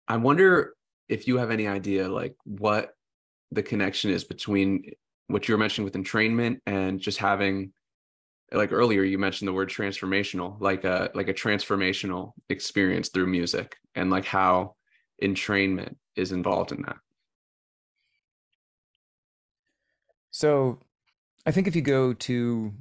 I 0.09 0.17
wonder 0.17 0.73
if 1.07 1.27
you 1.27 1.37
have 1.37 1.51
any 1.51 1.67
idea 1.67 2.09
like 2.09 2.35
what 2.43 2.93
the 3.51 3.63
connection 3.63 4.09
is 4.09 4.23
between 4.23 4.91
what 5.27 5.47
you 5.47 5.53
were 5.53 5.59
mentioning 5.59 5.85
with 5.85 5.93
entrainment 5.93 6.59
and 6.65 6.99
just 6.99 7.19
having 7.19 7.71
like 8.51 8.71
earlier 8.71 9.03
you 9.03 9.19
mentioned 9.19 9.47
the 9.47 9.53
word 9.53 9.69
transformational 9.69 10.59
like 10.59 10.83
a 10.83 11.11
like 11.13 11.27
a 11.27 11.33
transformational 11.33 12.31
experience 12.49 13.09
through 13.09 13.27
music 13.27 13.75
and 13.93 14.09
like 14.09 14.25
how 14.25 14.75
entrainment 15.21 15.95
is 16.15 16.31
involved 16.31 16.71
in 16.71 16.81
that. 16.81 16.97
So 20.31 20.79
i 21.45 21.51
think 21.51 21.67
if 21.67 21.75
you 21.75 21.81
go 21.81 22.13
to 22.13 22.73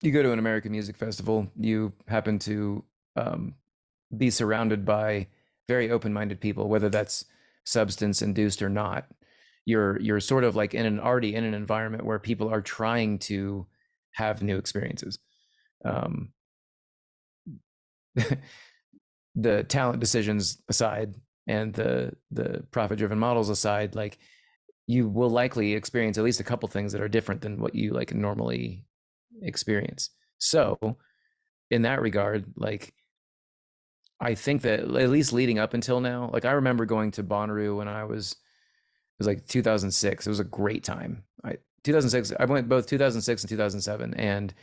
you 0.00 0.10
go 0.10 0.22
to 0.22 0.32
an 0.32 0.38
american 0.38 0.72
music 0.72 0.96
festival 0.96 1.46
you 1.56 1.92
happen 2.08 2.38
to 2.38 2.84
um, 3.16 3.54
be 4.16 4.30
surrounded 4.30 4.84
by 4.84 5.26
very 5.68 5.90
open-minded 5.90 6.40
people 6.40 6.68
whether 6.68 6.88
that's 6.88 7.24
substance 7.64 8.22
induced 8.22 8.62
or 8.62 8.68
not. 8.68 9.06
You're 9.64 10.00
you're 10.00 10.20
sort 10.20 10.44
of 10.44 10.56
like 10.56 10.74
in 10.74 10.86
an 10.86 10.98
already 10.98 11.34
in 11.34 11.44
an 11.44 11.54
environment 11.54 12.04
where 12.04 12.18
people 12.18 12.48
are 12.48 12.60
trying 12.60 13.18
to 13.20 13.66
have 14.12 14.42
new 14.42 14.58
experiences. 14.58 15.18
Um 15.84 16.32
the 19.34 19.62
talent 19.64 20.00
decisions 20.00 20.60
aside 20.68 21.14
and 21.46 21.72
the 21.74 22.12
the 22.30 22.64
profit 22.70 22.98
driven 22.98 23.18
models 23.18 23.48
aside 23.48 23.94
like 23.94 24.18
you 24.86 25.08
will 25.08 25.30
likely 25.30 25.74
experience 25.74 26.18
at 26.18 26.24
least 26.24 26.40
a 26.40 26.44
couple 26.44 26.68
things 26.68 26.92
that 26.92 27.00
are 27.00 27.08
different 27.08 27.40
than 27.40 27.60
what 27.60 27.74
you 27.74 27.92
like 27.92 28.12
normally 28.12 28.84
experience. 29.40 30.10
So 30.38 30.76
in 31.70 31.82
that 31.82 32.02
regard 32.02 32.44
like 32.56 32.92
I 34.22 34.36
think 34.36 34.62
that 34.62 34.80
at 34.80 35.10
least 35.10 35.32
leading 35.32 35.58
up 35.58 35.74
until 35.74 36.00
now, 36.00 36.30
like 36.32 36.44
I 36.44 36.52
remember 36.52 36.86
going 36.86 37.10
to 37.12 37.24
Bonnaroo 37.24 37.76
when 37.76 37.88
I 37.88 38.04
was 38.04 38.32
it 38.32 38.38
was 39.18 39.26
like 39.26 39.46
2006. 39.48 40.26
It 40.26 40.30
was 40.30 40.38
a 40.38 40.44
great 40.44 40.84
time. 40.84 41.24
I 41.44 41.56
2006. 41.82 42.32
I 42.38 42.44
went 42.44 42.68
both 42.68 42.86
2006 42.86 43.42
and 43.42 43.48
2007, 43.48 44.14
and 44.14 44.54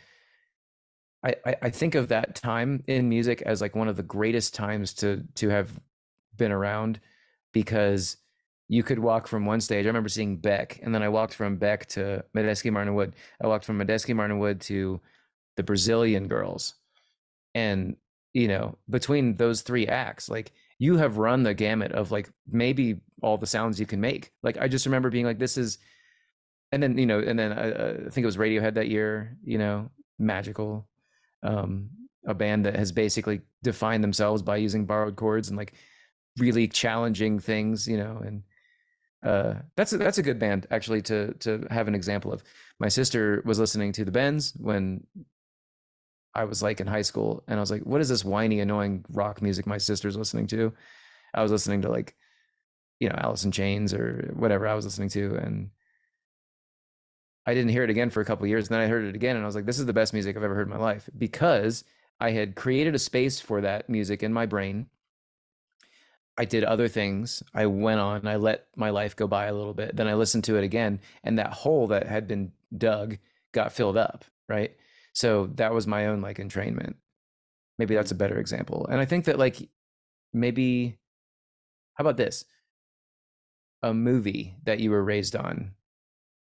I, 1.26 1.36
I 1.46 1.56
I 1.64 1.70
think 1.70 1.96
of 1.96 2.08
that 2.08 2.36
time 2.36 2.86
in 2.88 3.10
music 3.10 3.42
as 3.42 3.60
like 3.60 3.76
one 3.76 3.90
of 3.90 3.98
the 3.98 4.04
greatest 4.04 4.54
times 4.54 4.94
to 4.96 5.26
to 5.36 5.50
have 5.50 5.78
been 6.38 6.54
around 6.54 7.02
because 7.52 8.16
you 8.70 8.82
could 8.82 9.00
walk 9.00 9.28
from 9.28 9.46
one 9.46 9.60
stage. 9.60 9.86
I 9.86 9.90
remember 9.90 10.08
seeing 10.08 10.38
Beck, 10.38 10.80
and 10.82 10.96
then 10.96 11.04
I 11.04 11.10
walked 11.10 11.34
from 11.34 11.58
Beck 11.58 11.86
to 11.88 12.24
Medeski 12.34 12.72
Martin 12.72 12.96
Wood. 12.96 13.14
I 13.44 13.48
walked 13.48 13.66
from 13.66 13.78
Medeski 13.78 14.16
Martin 14.16 14.40
Wood 14.40 14.62
to 14.62 15.02
the 15.58 15.64
Brazilian 15.64 16.30
girls, 16.30 16.76
and 17.54 17.98
you 18.34 18.48
know, 18.48 18.78
between 18.90 19.36
those 19.36 19.62
three 19.62 19.88
acts, 19.88 20.30
like 20.30 20.52
you 20.78 20.98
have 20.98 21.18
run 21.18 21.44
the 21.44 21.54
gamut 21.54 21.92
of 21.92 22.12
like 22.12 22.30
maybe 22.50 23.02
all 23.22 23.38
the 23.38 23.48
sounds 23.48 23.80
you 23.80 23.86
can 23.86 24.00
make. 24.00 24.32
Like 24.44 24.58
I 24.58 24.68
just 24.68 24.86
remember 24.86 25.10
being 25.10 25.26
like, 25.26 25.40
this 25.40 25.58
is, 25.58 25.78
and 26.72 26.82
then 26.82 26.98
you 26.98 27.06
know, 27.06 27.20
and 27.20 27.38
then 27.38 27.52
I, 27.52 27.72
uh, 27.72 27.94
I 28.08 28.10
think 28.10 28.24
it 28.24 28.26
was 28.26 28.38
Radiohead 28.38 28.76
that 28.76 28.90
year. 28.90 29.38
You 29.44 29.58
know, 29.58 29.90
magical, 30.20 30.88
um, 31.42 31.90
a 32.26 32.34
band 32.34 32.66
that 32.66 32.76
has 32.76 32.92
basically 32.92 33.42
defined 33.64 34.04
themselves 34.04 34.42
by 34.42 34.58
using 34.58 34.86
borrowed 34.86 35.16
chords 35.16 35.50
and 35.50 35.58
like 35.58 35.74
really 36.38 36.68
challenging 36.68 37.40
things. 37.40 37.88
You 37.88 37.98
know, 37.98 38.22
and 38.24 38.44
uh, 39.24 39.56
that's 39.76 39.94
a, 39.94 39.98
that's 39.98 40.20
a 40.20 40.24
good 40.24 40.38
band 40.38 40.68
actually 40.70 41.02
to 41.04 41.34
to 41.36 41.66
have 41.72 41.88
an 41.88 41.96
example 41.96 42.32
of. 42.32 42.44
My 42.80 42.88
sister 42.88 43.42
was 43.46 43.60
listening 43.60 43.92
to 43.94 44.06
the 44.06 44.12
Bends 44.12 44.54
when 44.56 45.06
I 46.36 46.44
was 46.44 46.62
like 46.62 46.80
in 46.80 46.88
high 46.88 47.02
school 47.02 47.44
and 47.48 47.58
I 47.58 47.62
was 47.62 47.72
like, 47.72 47.84
what 47.84 48.02
is 48.02 48.10
this 48.10 48.24
whiny, 48.24 48.60
annoying 48.60 49.06
rock 49.10 49.42
music 49.42 49.66
my 49.66 49.78
sister's 49.78 50.18
listening 50.18 50.48
to? 50.48 50.74
I 51.34 51.42
was 51.42 51.52
listening 51.52 51.82
to 51.84 51.90
like, 51.90 52.16
you 53.00 53.10
know, 53.10 53.16
Alice 53.18 53.44
in 53.44 53.52
Chains 53.52 53.94
or 53.94 54.32
whatever 54.36 54.68
I 54.68 54.76
was 54.76 54.86
listening 54.86 55.10
to. 55.10 55.36
And 55.36 55.72
I 57.46 57.54
didn't 57.54 57.72
hear 57.72 57.84
it 57.84 57.90
again 57.90 58.10
for 58.10 58.22
a 58.22 58.26
couple 58.26 58.46
years. 58.48 58.68
And 58.68 58.76
then 58.76 58.82
I 58.82 58.88
heard 58.88 59.06
it 59.06 59.16
again 59.16 59.36
and 59.36 59.44
I 59.44 59.48
was 59.48 59.56
like, 59.56 59.66
this 59.66 59.80
is 59.80 59.86
the 59.86 59.94
best 59.94 60.14
music 60.14 60.38
I've 60.38 60.44
ever 60.44 60.56
heard 60.56 60.68
in 60.68 60.74
my 60.74 60.80
life 60.80 61.10
because 61.18 61.84
I 62.20 62.32
had 62.32 62.56
created 62.56 62.96
a 62.96 63.00
space 63.00 63.40
for 63.40 63.62
that 63.62 63.90
music 63.90 64.22
in 64.22 64.34
my 64.34 64.46
brain. 64.46 64.88
I 66.38 66.46
did 66.46 66.64
other 66.64 66.88
things. 66.88 67.44
I 67.54 67.66
went 67.66 68.00
on, 68.00 68.28
I 68.28 68.38
let 68.38 68.68
my 68.76 68.92
life 68.92 69.16
go 69.16 69.28
by 69.28 69.48
a 69.48 69.54
little 69.54 69.74
bit. 69.74 69.96
Then 69.96 70.08
I 70.08 70.14
listened 70.14 70.44
to 70.46 70.58
it 70.58 70.64
again 70.64 71.00
and 71.24 71.40
that 71.40 71.52
hole 71.52 71.88
that 71.88 72.08
had 72.08 72.28
been 72.28 72.52
dug 72.78 73.18
got 73.52 73.74
filled 73.74 73.98
up, 73.98 74.26
right? 74.48 74.76
So 75.14 75.48
that 75.56 75.74
was 75.74 75.88
my 75.88 76.08
own 76.08 76.22
like 76.22 76.38
entrainment. 76.38 76.96
Maybe 77.78 77.96
that's 77.96 78.12
a 78.12 78.16
better 78.16 78.40
example. 78.40 78.88
And 78.90 79.00
I 79.00 79.06
think 79.06 79.26
that 79.26 79.40
like 79.40 79.70
maybe 80.34 80.98
how 81.96 82.04
about 82.04 82.18
this? 82.18 82.46
A 83.84 83.94
movie 83.94 84.56
that 84.64 84.80
you 84.80 84.92
were 84.92 85.04
raised 85.04 85.36
on 85.36 85.72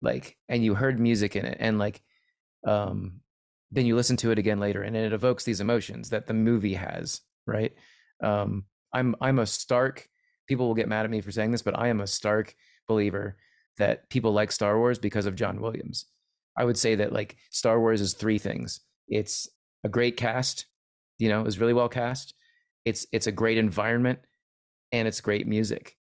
like 0.04 0.36
and 0.48 0.62
you 0.62 0.74
heard 0.74 1.00
music 1.00 1.34
in 1.34 1.44
it 1.44 1.56
and 1.58 1.78
like 1.78 2.02
um 2.66 3.20
then 3.72 3.86
you 3.86 3.96
listen 3.96 4.16
to 4.16 4.30
it 4.30 4.38
again 4.38 4.60
later 4.60 4.82
and 4.82 4.94
it 4.94 5.12
evokes 5.12 5.44
these 5.44 5.60
emotions 5.60 6.10
that 6.10 6.26
the 6.26 6.34
movie 6.34 6.74
has 6.74 7.22
right 7.46 7.72
um 8.22 8.64
i'm 8.92 9.16
i'm 9.20 9.38
a 9.38 9.46
stark 9.46 10.08
people 10.46 10.66
will 10.66 10.74
get 10.74 10.88
mad 10.88 11.04
at 11.04 11.10
me 11.10 11.20
for 11.20 11.32
saying 11.32 11.50
this 11.50 11.62
but 11.62 11.76
i 11.78 11.88
am 11.88 12.00
a 12.00 12.06
stark 12.06 12.54
believer 12.86 13.36
that 13.78 14.08
people 14.10 14.32
like 14.32 14.52
star 14.52 14.78
wars 14.78 14.98
because 14.98 15.26
of 15.26 15.34
john 15.34 15.60
williams 15.60 16.06
i 16.56 16.64
would 16.64 16.78
say 16.78 16.94
that 16.94 17.12
like 17.12 17.36
star 17.50 17.78
wars 17.80 18.00
is 18.00 18.14
three 18.14 18.38
things 18.38 18.80
it's 19.08 19.48
a 19.84 19.88
great 19.88 20.16
cast 20.16 20.66
you 21.18 21.28
know 21.28 21.44
is 21.44 21.58
really 21.58 21.72
well 21.72 21.88
cast 21.88 22.34
it's 22.84 23.06
it's 23.12 23.26
a 23.26 23.32
great 23.32 23.58
environment 23.58 24.18
and 24.92 25.08
it's 25.08 25.20
great 25.20 25.46
music 25.46 25.96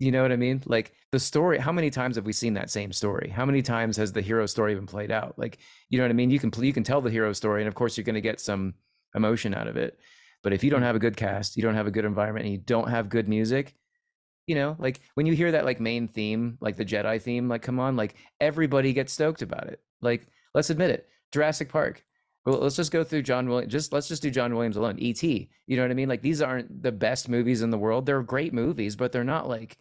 you 0.00 0.10
know 0.10 0.22
what 0.22 0.32
I 0.32 0.36
mean? 0.36 0.62
Like 0.66 0.92
the 1.12 1.20
story, 1.20 1.58
how 1.58 1.72
many 1.72 1.88
times 1.88 2.16
have 2.16 2.26
we 2.26 2.32
seen 2.32 2.54
that 2.54 2.70
same 2.70 2.92
story? 2.92 3.30
How 3.30 3.46
many 3.46 3.62
times 3.62 3.96
has 3.96 4.12
the 4.12 4.20
hero 4.20 4.44
story 4.46 4.74
been 4.74 4.86
played 4.86 5.12
out? 5.12 5.38
Like, 5.38 5.58
you 5.88 5.98
know 5.98 6.04
what 6.04 6.10
I 6.10 6.14
mean? 6.14 6.30
You 6.30 6.40
can 6.40 6.52
you 6.62 6.72
can 6.72 6.82
tell 6.82 7.00
the 7.00 7.10
hero 7.10 7.32
story 7.32 7.62
and 7.62 7.68
of 7.68 7.74
course 7.74 7.96
you're 7.96 8.04
going 8.04 8.14
to 8.14 8.20
get 8.20 8.40
some 8.40 8.74
emotion 9.14 9.54
out 9.54 9.68
of 9.68 9.76
it. 9.76 9.98
But 10.42 10.52
if 10.52 10.64
you 10.64 10.70
don't 10.70 10.82
mm. 10.82 10.86
have 10.86 10.96
a 10.96 11.00
good 11.00 11.16
cast, 11.16 11.56
you 11.56 11.62
don't 11.62 11.76
have 11.76 11.86
a 11.86 11.92
good 11.92 12.04
environment 12.04 12.44
and 12.44 12.52
you 12.52 12.60
don't 12.60 12.90
have 12.90 13.08
good 13.08 13.28
music, 13.28 13.74
you 14.46 14.54
know, 14.54 14.76
like 14.78 15.00
when 15.14 15.26
you 15.26 15.34
hear 15.34 15.52
that 15.52 15.64
like 15.64 15.80
main 15.80 16.08
theme, 16.08 16.58
like 16.60 16.76
the 16.76 16.84
Jedi 16.84 17.20
theme, 17.20 17.48
like 17.48 17.62
come 17.62 17.80
on, 17.80 17.96
like 17.96 18.14
everybody 18.40 18.92
gets 18.92 19.12
stoked 19.12 19.42
about 19.42 19.68
it. 19.68 19.80
Like 20.00 20.26
let's 20.54 20.70
admit 20.70 20.90
it. 20.90 21.08
Jurassic 21.32 21.68
Park. 21.68 22.04
Well, 22.44 22.58
let's 22.58 22.76
just 22.76 22.92
go 22.92 23.04
through 23.04 23.22
John 23.22 23.48
Williams. 23.48 23.72
Just 23.72 23.92
let's 23.92 24.08
just 24.08 24.22
do 24.22 24.30
John 24.30 24.54
Williams 24.54 24.76
alone. 24.76 24.98
E.T. 24.98 25.48
You 25.66 25.76
know 25.76 25.82
what 25.82 25.90
I 25.90 25.94
mean? 25.94 26.10
Like 26.10 26.20
these 26.20 26.42
aren't 26.42 26.82
the 26.82 26.92
best 26.92 27.28
movies 27.28 27.62
in 27.62 27.70
the 27.70 27.78
world. 27.78 28.04
They're 28.04 28.22
great 28.22 28.52
movies, 28.52 28.96
but 28.96 29.12
they're 29.12 29.24
not 29.24 29.48
like 29.48 29.78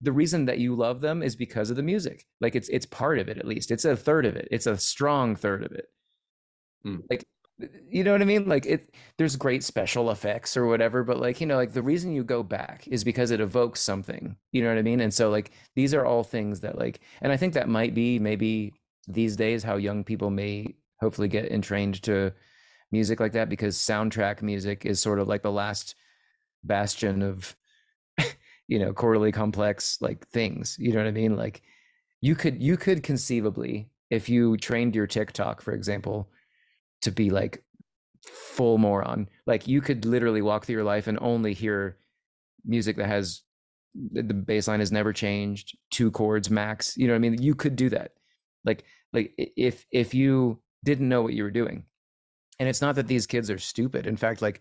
the 0.00 0.12
reason 0.12 0.46
that 0.46 0.58
you 0.58 0.74
love 0.74 1.00
them 1.00 1.22
is 1.22 1.36
because 1.36 1.68
of 1.68 1.76
the 1.76 1.82
music. 1.82 2.26
Like 2.40 2.54
it's 2.54 2.68
it's 2.70 2.86
part 2.86 3.18
of 3.18 3.28
it 3.28 3.38
at 3.38 3.46
least. 3.46 3.70
It's 3.70 3.84
a 3.84 3.96
third 3.96 4.24
of 4.24 4.36
it. 4.36 4.48
It's 4.50 4.66
a 4.66 4.78
strong 4.78 5.36
third 5.36 5.62
of 5.62 5.72
it. 5.72 5.86
Mm. 6.86 7.02
Like 7.10 7.26
you 7.90 8.04
know 8.04 8.12
what 8.12 8.22
I 8.22 8.26
mean? 8.26 8.48
Like 8.48 8.66
it 8.66 8.94
there's 9.16 9.36
great 9.36 9.64
special 9.64 10.10
effects 10.10 10.56
or 10.56 10.66
whatever, 10.66 11.02
but 11.02 11.18
like, 11.18 11.40
you 11.40 11.46
know, 11.46 11.56
like 11.56 11.72
the 11.72 11.82
reason 11.82 12.12
you 12.12 12.22
go 12.22 12.42
back 12.42 12.86
is 12.88 13.04
because 13.04 13.30
it 13.30 13.40
evokes 13.40 13.80
something. 13.80 14.36
You 14.52 14.62
know 14.62 14.68
what 14.68 14.78
I 14.78 14.82
mean? 14.82 15.00
And 15.00 15.12
so 15.12 15.30
like 15.30 15.52
these 15.74 15.94
are 15.94 16.04
all 16.04 16.22
things 16.22 16.60
that 16.60 16.78
like 16.78 17.00
and 17.22 17.32
I 17.32 17.36
think 17.36 17.54
that 17.54 17.68
might 17.68 17.94
be 17.94 18.18
maybe 18.18 18.74
these 19.08 19.36
days 19.36 19.62
how 19.62 19.76
young 19.76 20.04
people 20.04 20.30
may 20.30 20.74
hopefully 21.00 21.28
get 21.28 21.50
entrained 21.50 22.02
to 22.02 22.32
music 22.90 23.20
like 23.20 23.32
that 23.32 23.48
because 23.48 23.76
soundtrack 23.76 24.42
music 24.42 24.84
is 24.86 25.00
sort 25.00 25.18
of 25.18 25.28
like 25.28 25.42
the 25.42 25.52
last 25.52 25.94
bastion 26.64 27.22
of 27.22 27.56
you 28.68 28.78
know 28.78 28.92
chordally 28.92 29.32
complex 29.32 29.98
like 30.00 30.26
things 30.28 30.76
you 30.78 30.92
know 30.92 30.98
what 30.98 31.06
i 31.06 31.12
mean 31.12 31.36
like 31.36 31.62
you 32.20 32.34
could 32.34 32.62
you 32.62 32.76
could 32.76 33.02
conceivably 33.02 33.88
if 34.10 34.28
you 34.28 34.56
trained 34.56 34.94
your 34.94 35.06
tiktok 35.06 35.60
for 35.60 35.72
example 35.72 36.30
to 37.02 37.10
be 37.10 37.30
like 37.30 37.62
full 38.26 38.78
moron. 38.78 39.28
Like 39.46 39.68
you 39.68 39.80
could 39.80 40.04
literally 40.04 40.42
walk 40.42 40.64
through 40.64 40.76
your 40.76 40.84
life 40.84 41.06
and 41.06 41.18
only 41.20 41.52
hear 41.52 41.98
music 42.64 42.96
that 42.96 43.08
has 43.08 43.42
the 44.12 44.22
bass 44.22 44.68
line 44.68 44.80
has 44.80 44.92
never 44.92 45.12
changed 45.12 45.74
two 45.90 46.10
chords 46.10 46.50
max 46.50 46.98
you 46.98 47.06
know 47.06 47.14
what 47.14 47.16
i 47.16 47.20
mean? 47.20 47.40
You 47.40 47.54
could 47.54 47.76
do 47.76 47.88
that. 47.90 48.12
Like 48.64 48.84
like 49.12 49.32
if 49.36 49.86
if 49.90 50.12
you 50.12 50.60
didn't 50.84 51.08
know 51.08 51.22
what 51.22 51.32
you 51.32 51.42
were 51.42 51.50
doing 51.50 51.84
and 52.58 52.68
it's 52.68 52.82
not 52.82 52.94
that 52.96 53.06
these 53.06 53.26
kids 53.26 53.50
are 53.50 53.58
stupid. 53.58 54.06
In 54.06 54.16
fact 54.16 54.42
like 54.42 54.60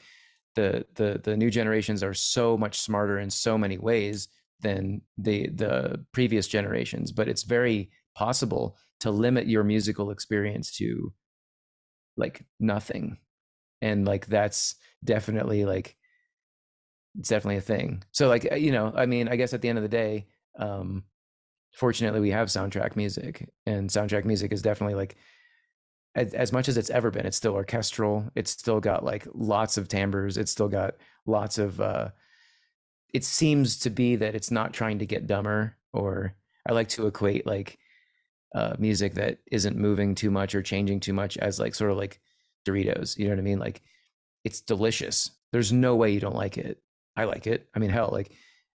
the 0.56 0.86
the 0.96 1.20
the 1.24 1.36
new 1.36 1.50
generations 1.50 2.04
are 2.04 2.14
so 2.14 2.58
much 2.58 2.80
smarter 2.80 3.20
in 3.20 3.30
so 3.30 3.58
many 3.58 3.78
ways 3.78 4.30
than 4.62 5.02
the 5.18 5.50
the 5.50 6.06
previous 6.14 6.48
generations 6.48 7.12
but 7.12 7.28
it's 7.28 7.44
very 7.44 7.92
possible 8.16 8.78
to 9.02 9.12
limit 9.12 9.48
your 9.48 9.64
musical 9.64 10.12
experience 10.12 10.72
to 10.72 11.14
like 12.18 12.46
nothing 12.60 13.18
and 13.82 14.06
like 14.06 14.26
that's 14.28 14.76
definitely 15.04 15.66
like 15.66 15.96
it's 17.18 17.30
definitely 17.30 17.58
a 17.58 17.62
thing 17.62 18.04
so 18.12 18.28
like 18.28 18.44
you 18.58 18.72
know 18.72 18.92
i 18.96 19.06
mean 19.06 19.28
i 19.28 19.36
guess 19.36 19.54
at 19.54 19.62
the 19.62 19.70
end 19.70 19.78
of 19.78 19.84
the 19.84 19.90
day 19.90 20.26
um 20.60 21.04
fortunately 21.74 22.20
we 22.20 22.32
have 22.32 22.48
soundtrack 22.48 22.96
music 22.96 23.50
and 23.66 23.90
soundtrack 23.90 24.26
music 24.26 24.52
is 24.52 24.62
definitely 24.62 24.96
like 24.96 25.16
as, 26.16 26.34
as 26.34 26.54
much 26.54 26.68
as 26.70 26.78
it's 26.78 26.90
ever 26.90 27.12
been. 27.12 27.26
It's 27.26 27.38
still 27.38 27.54
orchestral. 27.54 28.32
It's 28.36 28.52
still 28.52 28.80
got 28.80 29.04
like 29.04 29.28
lots 29.34 29.78
of 29.78 29.88
timbres. 29.88 30.38
It's 30.38 30.52
still 30.52 30.70
got 30.70 30.96
lots 31.26 31.58
of. 31.58 31.80
uh 31.82 32.10
It 33.14 33.24
seems 33.24 33.78
to 33.80 33.90
be 33.90 34.16
that 34.16 34.36
it's 34.36 34.52
not 34.52 34.74
trying 34.74 35.00
to 35.00 35.06
get 35.06 35.28
dumber. 35.28 35.78
Or 35.94 36.36
I 36.68 36.74
like 36.74 36.90
to 36.90 37.08
equate 37.08 37.46
like 37.46 37.78
uh, 38.56 38.76
music 38.80 39.14
that 39.16 39.40
isn't 39.52 39.78
moving 39.78 40.16
too 40.16 40.32
much 40.32 40.56
or 40.56 40.64
changing 40.64 41.00
too 41.00 41.14
much 41.14 41.38
as 41.38 41.60
like 41.60 41.76
sort 41.76 41.92
of 41.92 41.98
like 41.98 42.20
Doritos. 42.68 43.18
You 43.18 43.26
know 43.26 43.32
what 43.32 43.40
I 43.40 43.44
mean? 43.44 43.60
Like 43.60 43.82
it's 44.44 44.62
delicious. 44.62 45.32
There's 45.52 45.72
no 45.72 45.96
way 45.96 46.12
you 46.12 46.20
don't 46.20 46.36
like 46.36 46.58
it. 46.58 46.82
I 47.16 47.26
like 47.26 47.46
it. 47.48 47.68
I 47.76 47.80
mean, 47.80 47.92
hell, 47.92 48.10
like 48.12 48.32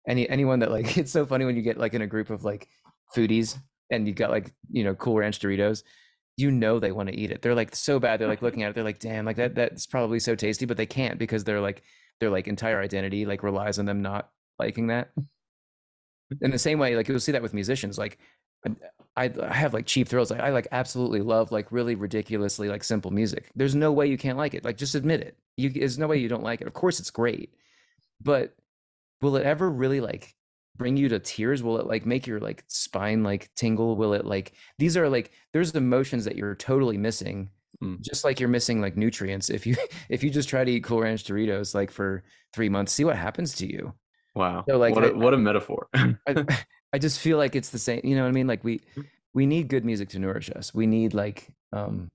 any 0.07 0.27
anyone 0.29 0.59
that 0.59 0.71
like 0.71 0.97
it's 0.97 1.11
so 1.11 1.25
funny 1.25 1.45
when 1.45 1.55
you 1.55 1.61
get 1.61 1.77
like 1.77 1.93
in 1.93 2.01
a 2.01 2.07
group 2.07 2.29
of 2.29 2.43
like 2.43 2.67
foodies 3.15 3.57
and 3.89 4.05
you 4.05 4.13
got 4.13 4.31
like 4.31 4.51
you 4.69 4.83
know 4.83 4.95
cool 4.95 5.15
ranch 5.15 5.39
Doritos 5.39 5.83
you 6.37 6.51
know 6.51 6.79
they 6.79 6.91
want 6.91 7.09
to 7.09 7.15
eat 7.15 7.31
it. 7.31 7.41
They're 7.41 7.55
like 7.55 7.75
so 7.75 7.99
bad. 7.99 8.19
They're 8.19 8.27
like 8.27 8.43
looking 8.43 8.61
at 8.63 8.69
it. 8.69 8.75
They're 8.75 8.83
like, 8.83 8.99
damn, 8.99 9.25
like 9.25 9.37
that 9.37 9.55
that's 9.55 9.87
probably 9.87 10.19
so 10.19 10.35
tasty, 10.35 10.65
but 10.65 10.77
they 10.77 10.85
can't 10.85 11.17
because 11.17 11.43
they're 11.43 11.59
like 11.59 11.81
their 12.19 12.29
like 12.29 12.47
entire 12.47 12.79
identity 12.79 13.25
like 13.25 13.43
relies 13.43 13.79
on 13.79 13.85
them 13.85 14.01
not 14.03 14.29
liking 14.59 14.87
that. 14.87 15.09
In 16.41 16.51
the 16.51 16.59
same 16.59 16.77
way, 16.77 16.95
like 16.95 17.07
you'll 17.07 17.19
see 17.19 17.31
that 17.31 17.41
with 17.41 17.55
musicians. 17.55 17.97
Like 17.97 18.19
I, 19.15 19.31
I 19.41 19.53
have 19.53 19.73
like 19.73 19.85
cheap 19.85 20.07
thrills. 20.07 20.29
Like 20.29 20.41
I 20.41 20.49
like 20.49 20.67
absolutely 20.71 21.21
love 21.21 21.51
like 21.51 21.71
really 21.71 21.95
ridiculously 21.95 22.69
like 22.69 22.83
simple 22.83 23.11
music. 23.11 23.49
There's 23.55 23.75
no 23.75 23.91
way 23.91 24.07
you 24.07 24.17
can't 24.17 24.37
like 24.37 24.53
it. 24.53 24.63
Like 24.63 24.77
just 24.77 24.95
admit 24.95 25.21
it. 25.21 25.37
You 25.57 25.69
there's 25.69 25.97
no 25.97 26.07
way 26.07 26.17
you 26.17 26.29
don't 26.29 26.43
like 26.43 26.61
it. 26.61 26.67
Of 26.67 26.73
course 26.73 26.99
it's 26.99 27.09
great, 27.09 27.53
but 28.21 28.55
will 29.21 29.35
it 29.35 29.45
ever 29.45 29.69
really 29.69 30.01
like 30.01 30.35
bring 30.77 30.95
you 30.95 31.09
to 31.09 31.19
tears 31.19 31.63
will 31.63 31.79
it 31.79 31.87
like 31.87 32.05
make 32.05 32.27
your 32.27 32.39
like 32.39 32.63
spine 32.67 33.23
like 33.23 33.49
tingle 33.55 33.95
will 33.95 34.13
it 34.13 34.25
like 34.25 34.53
these 34.77 34.95
are 34.95 35.09
like 35.09 35.31
there's 35.51 35.71
emotions 35.75 36.25
that 36.25 36.35
you're 36.35 36.55
totally 36.55 36.97
missing 36.97 37.49
mm. 37.83 37.99
just 38.01 38.23
like 38.23 38.39
you're 38.39 38.47
missing 38.47 38.79
like 38.79 38.95
nutrients 38.95 39.49
if 39.49 39.65
you 39.65 39.75
if 40.09 40.23
you 40.23 40.29
just 40.29 40.47
try 40.47 40.63
to 40.63 40.71
eat 40.71 40.83
cool 40.83 41.01
ranch 41.01 41.23
doritos 41.23 41.73
like 41.73 41.91
for 41.91 42.23
three 42.53 42.69
months 42.69 42.93
see 42.93 43.03
what 43.03 43.17
happens 43.17 43.55
to 43.55 43.65
you 43.65 43.93
wow 44.35 44.63
so 44.69 44.77
like 44.77 44.93
what 44.93 45.03
a, 45.03 45.07
I, 45.07 45.13
what 45.13 45.33
a 45.33 45.37
metaphor 45.37 45.87
I, 45.95 46.15
I 46.97 46.99
just 46.99 47.19
feel 47.19 47.37
like 47.37 47.55
it's 47.55 47.69
the 47.69 47.77
same 47.77 48.01
you 48.03 48.15
know 48.15 48.23
what 48.23 48.29
i 48.29 48.31
mean 48.31 48.47
like 48.47 48.63
we 48.63 48.81
we 49.35 49.45
need 49.45 49.67
good 49.67 49.85
music 49.85 50.09
to 50.09 50.19
nourish 50.19 50.49
us 50.49 50.73
we 50.73 50.87
need 50.87 51.13
like 51.13 51.47
um 51.71 52.07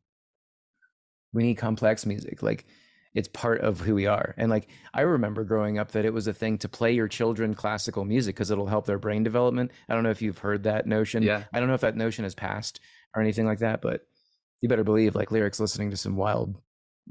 we 1.33 1.45
need 1.45 1.55
complex 1.55 2.05
music 2.05 2.42
like 2.42 2.66
it's 3.14 3.29
part 3.29 3.61
of 3.61 3.81
who 3.81 3.95
we 3.95 4.07
are. 4.07 4.35
And 4.38 4.51
like 4.51 4.68
I 4.95 5.03
remember 5.03 5.45
growing 5.45 5.79
up 5.79 5.92
that 5.92 6.05
it 6.05 6.12
was 6.12 6.27
a 6.27 6.33
thing 6.33 6.59
to 6.59 6.68
play 6.68 6.92
your 6.92 7.09
children 7.09 7.55
classical 7.55 8.05
music 8.05 8.35
because 8.35 8.51
it'll 8.51 8.66
help 8.66 8.87
their 8.87 8.99
brain 8.99 9.23
development. 9.23 9.71
I 9.88 9.95
don't 9.95 10.03
know 10.03 10.11
if 10.11 10.23
you've 10.23 10.38
heard 10.38 10.62
that 10.62 10.87
notion. 10.87 11.23
Yeah. 11.23 11.45
I 11.53 11.61
don't 11.61 11.68
know 11.68 11.75
if 11.75 11.83
that 11.83 11.97
notion 11.97 12.25
has 12.25 12.35
passed 12.35 12.81
or 13.15 13.21
anything 13.21 13.46
like 13.46 13.59
that, 13.59 13.83
but 13.83 14.07
you 14.61 14.69
better 14.69 14.85
believe 14.85 15.15
like 15.15 15.31
Lyric's 15.31 15.61
listening 15.61 15.90
to 15.90 15.96
some 15.96 16.17
wild, 16.17 16.57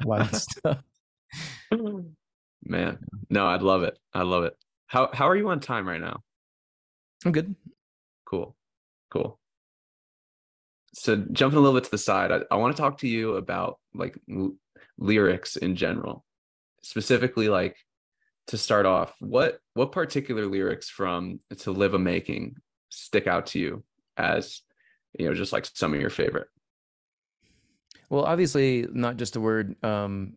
wild 0.03 0.33
stuff. 0.35 0.81
Man, 2.63 2.99
no, 3.29 3.47
I'd 3.47 3.61
love 3.61 3.83
it. 3.83 3.97
I 4.13 4.23
love 4.23 4.43
it. 4.45 4.55
How 4.87 5.09
how 5.13 5.29
are 5.29 5.35
you 5.35 5.49
on 5.49 5.59
time 5.59 5.87
right 5.87 6.01
now? 6.01 6.21
I'm 7.25 7.31
good. 7.31 7.55
Cool, 8.25 8.55
cool. 9.09 9.39
So 10.93 11.17
jumping 11.31 11.57
a 11.57 11.61
little 11.61 11.79
bit 11.79 11.85
to 11.85 11.91
the 11.91 11.97
side, 11.97 12.31
I, 12.31 12.41
I 12.51 12.55
want 12.55 12.75
to 12.75 12.81
talk 12.81 12.97
to 12.99 13.07
you 13.07 13.35
about 13.35 13.79
like 13.93 14.17
lyrics 14.97 15.55
in 15.55 15.75
general 15.75 16.25
specifically 16.83 17.49
like 17.49 17.77
to 18.47 18.57
start 18.57 18.85
off 18.85 19.13
what 19.19 19.59
what 19.73 19.91
particular 19.91 20.45
lyrics 20.45 20.89
from 20.89 21.39
to 21.57 21.71
live 21.71 21.93
a 21.93 21.99
making 21.99 22.55
stick 22.89 23.27
out 23.27 23.45
to 23.47 23.59
you 23.59 23.83
as 24.17 24.61
you 25.17 25.27
know 25.27 25.33
just 25.33 25.53
like 25.53 25.65
some 25.73 25.93
of 25.93 26.01
your 26.01 26.09
favorite 26.09 26.47
well 28.09 28.25
obviously 28.25 28.87
not 28.91 29.17
just 29.17 29.35
a 29.35 29.39
word 29.41 29.75
um 29.83 30.33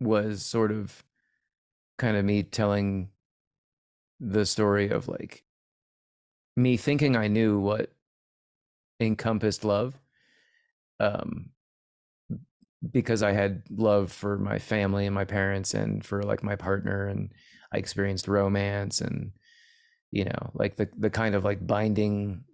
was 0.00 0.44
sort 0.44 0.70
of 0.70 1.02
kind 1.96 2.16
of 2.16 2.24
me 2.24 2.42
telling 2.42 3.08
the 4.20 4.44
story 4.44 4.90
of 4.90 5.08
like 5.08 5.44
me 6.58 6.76
thinking 6.76 7.16
i 7.16 7.26
knew 7.28 7.58
what 7.58 7.90
encompassed 9.00 9.64
love. 9.64 9.98
Um, 11.00 11.50
because 12.92 13.22
I 13.22 13.32
had 13.32 13.62
love 13.70 14.12
for 14.12 14.38
my 14.38 14.58
family 14.58 15.06
and 15.06 15.14
my 15.14 15.24
parents 15.24 15.74
and 15.74 16.04
for 16.04 16.22
like 16.22 16.44
my 16.44 16.54
partner 16.54 17.08
and 17.08 17.30
I 17.72 17.78
experienced 17.78 18.28
romance 18.28 19.00
and 19.00 19.32
you 20.12 20.24
know 20.24 20.50
like 20.54 20.76
the 20.76 20.88
the 20.96 21.10
kind 21.10 21.34
of 21.34 21.44
like 21.44 21.66
binding 21.66 22.44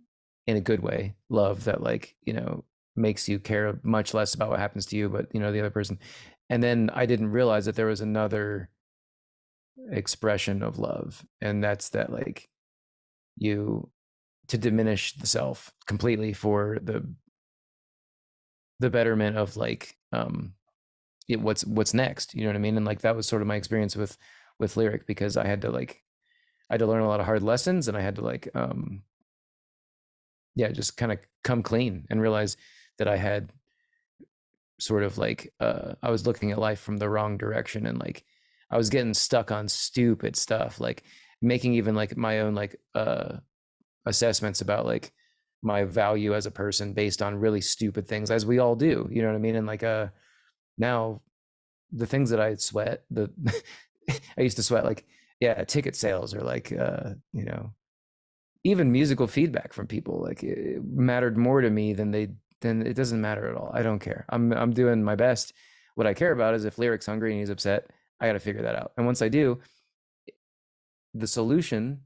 in 0.47 0.57
a 0.57 0.63
good 0.63 0.81
way 0.81 1.15
love 1.29 1.65
that 1.65 1.83
like 1.83 2.17
you 2.23 2.33
know 2.33 2.65
makes 2.97 3.29
you 3.29 3.39
care 3.39 3.79
much 3.83 4.15
less 4.15 4.33
about 4.35 4.49
what 4.49 4.59
happens 4.59 4.87
to 4.87 4.97
you 4.97 5.11
but 5.11 5.27
you 5.35 5.41
know 5.41 5.53
the 5.53 5.61
other 5.61 5.71
person 5.71 5.99
and 6.49 6.63
then 6.63 6.91
I 6.95 7.05
didn't 7.05 7.31
realize 7.31 7.67
that 7.67 7.77
there 7.77 7.87
was 7.87 8.01
another 8.01 8.71
expression 9.91 10.63
of 10.63 10.79
love 10.79 11.25
and 11.43 11.63
that's 11.63 11.91
that 11.91 12.11
like 12.11 12.49
you 13.37 13.91
to 14.49 14.59
diminish 14.59 15.15
the 15.15 15.27
self 15.27 15.73
completely 15.87 16.33
for 16.33 16.79
the 16.83 17.07
the 18.81 18.91
betterment 18.91 19.37
of 19.37 19.57
like 19.57 19.97
um 20.13 20.53
it, 21.29 21.41
what's 21.41 21.65
what's 21.65 21.95
next 21.95 22.35
you 22.35 22.43
know 22.43 22.49
what 22.49 22.57
i 22.57 22.61
mean? 22.61 22.77
And 22.77 22.85
like 22.85 23.01
that 23.01 23.17
was 23.17 23.27
sort 23.27 23.43
of 23.43 23.49
my 23.49 23.57
experience 23.57 23.97
with 23.97 24.19
with 24.59 24.77
lyric 24.77 25.07
because 25.07 25.37
i 25.37 25.47
had 25.47 25.63
to 25.63 25.71
like 25.71 26.03
i 26.71 26.75
had 26.75 26.81
to 26.81 26.87
learn 26.87 27.03
a 27.03 27.09
lot 27.09 27.21
of 27.21 27.27
hard 27.27 27.43
lessons 27.43 27.89
and 27.89 27.97
i 27.97 28.01
had 28.01 28.17
to 28.17 28.23
like 28.23 28.49
um 28.55 29.03
yeah 30.55 30.69
just 30.69 30.97
kind 30.97 31.13
of 31.13 31.19
come 31.43 31.63
clean 31.63 32.07
and 32.11 32.21
realize 32.21 32.57
that 32.99 33.09
i 33.09 33.17
had 33.17 33.53
sort 34.79 35.03
of 35.03 35.19
like 35.19 35.53
uh 35.61 35.95
i 36.03 36.11
was 36.11 36.27
looking 36.27 36.51
at 36.51 36.59
life 36.59 36.81
from 36.81 36.99
the 36.99 37.09
wrong 37.09 37.39
direction 37.39 37.87
and 37.87 37.99
like 37.99 38.25
i 38.71 38.77
was 38.77 38.91
getting 38.91 39.15
stuck 39.15 39.51
on 39.51 39.69
stupid 39.69 40.37
stuff 40.37 40.81
like 40.81 41.05
making 41.41 41.75
even 41.75 41.95
like 41.95 42.17
my 42.17 42.41
own 42.41 42.55
like 42.55 42.77
uh 42.95 43.37
assessments 44.07 44.61
about 44.61 44.87
like 44.87 45.13
my 45.63 45.85
value 45.85 46.35
as 46.35 46.47
a 46.47 46.51
person 46.51 46.93
based 46.93 47.23
on 47.23 47.37
really 47.37 47.61
stupid 47.61 48.07
things 48.07 48.31
as 48.31 48.45
we 48.45 48.59
all 48.59 48.77
do 48.77 49.09
you 49.11 49.23
know 49.23 49.29
what 49.29 49.37
i 49.37 49.39
mean? 49.39 49.57
And 49.57 49.67
like 49.67 49.83
uh 49.83 50.09
now 50.77 51.23
the 51.93 52.07
things 52.07 52.31
that 52.31 52.41
i 52.41 52.55
sweat 52.57 53.05
the 53.11 53.31
i 54.39 54.43
used 54.43 54.57
to 54.57 54.63
sweat 54.63 54.85
like 54.85 55.07
yeah 55.41 55.65
ticket 55.65 55.97
sales 55.97 56.35
or 56.35 56.41
like 56.41 56.73
uh 56.73 57.11
you 57.33 57.45
know 57.45 57.73
even 58.65 58.91
musical 58.91 59.27
feedback 59.27 59.73
from 59.73 59.87
people 59.87 60.23
like 60.23 60.43
it 60.43 60.83
mattered 60.85 61.37
more 61.37 61.61
to 61.61 61.71
me 61.71 61.93
than 61.93 62.11
they 62.11 62.29
then 62.61 62.87
it 62.87 62.95
doesn't 62.95 63.21
matter 63.21 63.47
at 63.47 63.57
all. 63.57 63.71
I 63.75 63.83
don't 63.83 63.99
care. 63.99 64.25
I'm 64.31 64.53
i'm 64.53 64.73
doing 64.73 65.05
my 65.05 65.15
best. 65.15 65.53
What 65.95 66.07
i 66.07 66.15
care 66.15 66.33
about 66.33 66.55
is 66.55 66.65
if 66.65 66.79
lyric's 66.79 67.07
hungry 67.07 67.31
and 67.31 67.41
he's 67.41 67.51
upset 67.51 67.89
i 68.21 68.27
got 68.27 68.33
to 68.33 68.41
figure 68.41 68.63
that 68.63 68.75
out. 68.75 68.93
And 68.97 69.07
once 69.07 69.23
i 69.23 69.29
do 69.29 69.61
the 71.15 71.27
solution 71.27 72.01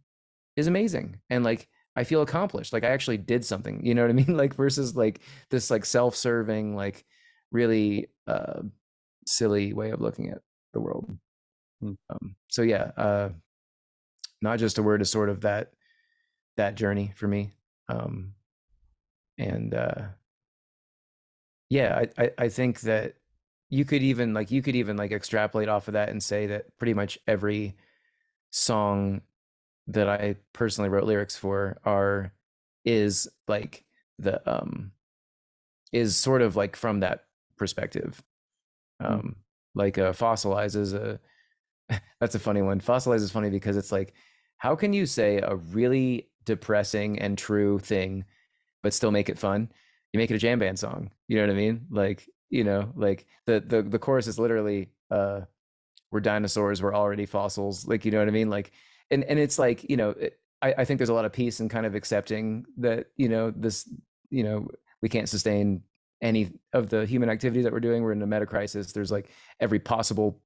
is 0.56 0.66
amazing. 0.66 1.20
And 1.30 1.44
like 1.44 1.68
I 1.98 2.04
feel 2.04 2.22
accomplished. 2.22 2.72
Like 2.72 2.84
I 2.84 2.90
actually 2.90 3.16
did 3.16 3.44
something. 3.44 3.84
You 3.84 3.92
know 3.92 4.02
what 4.02 4.10
I 4.10 4.12
mean? 4.24 4.36
Like 4.36 4.54
versus 4.54 4.94
like 4.94 5.20
this 5.50 5.68
like 5.68 5.84
self-serving, 5.84 6.76
like 6.76 7.04
really 7.50 8.08
uh 8.28 8.62
silly 9.26 9.72
way 9.72 9.90
of 9.90 10.00
looking 10.00 10.28
at 10.30 10.38
the 10.72 10.80
world. 10.80 11.10
Hmm. 11.80 11.94
Um, 12.08 12.36
so 12.46 12.62
yeah, 12.62 12.92
uh 12.96 13.30
not 14.40 14.60
just 14.60 14.78
a 14.78 14.82
word 14.82 15.02
is 15.02 15.10
sort 15.10 15.28
of 15.28 15.40
that 15.40 15.72
that 16.56 16.76
journey 16.76 17.12
for 17.16 17.26
me. 17.26 17.50
Um 17.88 18.34
and 19.36 19.74
uh 19.74 20.02
yeah, 21.68 22.04
I, 22.18 22.22
I 22.22 22.30
I 22.38 22.48
think 22.48 22.82
that 22.82 23.14
you 23.70 23.84
could 23.84 24.02
even 24.04 24.34
like 24.34 24.52
you 24.52 24.62
could 24.62 24.76
even 24.76 24.96
like 24.96 25.10
extrapolate 25.10 25.68
off 25.68 25.88
of 25.88 25.94
that 25.94 26.10
and 26.10 26.22
say 26.22 26.46
that 26.46 26.78
pretty 26.78 26.94
much 26.94 27.18
every 27.26 27.74
song 28.50 29.22
that 29.88 30.08
I 30.08 30.36
personally 30.52 30.90
wrote 30.90 31.04
lyrics 31.04 31.36
for 31.36 31.78
are 31.84 32.32
is 32.84 33.28
like 33.46 33.84
the 34.18 34.40
um 34.50 34.92
is 35.92 36.16
sort 36.16 36.42
of 36.42 36.56
like 36.56 36.76
from 36.76 37.00
that 37.00 37.24
perspective. 37.56 38.22
Um 39.00 39.20
mm. 39.20 39.34
like 39.74 39.98
uh 39.98 40.12
fossilize 40.12 40.76
is 40.76 40.92
a 40.92 41.18
that's 42.20 42.34
a 42.34 42.38
funny 42.38 42.62
one. 42.62 42.80
Fossilize 42.80 43.22
is 43.22 43.32
funny 43.32 43.50
because 43.50 43.76
it's 43.76 43.92
like 43.92 44.14
how 44.58 44.76
can 44.76 44.92
you 44.92 45.06
say 45.06 45.38
a 45.38 45.56
really 45.56 46.28
depressing 46.44 47.18
and 47.18 47.38
true 47.38 47.78
thing 47.78 48.24
but 48.82 48.92
still 48.92 49.10
make 49.10 49.28
it 49.28 49.38
fun? 49.38 49.70
You 50.12 50.18
make 50.18 50.30
it 50.30 50.34
a 50.34 50.38
jam 50.38 50.58
band 50.58 50.78
song. 50.78 51.10
You 51.28 51.36
know 51.36 51.42
what 51.42 51.50
I 51.50 51.56
mean? 51.56 51.86
Like, 51.90 52.28
you 52.50 52.64
know, 52.64 52.92
like 52.94 53.26
the 53.46 53.60
the 53.60 53.82
the 53.82 53.98
chorus 53.98 54.26
is 54.26 54.38
literally 54.38 54.90
uh 55.10 55.42
we're 56.10 56.20
dinosaurs, 56.20 56.82
we're 56.82 56.94
already 56.94 57.26
fossils. 57.26 57.86
Like, 57.86 58.04
you 58.04 58.10
know 58.10 58.18
what 58.18 58.28
I 58.28 58.32
mean? 58.32 58.48
Like 58.48 58.72
and 59.10 59.24
and 59.24 59.38
it's 59.38 59.58
like 59.58 59.88
you 59.88 59.96
know 59.96 60.14
I, 60.62 60.74
I 60.78 60.84
think 60.84 60.98
there's 60.98 61.08
a 61.08 61.14
lot 61.14 61.24
of 61.24 61.32
peace 61.32 61.60
in 61.60 61.68
kind 61.68 61.86
of 61.86 61.94
accepting 61.94 62.64
that 62.78 63.06
you 63.16 63.28
know 63.28 63.50
this 63.50 63.88
you 64.30 64.42
know 64.42 64.68
we 65.02 65.08
can't 65.08 65.28
sustain 65.28 65.82
any 66.20 66.50
of 66.72 66.90
the 66.90 67.06
human 67.06 67.30
activities 67.30 67.62
that 67.64 67.72
we're 67.72 67.80
doing. 67.80 68.02
We're 68.02 68.12
in 68.12 68.22
a 68.22 68.26
meta 68.26 68.46
crisis. 68.46 68.92
There's 68.92 69.12
like 69.12 69.30
every 69.60 69.78
possible 69.78 70.40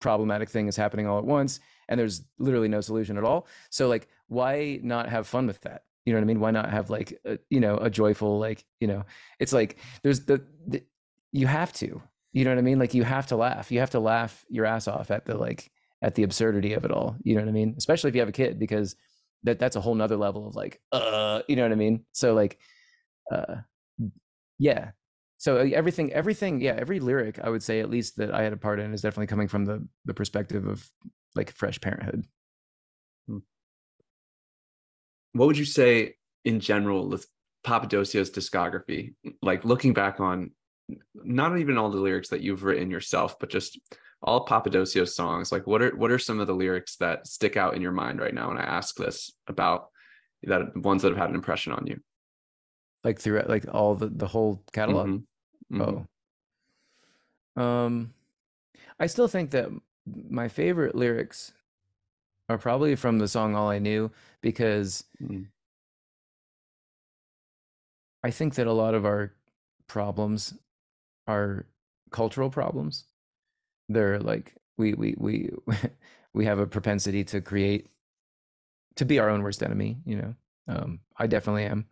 problematic 0.00 0.48
thing 0.48 0.68
is 0.68 0.76
happening 0.76 1.06
all 1.06 1.18
at 1.18 1.24
once 1.24 1.60
and 1.88 1.98
there's 1.98 2.22
literally 2.38 2.68
no 2.68 2.80
solution 2.80 3.18
at 3.18 3.24
all. 3.24 3.46
So 3.70 3.88
like 3.88 4.08
why 4.28 4.78
not 4.82 5.08
have 5.08 5.26
fun 5.26 5.46
with 5.46 5.60
that? 5.62 5.84
You 6.04 6.12
know 6.12 6.20
what 6.20 6.24
i 6.24 6.26
mean? 6.26 6.40
Why 6.40 6.50
not 6.50 6.70
have 6.70 6.88
like 6.88 7.18
a, 7.24 7.38
you 7.50 7.60
know 7.60 7.76
a 7.76 7.90
joyful 7.90 8.38
like 8.38 8.64
you 8.80 8.86
know 8.86 9.04
it's 9.38 9.52
like 9.52 9.76
there's 10.02 10.24
the, 10.24 10.42
the 10.66 10.82
you 11.32 11.46
have 11.46 11.72
to. 11.74 12.00
You 12.32 12.44
know 12.44 12.50
what 12.50 12.58
i 12.58 12.62
mean? 12.62 12.78
Like 12.78 12.94
you 12.94 13.04
have 13.04 13.26
to 13.28 13.36
laugh. 13.36 13.70
You 13.70 13.80
have 13.80 13.90
to 13.90 14.00
laugh 14.00 14.44
your 14.48 14.64
ass 14.64 14.88
off 14.88 15.10
at 15.10 15.24
the 15.24 15.36
like 15.36 15.70
at 16.02 16.14
the 16.14 16.22
absurdity 16.22 16.74
of 16.74 16.84
it 16.84 16.90
all. 16.90 17.16
You 17.22 17.34
know 17.34 17.42
what 17.42 17.48
I 17.48 17.52
mean? 17.52 17.74
Especially 17.76 18.08
if 18.08 18.14
you 18.14 18.20
have 18.20 18.28
a 18.28 18.32
kid, 18.32 18.58
because 18.58 18.96
that 19.44 19.58
that's 19.58 19.76
a 19.76 19.80
whole 19.80 19.94
nother 19.94 20.16
level 20.16 20.48
of 20.48 20.56
like, 20.56 20.80
uh, 20.92 21.42
you 21.48 21.56
know 21.56 21.62
what 21.62 21.72
I 21.72 21.76
mean? 21.76 22.04
So 22.12 22.34
like, 22.34 22.58
uh, 23.32 23.56
yeah. 24.58 24.90
So 25.38 25.58
uh, 25.58 25.68
everything, 25.72 26.12
everything, 26.12 26.60
yeah, 26.60 26.74
every 26.76 27.00
lyric 27.00 27.38
I 27.42 27.48
would 27.48 27.62
say 27.62 27.80
at 27.80 27.90
least 27.90 28.16
that 28.16 28.34
I 28.34 28.42
had 28.42 28.52
a 28.52 28.56
part 28.56 28.80
in 28.80 28.92
is 28.92 29.02
definitely 29.02 29.28
coming 29.28 29.48
from 29.48 29.64
the 29.64 29.86
the 30.04 30.14
perspective 30.14 30.66
of 30.66 30.88
like 31.34 31.52
fresh 31.52 31.80
parenthood. 31.80 32.24
Hmm. 33.28 33.38
What 35.32 35.46
would 35.46 35.58
you 35.58 35.64
say 35.64 36.16
in 36.44 36.60
general 36.60 37.08
with 37.08 37.26
Papadosio's 37.64 38.30
discography? 38.30 39.14
Like 39.42 39.64
looking 39.64 39.92
back 39.92 40.20
on 40.20 40.52
not 41.14 41.58
even 41.58 41.78
all 41.78 41.90
the 41.90 41.98
lyrics 41.98 42.30
that 42.30 42.40
you've 42.40 42.64
written 42.64 42.90
yourself, 42.90 43.38
but 43.38 43.50
just 43.50 43.78
all 44.22 44.46
Papadosio 44.46 45.08
songs. 45.08 45.52
Like, 45.52 45.66
what 45.66 45.82
are 45.82 45.94
what 45.96 46.10
are 46.10 46.18
some 46.18 46.40
of 46.40 46.46
the 46.46 46.54
lyrics 46.54 46.96
that 46.96 47.26
stick 47.26 47.56
out 47.56 47.74
in 47.74 47.82
your 47.82 47.92
mind 47.92 48.20
right 48.20 48.34
now 48.34 48.48
when 48.48 48.58
I 48.58 48.64
ask 48.64 48.96
this 48.96 49.32
about 49.46 49.88
that 50.42 50.76
ones 50.76 51.02
that 51.02 51.10
have 51.10 51.18
had 51.18 51.30
an 51.30 51.36
impression 51.36 51.72
on 51.72 51.86
you? 51.86 52.00
Like 53.04 53.20
throughout, 53.20 53.48
like 53.48 53.64
all 53.72 53.94
the 53.94 54.08
the 54.08 54.26
whole 54.26 54.62
catalog. 54.72 55.06
Mm-hmm. 55.06 55.80
Mm-hmm. 55.80 57.60
Oh, 57.60 57.62
um, 57.62 58.14
I 58.98 59.06
still 59.06 59.28
think 59.28 59.50
that 59.50 59.68
my 60.06 60.48
favorite 60.48 60.94
lyrics 60.94 61.52
are 62.48 62.58
probably 62.58 62.96
from 62.96 63.18
the 63.18 63.28
song 63.28 63.54
"All 63.54 63.68
I 63.68 63.78
Knew" 63.78 64.10
because 64.40 65.04
mm. 65.22 65.46
I 68.24 68.30
think 68.30 68.54
that 68.56 68.66
a 68.66 68.72
lot 68.72 68.94
of 68.94 69.04
our 69.04 69.32
problems 69.86 70.54
are 71.26 71.66
cultural 72.10 72.50
problems 72.50 73.04
they're 73.88 74.18
like 74.18 74.54
we 74.76 74.94
we 74.94 75.14
we 75.18 75.50
we 76.34 76.44
have 76.44 76.58
a 76.58 76.66
propensity 76.66 77.24
to 77.24 77.40
create 77.40 77.88
to 78.96 79.04
be 79.04 79.18
our 79.18 79.30
own 79.30 79.42
worst 79.42 79.62
enemy 79.62 79.98
you 80.04 80.16
know? 80.16 80.34
Um 80.68 81.00
i 81.16 81.26
definitely 81.26 81.64
am. 81.64 81.86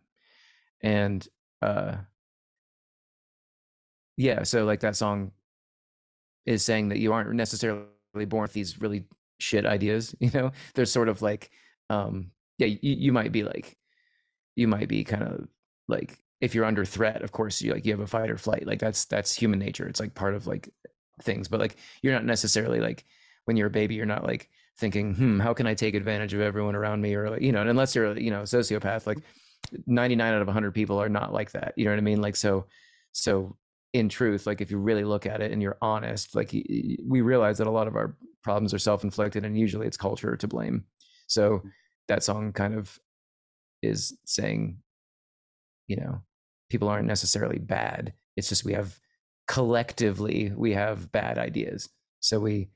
And 0.83 1.27
uh 1.63 1.97
yeah 4.17 4.43
so 4.43 4.65
like 4.65 4.81
that 4.81 4.97
song 4.97 5.33
is 6.45 6.65
saying 6.65 6.89
that 6.91 6.99
you 6.99 7.13
aren't 7.13 7.33
necessarily 7.33 7.87
born 8.27 8.43
with 8.43 8.53
these 8.53 8.81
really 8.81 9.05
shit 9.39 9.67
ideas 9.67 10.15
you 10.21 10.31
know? 10.33 10.53
There's 10.75 10.93
sort 10.93 11.09
of 11.09 11.23
like 11.23 11.51
um 11.91 12.31
yeah 12.59 12.67
you, 12.67 12.79
you 12.83 13.13
might 13.13 13.33
be 13.33 13.43
like 13.43 13.77
you 14.57 14.69
might 14.69 14.89
be 14.89 15.05
kind 15.05 15.23
of 15.23 15.49
like 15.89 16.19
if 16.41 16.55
you're 16.55 16.65
under 16.65 16.85
threat 16.85 17.23
of 17.23 17.33
course 17.33 17.63
you 17.63 17.73
like 17.73 17.87
you 17.87 17.93
have 17.93 18.01
a 18.01 18.07
fight 18.07 18.31
or 18.31 18.39
flight 18.39 18.67
like 18.67 18.81
that's 18.81 19.05
that's 19.07 19.35
human 19.35 19.59
nature. 19.59 19.89
It's 19.89 20.01
like 20.01 20.15
part 20.15 20.35
of 20.35 20.47
like 20.47 20.71
things 21.23 21.49
but 21.49 21.61
like 21.61 21.77
you're 22.03 22.13
not 22.13 22.25
necessarily 22.25 22.81
like 22.81 23.05
when 23.45 23.57
you're 23.57 23.69
a 23.69 23.71
baby 23.71 23.95
you're 23.95 24.07
not 24.07 24.25
like 24.25 24.51
thinking 24.79 25.15
hmm 25.15 25.41
how 25.41 25.55
can 25.55 25.67
i 25.67 25.75
take 25.75 25.95
advantage 25.95 26.35
of 26.35 26.41
everyone 26.41 26.75
around 26.75 27.01
me? 27.01 27.15
or 27.15 27.31
like 27.31 27.43
you 27.43 27.53
know 27.53 27.63
unless 27.63 27.95
you're 27.95 28.17
you 28.19 28.31
know 28.31 28.41
a 28.41 28.45
sociopath 28.45 29.07
like 29.07 29.19
99 29.87 30.35
out 30.35 30.43
of 30.43 30.47
100 30.47 30.73
people 30.73 31.01
are 31.01 31.09
not 31.09 31.33
like 31.33 31.53
that 31.53 31.73
you 31.77 31.85
know 31.85 31.91
what 31.91 31.99
i 31.99 32.03
mean? 32.03 32.21
Like 32.21 32.37
so 32.37 32.67
so 33.13 33.57
in 33.93 34.09
truth 34.09 34.47
like 34.47 34.61
if 34.61 34.71
you 34.71 34.79
really 34.79 35.05
look 35.05 35.25
at 35.27 35.41
it 35.41 35.53
and 35.53 35.63
you're 35.63 35.79
honest 35.81 36.35
like 36.35 36.53
we 36.53 37.21
realize 37.23 37.59
that 37.59 37.67
a 37.67 37.71
lot 37.71 37.89
of 37.89 37.97
our 37.97 38.15
problems 38.43 38.75
are 38.75 38.79
self-inflicted 38.79 39.45
and 39.45 39.59
usually 39.59 39.87
it's 39.87 39.97
culture 39.97 40.37
to 40.37 40.47
blame. 40.47 40.85
So 41.27 41.63
that 42.07 42.23
song 42.23 42.53
kind 42.53 42.75
of 42.75 42.99
is 43.83 44.17
saying 44.25 44.79
you 45.89 45.97
know 45.97 46.23
people 46.71 46.89
aren't 46.89 47.09
necessarily 47.09 47.59
bad 47.59 48.13
it's 48.37 48.49
just 48.49 48.65
we 48.65 48.73
have 48.73 48.99
collectively 49.47 50.53
we 50.57 50.73
have 50.73 51.11
bad 51.13 51.39
ideas 51.39 51.89
so 52.21 52.41
we 52.41 52.69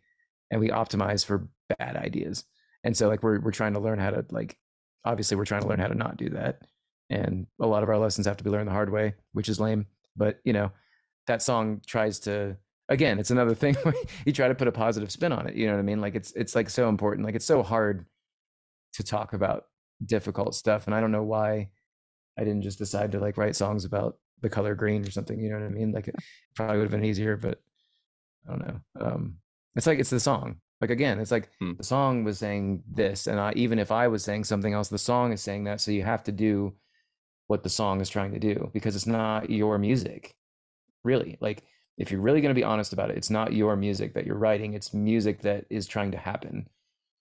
and 0.51 0.61
we 0.61 0.69
optimize 0.69 1.25
for 1.25 1.49
bad 1.79 1.97
ideas 1.97 2.45
and 2.85 2.97
so 2.97 3.09
like 3.09 3.23
we're 3.23 3.41
we're 3.41 3.51
trying 3.51 3.75
to 3.75 3.81
learn 3.81 3.99
how 3.99 4.11
to 4.11 4.25
like 4.31 4.57
obviously 5.05 5.37
we're 5.37 5.45
trying 5.45 5.63
to 5.63 5.69
learn 5.69 5.81
how 5.81 5.89
to 5.89 5.95
not 5.95 6.17
do 6.17 6.29
that 6.29 6.63
and 7.11 7.47
a 7.61 7.67
lot 7.67 7.83
of 7.83 7.89
our 7.89 7.99
lessons 7.99 8.27
have 8.27 8.37
to 8.37 8.45
be 8.45 8.51
learned 8.51 8.69
the 8.69 8.73
hard 8.73 8.91
way, 8.91 9.15
which 9.33 9.49
is 9.49 9.61
lame. 9.61 9.87
But 10.17 10.39
you 10.45 10.53
know, 10.53 10.71
that 11.27 11.43
song 11.43 11.83
tries 11.87 12.21
to 12.21 12.57
again, 12.89 13.19
it's 13.19 13.31
another 13.31 13.55
thing 13.55 13.77
you 14.25 14.33
try 14.33 14.49
to 14.49 14.55
put 14.55 14.69
a 14.69 14.73
positive 14.73 15.11
spin 15.11 15.33
on 15.33 15.47
it. 15.47 15.57
You 15.57 15.67
know 15.67 15.75
what 15.75 15.81
I 15.81 15.83
mean? 15.83 16.01
Like 16.01 16.15
it's 16.15 16.33
it's 16.33 16.55
like 16.55 16.71
so 16.71 16.89
important. 16.89 17.27
Like 17.27 17.35
it's 17.35 17.45
so 17.45 17.63
hard 17.63 18.07
to 18.95 19.03
talk 19.03 19.33
about 19.33 19.65
difficult 20.05 20.55
stuff, 20.55 20.87
and 20.87 20.95
I 20.95 21.01
don't 21.01 21.13
know 21.13 21.25
why 21.25 21.71
I 22.39 22.45
didn't 22.45 22.63
just 22.63 22.79
decide 22.79 23.13
to 23.13 23.21
like 23.21 23.37
write 23.37 23.57
songs 23.57 23.85
about 23.85 24.17
the 24.43 24.51
color 24.51 24.75
green 24.75 25.07
or 25.07 25.11
something. 25.11 25.39
You 25.41 25.51
know 25.51 25.59
what 25.61 25.67
I 25.67 25.71
mean? 25.71 25.93
Like 25.93 26.09
it 26.09 26.17
probably 26.55 26.77
would 26.79 26.85
have 26.85 27.01
been 27.01 27.05
easier, 27.09 27.37
but 27.37 27.61
I 28.47 28.51
don't 28.51 28.67
know. 28.67 28.81
Um, 29.01 29.37
it's 29.77 29.87
like 29.87 29.99
it's 29.99 30.11
the 30.11 30.21
song. 30.21 30.57
Like 30.81 30.91
again, 30.91 31.21
it's 31.21 31.31
like 31.31 31.51
Hmm. 31.61 31.73
the 31.77 31.85
song 31.85 32.25
was 32.25 32.39
saying 32.39 32.83
this, 32.91 33.27
and 33.27 33.39
I, 33.39 33.53
even 33.55 33.79
if 33.79 33.93
I 33.93 34.09
was 34.09 34.25
saying 34.25 34.45
something 34.45 34.73
else, 34.73 34.89
the 34.89 34.99
song 34.99 35.33
is 35.33 35.43
saying 35.43 35.65
that. 35.65 35.81
So 35.81 35.91
you 35.91 36.03
have 36.03 36.23
to 36.25 36.33
do 36.33 36.75
what 37.49 37.63
the 37.63 37.69
song 37.69 38.01
is 38.01 38.09
trying 38.09 38.33
to 38.33 38.39
do 38.39 38.71
because 38.73 38.97
it's 38.97 39.07
not 39.07 39.51
your 39.51 39.79
music, 39.79 40.35
really. 41.05 41.37
Like 41.41 41.65
if 41.99 42.11
you're 42.11 42.21
really 42.21 42.41
going 42.41 42.55
to 42.55 42.59
be 42.59 42.65
honest 42.65 42.93
about 42.93 43.11
it, 43.11 43.17
it's 43.19 43.31
not 43.31 43.53
your 43.53 43.77
music 43.77 44.15
that 44.15 44.27
you're 44.27 44.39
writing. 44.39 44.75
It's 44.75 44.95
music 44.95 45.43
that 45.43 45.67
is 45.71 45.87
trying 45.87 46.13
to 46.13 46.19
happen. 46.19 46.69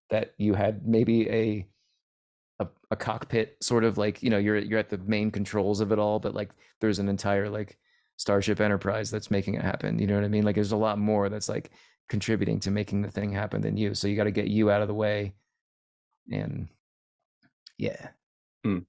That 0.09 0.33
you 0.37 0.53
had 0.53 0.87
maybe 0.87 1.29
a 1.29 1.67
a, 2.91 2.95
cockpit 2.95 3.57
sort 3.61 3.83
of 3.83 3.97
like 3.97 4.23
you 4.23 4.29
know 4.29 4.37
you're 4.37 4.57
you're 4.57 4.79
at 4.79 4.89
the 4.89 4.97
main 4.99 5.31
controls 5.31 5.79
of 5.79 5.91
it 5.91 5.99
all, 5.99 6.19
but 6.19 6.33
like 6.33 6.51
there's 6.81 6.99
an 6.99 7.09
entire 7.09 7.49
like 7.49 7.77
Starship 8.17 8.59
Enterprise 8.59 9.11
that's 9.11 9.31
making 9.31 9.55
it 9.55 9.61
happen. 9.61 9.99
You 9.99 10.07
know 10.07 10.15
what 10.15 10.25
I 10.25 10.29
mean? 10.29 10.43
Like 10.43 10.55
there's 10.55 10.71
a 10.71 10.77
lot 10.77 10.99
more 10.99 11.29
that's 11.29 11.49
like 11.49 11.71
contributing 12.09 12.59
to 12.61 12.71
making 12.71 13.01
the 13.01 13.11
thing 13.11 13.31
happen 13.31 13.61
than 13.61 13.77
you. 13.77 13.93
So 13.93 14.07
you 14.07 14.15
got 14.15 14.25
to 14.25 14.31
get 14.31 14.47
you 14.47 14.71
out 14.71 14.81
of 14.81 14.87
the 14.87 14.93
way. 14.93 15.33
And 16.31 16.67
yeah. 17.77 18.09
Hmm. 18.63 18.79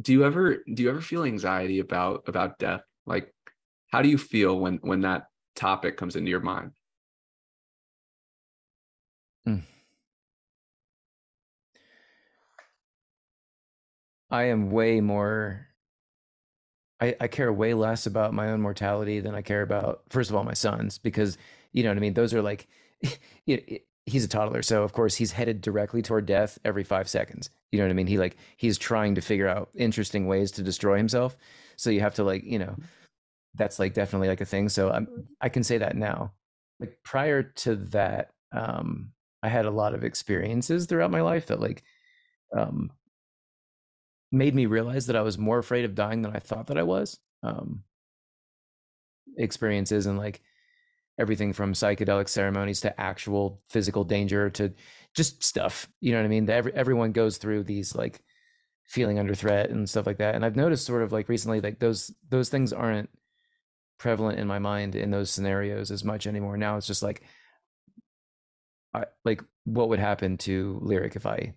do 0.00 0.12
you 0.12 0.24
ever 0.24 0.62
do 0.72 0.84
you 0.84 0.88
ever 0.88 1.00
feel 1.00 1.24
anxiety 1.24 1.80
about 1.80 2.22
about 2.28 2.60
death 2.60 2.82
like 3.06 3.34
how 3.90 4.02
do 4.02 4.08
you 4.08 4.18
feel 4.18 4.56
when 4.60 4.76
when 4.82 5.00
that 5.00 5.26
topic 5.56 5.96
comes 5.96 6.14
into 6.14 6.30
your 6.30 6.40
mind 6.40 6.70
hmm. 9.44 9.58
I 14.30 14.44
am 14.44 14.70
way 14.70 15.00
more 15.00 15.66
I, 17.00 17.14
I 17.20 17.28
care 17.28 17.52
way 17.52 17.74
less 17.74 18.06
about 18.06 18.32
my 18.32 18.50
own 18.50 18.60
mortality 18.62 19.20
than 19.20 19.34
I 19.34 19.42
care 19.42 19.62
about 19.62 20.02
first 20.08 20.30
of 20.30 20.36
all 20.36 20.44
my 20.44 20.54
son's 20.54 20.98
because 20.98 21.36
you 21.72 21.82
know 21.82 21.90
what 21.90 21.98
I 21.98 22.00
mean? 22.00 22.14
Those 22.14 22.34
are 22.34 22.42
like 22.42 22.66
you 23.46 23.56
know, 23.56 23.78
he's 24.06 24.24
a 24.24 24.28
toddler 24.28 24.62
so 24.62 24.82
of 24.82 24.92
course 24.92 25.16
he's 25.16 25.32
headed 25.32 25.60
directly 25.60 26.00
toward 26.02 26.26
death 26.26 26.58
every 26.64 26.84
5 26.84 27.08
seconds. 27.08 27.50
You 27.70 27.78
know 27.78 27.84
what 27.84 27.90
I 27.90 27.94
mean? 27.94 28.06
He 28.06 28.18
like 28.18 28.36
he's 28.56 28.78
trying 28.78 29.14
to 29.16 29.20
figure 29.20 29.48
out 29.48 29.70
interesting 29.74 30.26
ways 30.26 30.50
to 30.52 30.62
destroy 30.62 30.96
himself. 30.96 31.36
So 31.76 31.90
you 31.90 32.00
have 32.00 32.14
to 32.14 32.24
like 32.24 32.44
you 32.44 32.58
know 32.58 32.76
that's 33.54 33.78
like 33.78 33.94
definitely 33.94 34.28
like 34.28 34.40
a 34.40 34.46
thing. 34.46 34.68
So 34.68 34.90
I'm 34.90 35.28
I 35.40 35.48
can 35.48 35.64
say 35.64 35.78
that 35.78 35.96
now. 35.96 36.32
Like 36.80 36.98
prior 37.04 37.42
to 37.42 37.76
that 37.76 38.32
um 38.52 39.12
I 39.42 39.48
had 39.48 39.66
a 39.66 39.70
lot 39.70 39.94
of 39.94 40.04
experiences 40.04 40.86
throughout 40.86 41.10
my 41.10 41.20
life 41.20 41.46
that 41.46 41.60
like 41.60 41.84
um 42.56 42.90
made 44.32 44.54
me 44.54 44.66
realize 44.66 45.06
that 45.06 45.16
I 45.16 45.22
was 45.22 45.38
more 45.38 45.58
afraid 45.58 45.84
of 45.84 45.94
dying 45.94 46.22
than 46.22 46.34
I 46.34 46.38
thought 46.38 46.68
that 46.68 46.78
I 46.78 46.82
was. 46.82 47.18
Um, 47.42 47.84
experiences 49.36 50.06
and 50.06 50.18
like 50.18 50.40
everything 51.18 51.52
from 51.52 51.72
psychedelic 51.72 52.28
ceremonies 52.28 52.80
to 52.80 53.00
actual 53.00 53.62
physical 53.68 54.04
danger 54.04 54.50
to 54.50 54.72
just 55.14 55.42
stuff. 55.42 55.88
You 56.00 56.12
know 56.12 56.18
what 56.18 56.26
I 56.26 56.28
mean? 56.28 56.48
Every, 56.48 56.74
everyone 56.74 57.12
goes 57.12 57.38
through 57.38 57.64
these 57.64 57.94
like 57.94 58.22
feeling 58.84 59.18
under 59.18 59.34
threat 59.34 59.70
and 59.70 59.88
stuff 59.88 60.06
like 60.06 60.18
that. 60.18 60.34
And 60.34 60.44
I've 60.44 60.56
noticed 60.56 60.86
sort 60.86 61.02
of 61.02 61.12
like 61.12 61.28
recently, 61.28 61.60
like 61.60 61.78
those 61.78 62.12
those 62.28 62.48
things 62.48 62.72
aren't 62.72 63.10
prevalent 63.98 64.38
in 64.38 64.46
my 64.46 64.58
mind 64.58 64.94
in 64.94 65.10
those 65.10 65.30
scenarios 65.30 65.90
as 65.90 66.04
much 66.04 66.26
anymore. 66.26 66.56
Now 66.56 66.76
it's 66.76 66.86
just 66.86 67.02
like, 67.02 67.22
I 68.94 69.04
like 69.24 69.42
what 69.64 69.88
would 69.88 69.98
happen 69.98 70.36
to 70.38 70.78
Lyric 70.82 71.16
if 71.16 71.26
I 71.26 71.54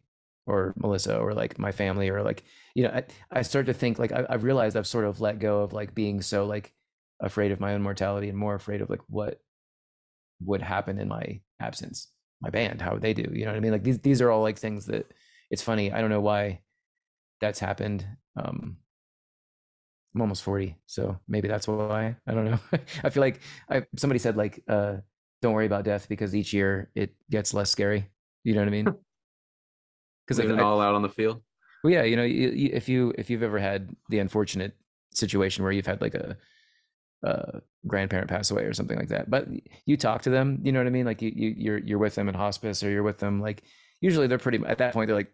or 0.49 0.73
Melissa 0.77 1.17
or 1.17 1.33
like 1.33 1.59
my 1.59 1.71
family 1.71 2.09
or 2.09 2.23
like 2.23 2.43
you 2.75 2.83
know 2.83 2.89
I, 2.89 3.03
I 3.31 3.41
start 3.43 3.67
to 3.67 3.73
think 3.73 3.99
like 3.99 4.11
I, 4.11 4.25
I've 4.29 4.43
realized 4.43 4.75
I've 4.75 4.87
sort 4.87 5.05
of 5.05 5.21
let 5.21 5.39
go 5.39 5.61
of 5.61 5.73
like 5.73 5.93
being 5.93 6.21
so 6.21 6.45
like 6.45 6.73
afraid 7.21 7.51
of 7.51 7.59
my 7.59 7.73
own 7.73 7.83
mortality 7.83 8.29
and 8.29 8.37
more 8.37 8.55
afraid 8.55 8.81
of 8.81 8.89
like 8.89 9.01
what 9.07 9.39
would 10.43 10.61
happen 10.61 10.99
in 10.99 11.07
my 11.07 11.39
absence 11.59 12.07
my 12.41 12.49
band 12.49 12.81
how 12.81 12.93
would 12.93 13.01
they 13.01 13.13
do 13.13 13.29
you 13.33 13.45
know 13.45 13.51
what 13.51 13.57
I 13.57 13.59
mean? 13.59 13.71
Like 13.71 13.83
these 13.83 13.99
these 13.99 14.21
are 14.21 14.31
all 14.31 14.41
like 14.41 14.57
things 14.57 14.85
that 14.87 15.11
it's 15.51 15.61
funny 15.61 15.91
I 15.91 16.01
don't 16.01 16.09
know 16.09 16.21
why 16.21 16.61
that's 17.41 17.59
happened 17.59 18.05
um 18.35 18.77
I'm 20.15 20.21
almost 20.21 20.43
40 20.43 20.77
so 20.87 21.19
maybe 21.27 21.47
that's 21.47 21.67
why 21.67 22.15
I 22.27 22.33
don't 22.33 22.45
know. 22.45 22.59
I 23.03 23.09
feel 23.09 23.21
like 23.21 23.41
I 23.69 23.83
somebody 23.97 24.19
said 24.19 24.37
like 24.37 24.63
uh 24.67 24.97
don't 25.41 25.53
worry 25.53 25.67
about 25.67 25.85
death 25.85 26.09
because 26.09 26.35
each 26.35 26.53
year 26.53 26.89
it 26.95 27.13
gets 27.29 27.53
less 27.53 27.69
scary 27.69 28.09
you 28.43 28.53
know 28.53 28.61
what 28.61 28.67
I 28.67 28.71
mean 28.71 28.87
because 30.29 30.39
leaving 30.39 30.59
it 30.59 30.61
all 30.61 30.79
out 30.79 30.93
on 30.93 31.01
the 31.01 31.09
field 31.09 31.41
well, 31.83 31.93
yeah, 31.93 32.03
you 32.03 32.15
know, 32.15 32.23
you, 32.23 32.49
you, 32.49 32.69
if 32.73 32.89
you 32.89 33.13
if 33.17 33.29
you've 33.29 33.43
ever 33.43 33.59
had 33.59 33.95
the 34.09 34.19
unfortunate 34.19 34.75
situation 35.11 35.63
where 35.63 35.71
you've 35.71 35.85
had 35.85 36.01
like 36.01 36.13
a, 36.13 36.37
a 37.23 37.61
grandparent 37.87 38.29
pass 38.29 38.51
away 38.51 38.63
or 38.63 38.73
something 38.73 38.97
like 38.97 39.09
that, 39.09 39.29
but 39.29 39.47
you 39.85 39.95
talk 39.95 40.23
to 40.23 40.29
them, 40.29 40.59
you 40.63 40.71
know 40.71 40.79
what 40.79 40.87
I 40.87 40.91
mean? 40.91 41.05
Like 41.05 41.21
you, 41.21 41.31
you 41.33 41.55
you're 41.57 41.77
you're 41.77 41.97
with 41.97 42.15
them 42.15 42.27
in 42.27 42.35
hospice 42.35 42.83
or 42.83 42.89
you're 42.89 43.03
with 43.03 43.19
them 43.19 43.41
like 43.41 43.63
usually 44.01 44.27
they're 44.27 44.37
pretty 44.37 44.59
at 44.65 44.77
that 44.79 44.93
point 44.93 45.07
they're 45.07 45.15
like 45.15 45.33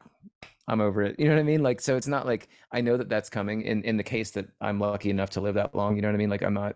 I'm 0.68 0.82
over 0.82 1.02
it. 1.02 1.20
You 1.20 1.28
know 1.28 1.36
what 1.36 1.40
I 1.40 1.44
mean? 1.44 1.64
Like 1.64 1.82
so 1.82 1.96
it's 1.96 2.08
not 2.08 2.28
like 2.28 2.48
I 2.72 2.82
know 2.82 2.98
that 2.98 3.10
that's 3.10 3.30
coming 3.30 3.64
in 3.64 3.84
in 3.84 3.98
the 3.98 4.04
case 4.04 4.32
that 4.32 4.48
I'm 4.62 4.80
lucky 4.80 5.10
enough 5.10 5.32
to 5.32 5.42
live 5.42 5.56
that 5.56 5.74
long, 5.74 5.96
you 5.96 6.04
know 6.04 6.10
what 6.10 6.16
I 6.16 6.18
mean? 6.18 6.30
Like 6.30 6.44
I'm 6.44 6.54
not 6.54 6.76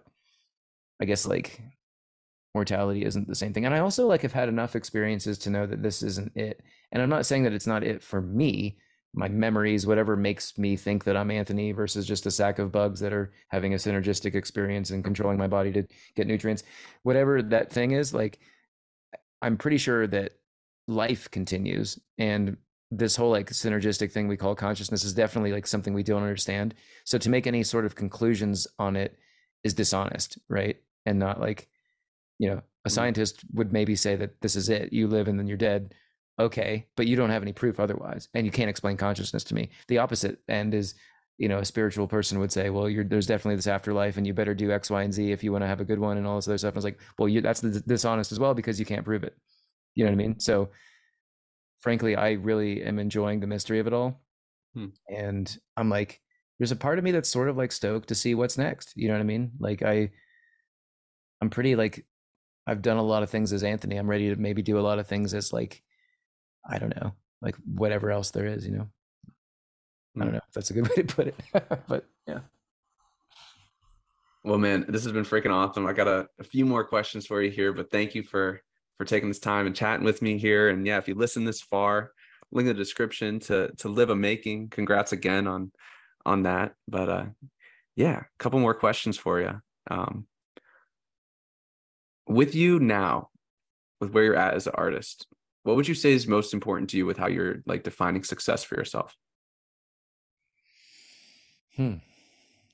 I 1.00 1.06
guess 1.06 1.28
like 1.28 1.62
mortality 2.56 3.06
isn't 3.06 3.28
the 3.28 3.36
same 3.36 3.54
thing. 3.54 3.66
And 3.66 3.74
I 3.74 3.80
also 3.80 4.08
like 4.08 4.22
have 4.22 4.34
had 4.34 4.50
enough 4.50 4.76
experiences 4.76 5.38
to 5.40 5.50
know 5.50 5.66
that 5.66 5.84
this 5.84 6.02
isn't 6.04 6.36
it. 6.36 6.62
And 6.92 7.02
I'm 7.02 7.10
not 7.10 7.26
saying 7.26 7.44
that 7.44 7.54
it's 7.54 7.68
not 7.68 7.84
it 7.84 8.04
for 8.04 8.22
me 8.22 8.78
my 9.14 9.28
memories, 9.28 9.88
whatever 9.88 10.16
makes 10.16 10.58
me 10.58 10.76
think 10.76 11.04
that 11.06 11.18
I'm 11.18 11.32
Anthony 11.32 11.72
versus 11.72 12.06
just 12.06 12.26
a 12.26 12.32
sack 12.32 12.60
of 12.60 12.72
bugs 12.72 13.00
that 13.00 13.14
are 13.14 13.32
having 13.48 13.74
a 13.74 13.78
synergistic 13.78 14.36
experience 14.36 14.92
and 14.92 15.04
controlling 15.04 15.38
my 15.38 15.48
body 15.48 15.72
to 15.74 15.84
get 16.16 16.28
nutrients, 16.28 16.64
whatever 17.04 17.42
that 17.42 17.72
thing 17.72 17.92
is, 17.92 18.14
like 18.14 18.40
I'm 19.42 19.58
pretty 19.58 19.78
sure 19.78 20.06
that 20.08 20.34
life 20.88 21.30
continues. 21.32 22.00
And 22.18 22.58
this 22.92 23.16
whole 23.16 23.32
like 23.32 23.50
synergistic 23.50 24.12
thing 24.12 24.28
we 24.28 24.38
call 24.38 24.56
consciousness 24.56 25.04
is 25.04 25.14
definitely 25.14 25.52
like 25.52 25.66
something 25.66 25.94
we 25.94 26.04
don't 26.04 26.24
understand. 26.24 26.76
So 27.04 27.18
to 27.18 27.30
make 27.30 27.48
any 27.48 27.64
sort 27.64 27.86
of 27.86 27.96
conclusions 27.96 28.68
on 28.78 28.96
it 28.96 29.18
is 29.64 29.74
dishonest, 29.74 30.38
right? 30.50 30.78
And 31.06 31.18
not 31.18 31.40
like, 31.40 31.68
you 32.40 32.50
know, 32.50 32.62
a 32.86 32.90
scientist 32.90 33.42
would 33.54 33.72
maybe 33.72 33.96
say 33.96 34.16
that 34.16 34.42
this 34.42 34.56
is 34.56 34.70
it. 34.70 34.92
You 34.92 35.08
live 35.08 35.28
and 35.28 35.38
then 35.38 35.48
you're 35.48 35.58
dead 35.58 35.94
okay 36.40 36.88
but 36.96 37.06
you 37.06 37.18
don't 37.18 37.32
have 37.32 37.42
any 37.42 37.52
proof 37.52 37.82
otherwise 37.82 38.30
and 38.34 38.46
you 38.46 38.52
can't 38.52 38.70
explain 38.70 38.96
consciousness 38.98 39.44
to 39.44 39.54
me. 39.54 39.70
The 39.90 39.98
opposite 39.98 40.40
end 40.48 40.74
is 40.74 40.96
you 41.38 41.50
know 41.50 41.60
a 41.60 41.66
spiritual 41.66 42.08
person 42.08 42.40
would 42.40 42.52
say 42.52 42.70
well 42.70 42.90
you're 42.90 43.04
there's 43.04 43.28
definitely 43.28 43.58
this 43.58 43.68
afterlife 43.68 44.16
and 44.18 44.26
you 44.26 44.34
better 44.34 44.56
do 44.56 44.72
x 44.72 44.90
y 44.90 45.04
and 45.04 45.14
z 45.14 45.32
if 45.32 45.44
you 45.44 45.52
want 45.52 45.64
to 45.64 45.68
have 45.68 45.82
a 45.82 45.86
good 45.86 46.00
one 46.00 46.18
and 46.18 46.26
all 46.26 46.38
this 46.38 46.48
other 46.48 46.58
stuff. 46.58 46.70
And 46.70 46.78
it's 46.78 46.86
like 46.86 47.00
well 47.18 47.28
you 47.28 47.42
that's 47.42 47.62
dishonest 47.62 48.32
as 48.32 48.40
well 48.40 48.54
because 48.54 48.80
you 48.80 48.86
can't 48.86 49.06
prove 49.06 49.24
it. 49.24 49.36
You 49.96 50.06
know 50.06 50.12
what 50.12 50.16
i 50.16 50.24
mean? 50.28 50.40
So 50.40 50.70
frankly 51.82 52.16
i 52.16 52.32
really 52.32 52.84
am 52.84 53.00
enjoying 53.00 53.40
the 53.40 53.48
mystery 53.48 53.80
of 53.80 53.88
it 53.88 53.94
all 53.94 54.22
Hmm. 54.76 54.88
and 55.10 55.58
i'm 55.78 55.90
like 55.90 56.22
there's 56.60 56.72
a 56.72 56.76
part 56.76 57.00
of 57.00 57.04
me 57.04 57.12
that's 57.12 57.30
sort 57.30 57.50
of 57.50 57.58
like 57.58 57.72
stoked 57.72 58.10
to 58.10 58.16
see 58.16 58.36
what's 58.36 58.58
next 58.58 58.94
you 58.96 59.08
know 59.08 59.16
what 59.16 59.22
i 59.22 59.24
mean? 59.24 59.52
Like 59.60 59.82
i 59.82 60.12
i'm 61.42 61.50
pretty 61.50 61.76
like 61.76 62.06
i've 62.70 62.82
done 62.82 62.98
a 62.98 63.04
lot 63.04 63.24
of 63.24 63.30
things 63.30 63.52
as 63.54 63.64
anthony 63.64 63.96
i'm 63.98 64.10
ready 64.10 64.30
to 64.30 64.36
maybe 64.36 64.62
do 64.62 64.80
a 64.80 64.86
lot 64.90 65.00
of 65.00 65.08
things 65.08 65.34
as 65.34 65.52
like 65.54 65.82
I 66.70 66.78
don't 66.78 66.96
know, 67.02 67.14
like 67.42 67.56
whatever 67.66 68.12
else 68.12 68.32
there 68.32 68.46
is, 68.46 68.66
you 68.68 68.74
know. 68.74 68.88
I 70.18 70.20
don't 70.26 70.30
Mm. 70.30 70.34
know 70.34 70.42
if 70.48 70.54
that's 70.54 70.70
a 70.70 70.74
good 70.74 70.88
way 70.90 70.96
to 71.04 71.16
put 71.16 71.28
it, 71.28 71.36
but 71.88 72.06
yeah. 72.28 72.42
well 74.44 74.58
man 74.58 74.86
this 74.88 75.04
has 75.04 75.14
been 75.14 75.24
freaking 75.26 75.52
awesome 75.54 75.86
i 75.88 75.94
got 75.94 76.08
a, 76.08 76.28
a 76.40 76.44
few 76.44 76.66
more 76.66 76.84
questions 76.84 77.26
for 77.26 77.42
you 77.42 77.50
here 77.50 77.74
but 77.74 77.90
thank 77.92 78.14
you 78.16 78.24
for 78.24 78.62
for 78.98 79.06
taking 79.06 79.30
this 79.30 79.40
time 79.40 79.66
and 79.68 79.76
chatting 79.76 80.06
with 80.06 80.22
me 80.22 80.38
here 80.38 80.70
and 80.70 80.86
yeah 80.86 80.98
if 80.98 81.08
you 81.08 81.16
listen 81.16 81.44
this 81.46 81.62
far 81.62 82.12
link 82.52 82.68
in 82.68 82.76
the 82.76 82.84
description 82.84 83.40
to 83.40 83.72
to 83.78 83.90
live 83.90 84.10
a 84.10 84.16
making 84.16 84.70
congrats 84.70 85.12
again 85.12 85.48
on 85.48 85.72
on 86.26 86.44
that 86.44 86.74
but 86.88 87.10
uh 87.10 87.26
yeah 87.96 88.18
a 88.20 88.26
couple 88.44 88.60
more 88.60 88.74
questions 88.74 89.18
for 89.18 89.40
you 89.40 89.62
um 89.90 90.26
with 92.30 92.56
you 92.56 92.80
now 92.80 93.30
with 94.00 94.12
where 94.12 94.24
you're 94.24 94.36
at 94.36 94.54
as 94.54 94.68
an 94.68 94.74
artist 94.76 95.28
what 95.64 95.76
would 95.76 95.88
you 95.88 95.94
say 95.94 96.14
is 96.14 96.26
most 96.26 96.54
important 96.54 96.90
to 96.90 96.98
you 96.98 97.06
with 97.06 97.18
how 97.18 97.28
you're 97.28 97.62
like 97.66 97.84
defining 97.84 98.24
success 98.24 98.64
for 98.64 98.76
yourself 98.76 99.16
Hmm. 101.76 102.00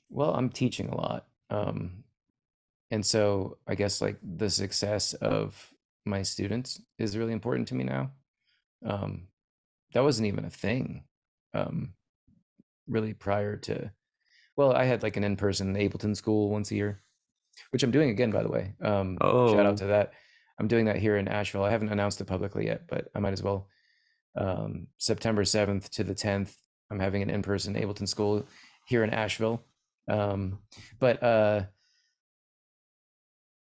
Well, 0.10 0.34
I'm 0.34 0.50
teaching 0.50 0.90
a 0.90 0.98
lot. 0.98 1.28
Um, 1.52 2.04
and 2.90 3.06
so 3.06 3.60
I 3.68 3.76
guess 3.76 4.02
like 4.02 4.18
the 4.24 4.50
success 4.50 5.14
of 5.14 5.72
my 6.08 6.24
students 6.24 6.82
is 6.98 7.16
really 7.16 7.34
important 7.34 7.68
to 7.68 7.76
me 7.76 7.84
now. 7.84 8.10
Um, 8.84 9.28
that 9.94 10.04
wasn't 10.04 10.28
even 10.28 10.44
a 10.44 10.50
thing 10.50 11.04
um, 11.54 11.94
really 12.88 13.14
prior 13.14 13.56
to 13.58 13.90
well 14.56 14.74
i 14.74 14.84
had 14.84 15.02
like 15.02 15.18
an 15.18 15.24
in-person 15.24 15.74
ableton 15.76 16.16
school 16.16 16.50
once 16.50 16.70
a 16.70 16.76
year 16.76 17.02
which 17.72 17.84
i'm 17.84 17.92
doing 17.92 18.10
again 18.10 18.32
by 18.32 18.44
the 18.44 18.50
way 18.50 18.74
um 18.82 19.18
shout 19.22 19.32
Oh. 19.34 19.60
out 19.60 19.78
to 19.78 19.86
that. 19.88 20.14
I'm 20.60 20.68
doing 20.70 20.86
that 20.86 20.96
here 20.98 21.18
in 21.18 21.28
asheville. 21.28 21.66
I 21.66 21.72
haven't 21.72 21.90
announced 21.92 22.22
it 22.22 22.26
publicly 22.28 22.66
yet 22.68 22.88
but 22.88 23.10
i 23.16 23.20
might 23.20 23.34
as 23.34 23.44
well. 23.44 23.68
Um 24.38 24.88
september 24.98 25.44
7th 25.44 25.90
to 25.92 26.04
the 26.04 26.16
10th 26.16 26.54
i'm 26.92 27.00
having 27.00 27.22
an 27.22 27.30
in-person 27.30 27.76
ableton 27.76 28.08
school 28.08 28.46
here 28.88 29.04
in 29.04 29.10
asheville. 29.10 29.64
Um 30.10 30.60
but 31.00 31.22
uh 31.24 31.64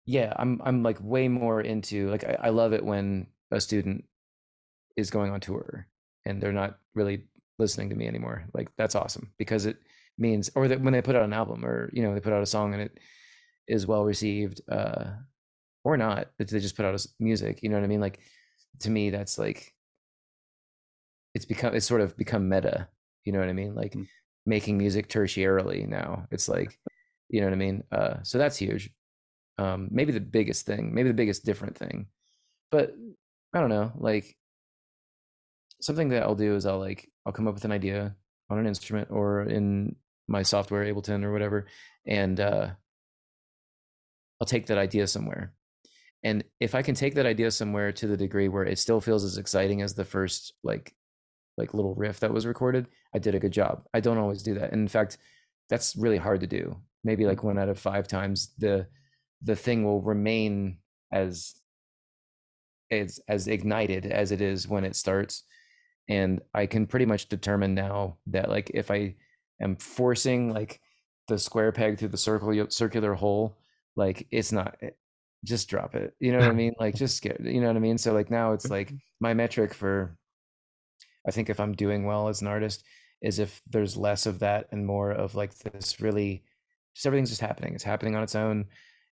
yeah 0.05 0.33
i'm 0.37 0.61
i'm 0.65 0.83
like 0.83 0.99
way 1.01 1.29
more 1.29 1.61
into 1.61 2.09
like 2.11 2.25
I, 2.25 2.37
I 2.45 2.49
love 2.51 2.73
it 2.73 2.85
when 2.85 3.27
a 3.51 3.61
student 3.61 4.05
is 4.97 5.11
going 5.11 5.33
on 5.33 5.41
tour 5.41 5.87
and 6.25 6.41
they're 6.41 6.53
not 6.53 6.79
really 6.95 7.25
listening 7.59 7.91
to 7.91 7.97
me 7.97 8.07
anymore. 8.09 8.45
Like 8.53 8.69
that's 8.77 8.95
awesome 8.95 9.33
because 9.39 9.67
it 9.67 9.77
means 10.19 10.51
or 10.55 10.69
that 10.69 10.81
when 10.81 10.93
they 10.93 11.03
put 11.03 11.15
out 11.17 11.23
an 11.23 11.33
album 11.33 11.65
or 11.65 11.91
you 11.93 12.03
know 12.03 12.13
they 12.15 12.21
put 12.21 12.33
out 12.33 12.43
a 12.43 12.47
song 12.47 12.73
and 12.73 12.83
it 12.83 12.99
is 13.69 13.87
well 13.87 14.05
received 14.05 14.61
uh 14.71 15.05
or 15.85 15.97
not 15.97 16.29
that 16.39 16.49
they 16.49 16.61
just 16.61 16.77
put 16.77 16.85
out 16.85 17.07
music 17.21 17.63
you 17.63 17.69
know 17.69 17.77
what 17.77 17.85
i 17.85 17.89
mean? 17.89 18.01
Like 18.01 18.21
to 18.81 18.91
me 18.91 19.11
that's 19.11 19.39
like 19.39 19.73
it's 21.35 21.45
become 21.45 21.75
it's 21.75 21.87
sort 21.87 22.01
of 22.01 22.17
become 22.17 22.49
meta 22.49 22.89
you 23.25 23.33
know 23.33 23.39
what 23.41 23.49
i 23.49 23.53
mean? 23.53 23.75
Like 23.75 23.93
Mm. 23.95 24.07
making 24.47 24.79
music 24.79 25.09
tertiarily 25.09 25.89
now 25.89 26.27
it's 26.31 26.49
like 26.49 26.79
you 27.29 27.41
know 27.41 27.47
what 27.49 27.53
i 27.55 27.57
mean? 27.57 27.83
Uh 27.91 28.23
so 28.23 28.39
that's 28.39 28.57
huge. 28.57 28.91
Um 29.59 29.89
maybe 29.91 30.13
the 30.13 30.21
biggest 30.21 30.67
thing 30.67 30.95
maybe 30.95 31.09
the 31.09 31.15
biggest 31.23 31.45
different 31.45 31.77
thing 31.77 32.07
but 32.71 32.95
i 33.55 33.61
don't 33.61 33.71
know 33.71 33.93
like 33.97 34.37
something 35.81 36.09
that 36.11 36.23
i'll 36.23 36.35
do 36.35 36.55
is 36.57 36.67
i'll 36.67 36.79
like 36.79 37.11
i'll 37.25 37.33
come 37.33 37.47
up 37.49 37.55
with 37.55 37.65
an 37.65 37.73
idea 37.73 38.15
on 38.51 38.59
an 38.59 38.67
instrument 38.67 39.09
or 39.11 39.43
in 39.43 39.95
my 40.29 40.43
software 40.43 40.85
ableton 40.85 41.25
or 41.25 41.33
whatever 41.33 41.67
and 42.07 42.41
uh 42.41 42.71
i'll 44.41 44.47
take 44.47 44.67
that 44.67 44.79
idea 44.79 45.07
somewhere. 45.07 45.53
And 46.23 46.45
if 46.61 46.75
i 46.75 46.83
can 46.83 46.95
take 46.95 47.15
that 47.15 47.27
idea 47.27 47.51
somewhere 47.51 47.93
to 47.93 48.07
the 48.07 48.17
degree 48.17 48.49
where 48.49 48.65
it 48.65 48.79
still 48.79 49.01
feels 49.01 49.25
as 49.25 49.39
exciting 49.39 49.83
as 49.83 49.95
the 49.95 50.05
first 50.05 50.55
like 50.63 50.95
like 51.57 51.75
little 51.75 51.95
riff 51.95 52.21
that 52.21 52.33
was 52.33 52.47
recorded 52.47 52.87
i 53.15 53.19
did 53.19 53.35
a 53.35 53.39
good 53.39 53.53
job. 53.53 53.85
I 53.95 54.01
don't 54.01 54.19
always 54.19 54.43
do 54.43 54.55
that. 54.55 54.73
And 54.73 54.81
in 54.83 54.89
fact 54.89 55.19
that's 55.69 55.97
really 55.97 56.19
hard 56.19 56.41
to 56.41 56.47
do. 56.47 56.77
Maybe 57.05 57.27
like 57.27 57.43
one 57.43 57.59
out 57.59 57.69
of 57.69 57.79
five 57.79 58.09
times 58.09 58.53
the 58.59 58.87
the 59.43 59.57
thing 59.57 59.85
will 59.85 60.01
remain 60.03 60.79
as 61.13 61.55
as 62.91 63.21
as 63.29 63.49
ignited 63.49 64.07
as 64.07 64.33
it 64.33 64.41
is 64.41 64.69
when 64.69 64.85
it 64.85 64.97
starts. 64.97 65.45
And 66.09 66.41
i 66.55 66.67
can 66.67 66.87
pretty 66.87 67.07
much 67.07 67.29
determine 67.29 67.75
now 67.75 68.19
that 68.29 68.49
like 68.49 68.71
if 68.75 68.91
i 68.91 69.15
am 69.61 69.77
forcing 69.77 70.53
like 70.53 70.81
the 71.29 71.39
square 71.39 71.73
peg 71.73 71.99
through 71.99 72.09
the 72.09 72.17
circle 72.17 72.67
circular 72.71 73.15
hole 73.15 73.59
like 73.97 74.27
it's 74.31 74.53
not 74.53 74.77
just 75.45 75.69
drop 75.69 75.95
it 75.95 76.15
you 76.21 76.33
know 76.33 76.41
what 76.41 76.49
i 76.49 76.53
mean? 76.53 76.73
Like 76.79 76.97
just 76.97 77.23
get 77.23 77.41
you 77.41 77.61
know 77.61 77.69
what 77.69 77.77
i 77.77 77.81
mean? 77.81 77.99
So 77.99 78.13
like 78.13 78.31
now 78.31 78.53
it's 78.53 78.71
like 78.71 78.95
my 79.21 79.35
metric 79.35 79.75
for 79.75 80.17
i 81.27 81.31
think 81.31 81.51
if 81.51 81.61
i'm 81.61 81.75
doing 81.75 82.05
well 82.05 82.29
as 82.29 82.41
an 82.41 82.47
artist 82.47 82.85
is 83.23 83.39
if 83.39 83.63
there's 83.69 83.97
less 83.97 84.27
of 84.27 84.41
that 84.41 84.67
and 84.73 84.87
more 84.87 85.11
of 85.11 85.35
like 85.35 85.57
this 85.59 86.01
really 86.01 86.45
just 86.95 87.07
everything's 87.07 87.31
just 87.31 87.41
happening 87.41 87.75
it's 87.75 87.85
happening 87.85 88.15
on 88.15 88.23
its 88.23 88.35
own 88.35 88.67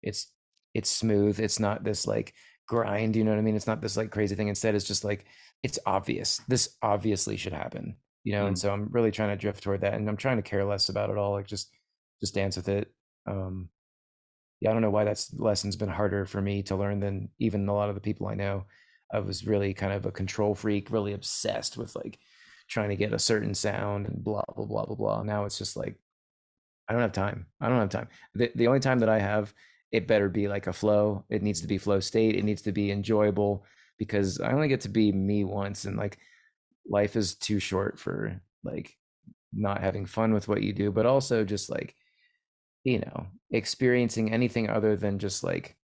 it's 0.02 0.32
it's 0.74 0.90
smooth 0.90 1.38
it's 1.40 1.60
not 1.60 1.84
this 1.84 2.06
like 2.06 2.34
grind 2.66 3.16
you 3.16 3.24
know 3.24 3.30
what 3.30 3.38
i 3.38 3.42
mean? 3.42 3.56
It's 3.56 3.66
not 3.66 3.80
this 3.80 3.96
like 3.96 4.10
crazy 4.10 4.34
thing 4.34 4.48
instead 4.48 4.74
it's 4.74 4.86
just 4.86 5.04
like 5.04 5.26
it's 5.62 5.78
obvious 5.86 6.40
this 6.48 6.76
obviously 6.82 7.36
should 7.36 7.52
happen 7.52 7.96
you 8.24 8.32
know? 8.32 8.46
And 8.46 8.56
Mm. 8.56 8.60
so 8.60 8.72
i'm 8.72 8.88
really 8.90 9.10
trying 9.10 9.30
to 9.30 9.36
drift 9.36 9.62
toward 9.62 9.80
that 9.82 9.94
and 9.94 10.08
i'm 10.08 10.16
trying 10.16 10.36
to 10.36 10.42
care 10.42 10.64
less 10.64 10.88
about 10.88 11.10
it 11.10 11.18
all 11.18 11.32
like 11.32 11.46
just 11.46 11.70
just 12.20 12.34
dance 12.34 12.56
with 12.56 12.68
it 12.68 12.92
um 13.26 13.68
yeah 14.62 14.70
i 14.70 14.72
don't 14.72 14.82
know 14.82 14.90
why 14.90 15.04
that's 15.04 15.34
lesson's 15.34 15.76
been 15.76 15.88
harder 15.88 16.24
for 16.24 16.40
me 16.40 16.62
to 16.62 16.76
learn 16.76 17.00
than 17.00 17.28
even 17.38 17.68
a 17.68 17.74
lot 17.74 17.88
of 17.88 17.94
the 17.94 18.00
people 18.00 18.26
i 18.28 18.34
know. 18.34 18.64
I 19.12 19.18
was 19.18 19.46
really 19.46 19.74
kind 19.74 19.92
of 19.92 20.06
a 20.06 20.10
control 20.10 20.54
freak 20.54 20.90
really 20.90 21.12
obsessed 21.12 21.76
with 21.76 21.94
like 21.94 22.18
trying 22.68 22.88
to 22.88 22.96
get 22.96 23.12
a 23.12 23.18
certain 23.18 23.54
sound 23.54 24.06
and 24.06 24.24
blah 24.24 24.42
blah 24.56 24.64
blah 24.64 24.86
blah 24.86 24.96
blah. 24.96 25.22
Now 25.22 25.44
it's 25.44 25.58
just 25.58 25.76
like 25.76 25.96
i 26.88 26.92
don't 26.92 27.02
have 27.02 27.12
time. 27.12 27.46
I 27.60 27.68
don't 27.68 27.78
have 27.78 27.90
time. 27.90 28.08
The, 28.34 28.50
the 28.54 28.66
only 28.68 28.80
time 28.80 29.00
that 29.00 29.10
i 29.10 29.18
have 29.18 29.52
it 29.90 30.08
better 30.08 30.30
be 30.30 30.48
like 30.48 30.66
a 30.66 30.72
flow. 30.72 31.26
It 31.28 31.42
needs 31.42 31.60
to 31.60 31.66
be 31.66 31.76
flow 31.76 32.00
state. 32.00 32.36
It 32.36 32.44
needs 32.44 32.62
to 32.62 32.72
be 32.72 32.90
enjoyable 32.90 33.66
because 33.98 34.40
i 34.40 34.52
only 34.52 34.68
get 34.68 34.80
to 34.80 34.88
be 34.88 35.12
me 35.12 35.44
once 35.44 35.84
and 35.84 35.96
like 35.96 36.18
life 36.88 37.14
is 37.14 37.34
too 37.34 37.60
short 37.60 37.98
for 37.98 38.40
like 38.64 38.96
not 39.52 39.82
having 39.82 40.06
fun 40.06 40.32
with 40.32 40.48
what 40.48 40.62
you 40.62 40.72
do 40.72 40.90
but 40.90 41.06
also 41.06 41.44
just 41.44 41.70
like 41.70 41.94
you 42.84 42.98
know 43.00 43.26
experiencing 43.50 44.32
anything 44.32 44.68
other 44.68 44.96
than 44.96 45.18
just 45.18 45.44
like 45.44 45.76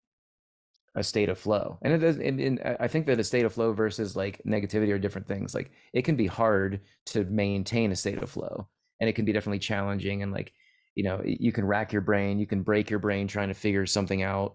a 0.95 1.03
state 1.03 1.29
of 1.29 1.39
flow. 1.39 1.79
And 1.83 1.93
it 1.93 1.99
does 1.99 2.17
and, 2.17 2.41
and 2.41 2.77
I- 2.81 2.89
think 2.89 3.07
that 3.07 3.21
a 3.21 3.25
state 3.25 3.45
of 3.45 3.53
flow 3.53 3.73
versus 3.73 4.17
like 4.17 4.41
negativity 4.47 4.93
are 4.93 4.99
different 4.99 5.29
things 5.29 5.55
like 5.55 5.71
it 5.93 6.03
can 6.03 6.17
be 6.17 6.27
hard 6.27 6.81
to 7.07 7.25
maintain 7.25 7.93
a 7.93 7.97
state 7.97 8.23
of 8.23 8.31
flow 8.31 8.67
and 9.01 9.09
it 9.09 9.13
can 9.13 9.27
be 9.27 9.33
definitely 9.33 9.59
challenging 9.59 10.23
and 10.23 10.33
like 10.33 10.53
you 10.95 11.05
know 11.05 11.21
you 11.25 11.53
can 11.53 11.67
rack 11.67 11.93
your 11.93 12.01
brain 12.01 12.39
you 12.39 12.47
can 12.47 12.63
break 12.63 12.89
your 12.89 12.99
brain 12.99 13.29
trying 13.29 13.49
to 13.49 13.55
figure 13.55 13.85
something 13.85 14.23
out 14.23 14.55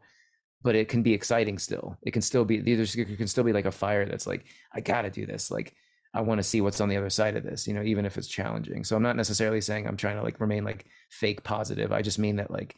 but 0.63 0.75
it 0.75 0.89
can 0.89 1.01
be 1.01 1.13
exciting 1.13 1.57
still. 1.57 1.97
It 2.03 2.11
can 2.11 2.21
still 2.21 2.45
be 2.45 2.59
there's 2.61 2.95
it 2.95 3.17
can 3.17 3.27
still 3.27 3.43
be 3.43 3.53
like 3.53 3.65
a 3.65 3.71
fire 3.71 4.05
that's 4.05 4.27
like 4.27 4.45
i 4.73 4.79
gotta 4.81 5.09
do 5.09 5.25
this 5.25 5.51
like 5.51 5.75
i 6.13 6.21
want 6.21 6.39
to 6.39 6.43
see 6.43 6.61
what's 6.61 6.81
on 6.81 6.89
the 6.89 6.97
other 6.97 7.09
side 7.09 7.35
of 7.35 7.43
this 7.43 7.67
you 7.67 7.73
know 7.73 7.81
even 7.83 8.05
if 8.05 8.17
it's 8.17 8.27
challenging 8.27 8.83
so 8.83 8.95
i'm 8.95 9.03
not 9.03 9.15
necessarily 9.15 9.61
saying 9.61 9.87
i'm 9.87 9.97
trying 9.97 10.17
to 10.17 10.23
like 10.23 10.39
remain 10.39 10.63
like 10.63 10.85
fake 11.09 11.43
positive 11.43 11.91
i 11.91 12.01
just 12.01 12.19
mean 12.19 12.35
that 12.37 12.51
like 12.51 12.75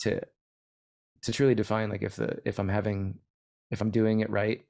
to 0.00 0.20
to 1.22 1.32
truly 1.32 1.54
define 1.54 1.88
like 1.90 2.02
if 2.02 2.16
the 2.16 2.38
if 2.44 2.58
i'm 2.58 2.68
having 2.68 3.18
if 3.70 3.80
i'm 3.80 3.90
doing 3.90 4.20
it 4.20 4.30
right 4.30 4.62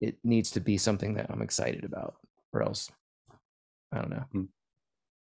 it 0.00 0.16
needs 0.24 0.50
to 0.50 0.60
be 0.60 0.76
something 0.78 1.14
that 1.14 1.26
i'm 1.30 1.42
excited 1.42 1.84
about 1.84 2.14
or 2.52 2.62
else 2.62 2.90
i 3.92 3.98
don't 3.98 4.10
know 4.10 4.24
Hmm. 4.32 4.44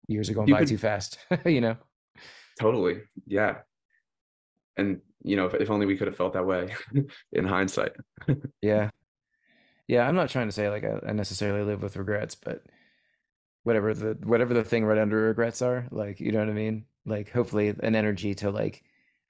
years 0.07 0.29
are 0.29 0.33
going 0.33 0.47
You 0.47 0.53
by 0.55 0.59
could- 0.59 0.67
too 0.69 0.77
fast 0.77 1.17
you 1.45 1.61
know 1.61 1.77
Totally. 2.59 3.01
Yeah. 3.25 3.59
And 4.77 4.99
you 5.23 5.35
know, 5.35 5.45
if, 5.45 5.53
if 5.55 5.71
only 5.71 5.85
we 5.85 5.95
could 5.97 6.07
have 6.07 6.17
felt 6.17 6.33
that 6.33 6.45
way 6.45 6.75
in 7.31 7.45
hindsight. 7.45 7.93
Yeah. 8.61 8.89
Yeah, 9.91 10.07
I'm 10.07 10.15
not 10.15 10.29
trying 10.29 10.47
to 10.47 10.53
say 10.53 10.69
like 10.69 10.85
I, 10.85 11.09
I 11.09 11.11
necessarily 11.11 11.65
live 11.65 11.83
with 11.83 11.97
regrets, 11.97 12.33
but 12.33 12.63
whatever 13.63 13.93
the 13.93 14.17
whatever 14.23 14.53
the 14.53 14.63
thing 14.63 14.85
right 14.85 14.97
under 14.97 15.17
regrets 15.17 15.61
are, 15.61 15.85
like 15.91 16.21
you 16.21 16.31
know 16.31 16.39
what 16.39 16.47
I 16.47 16.53
mean? 16.53 16.85
Like 17.05 17.29
hopefully 17.29 17.75
an 17.77 17.93
energy 17.93 18.33
to 18.35 18.51
like 18.51 18.85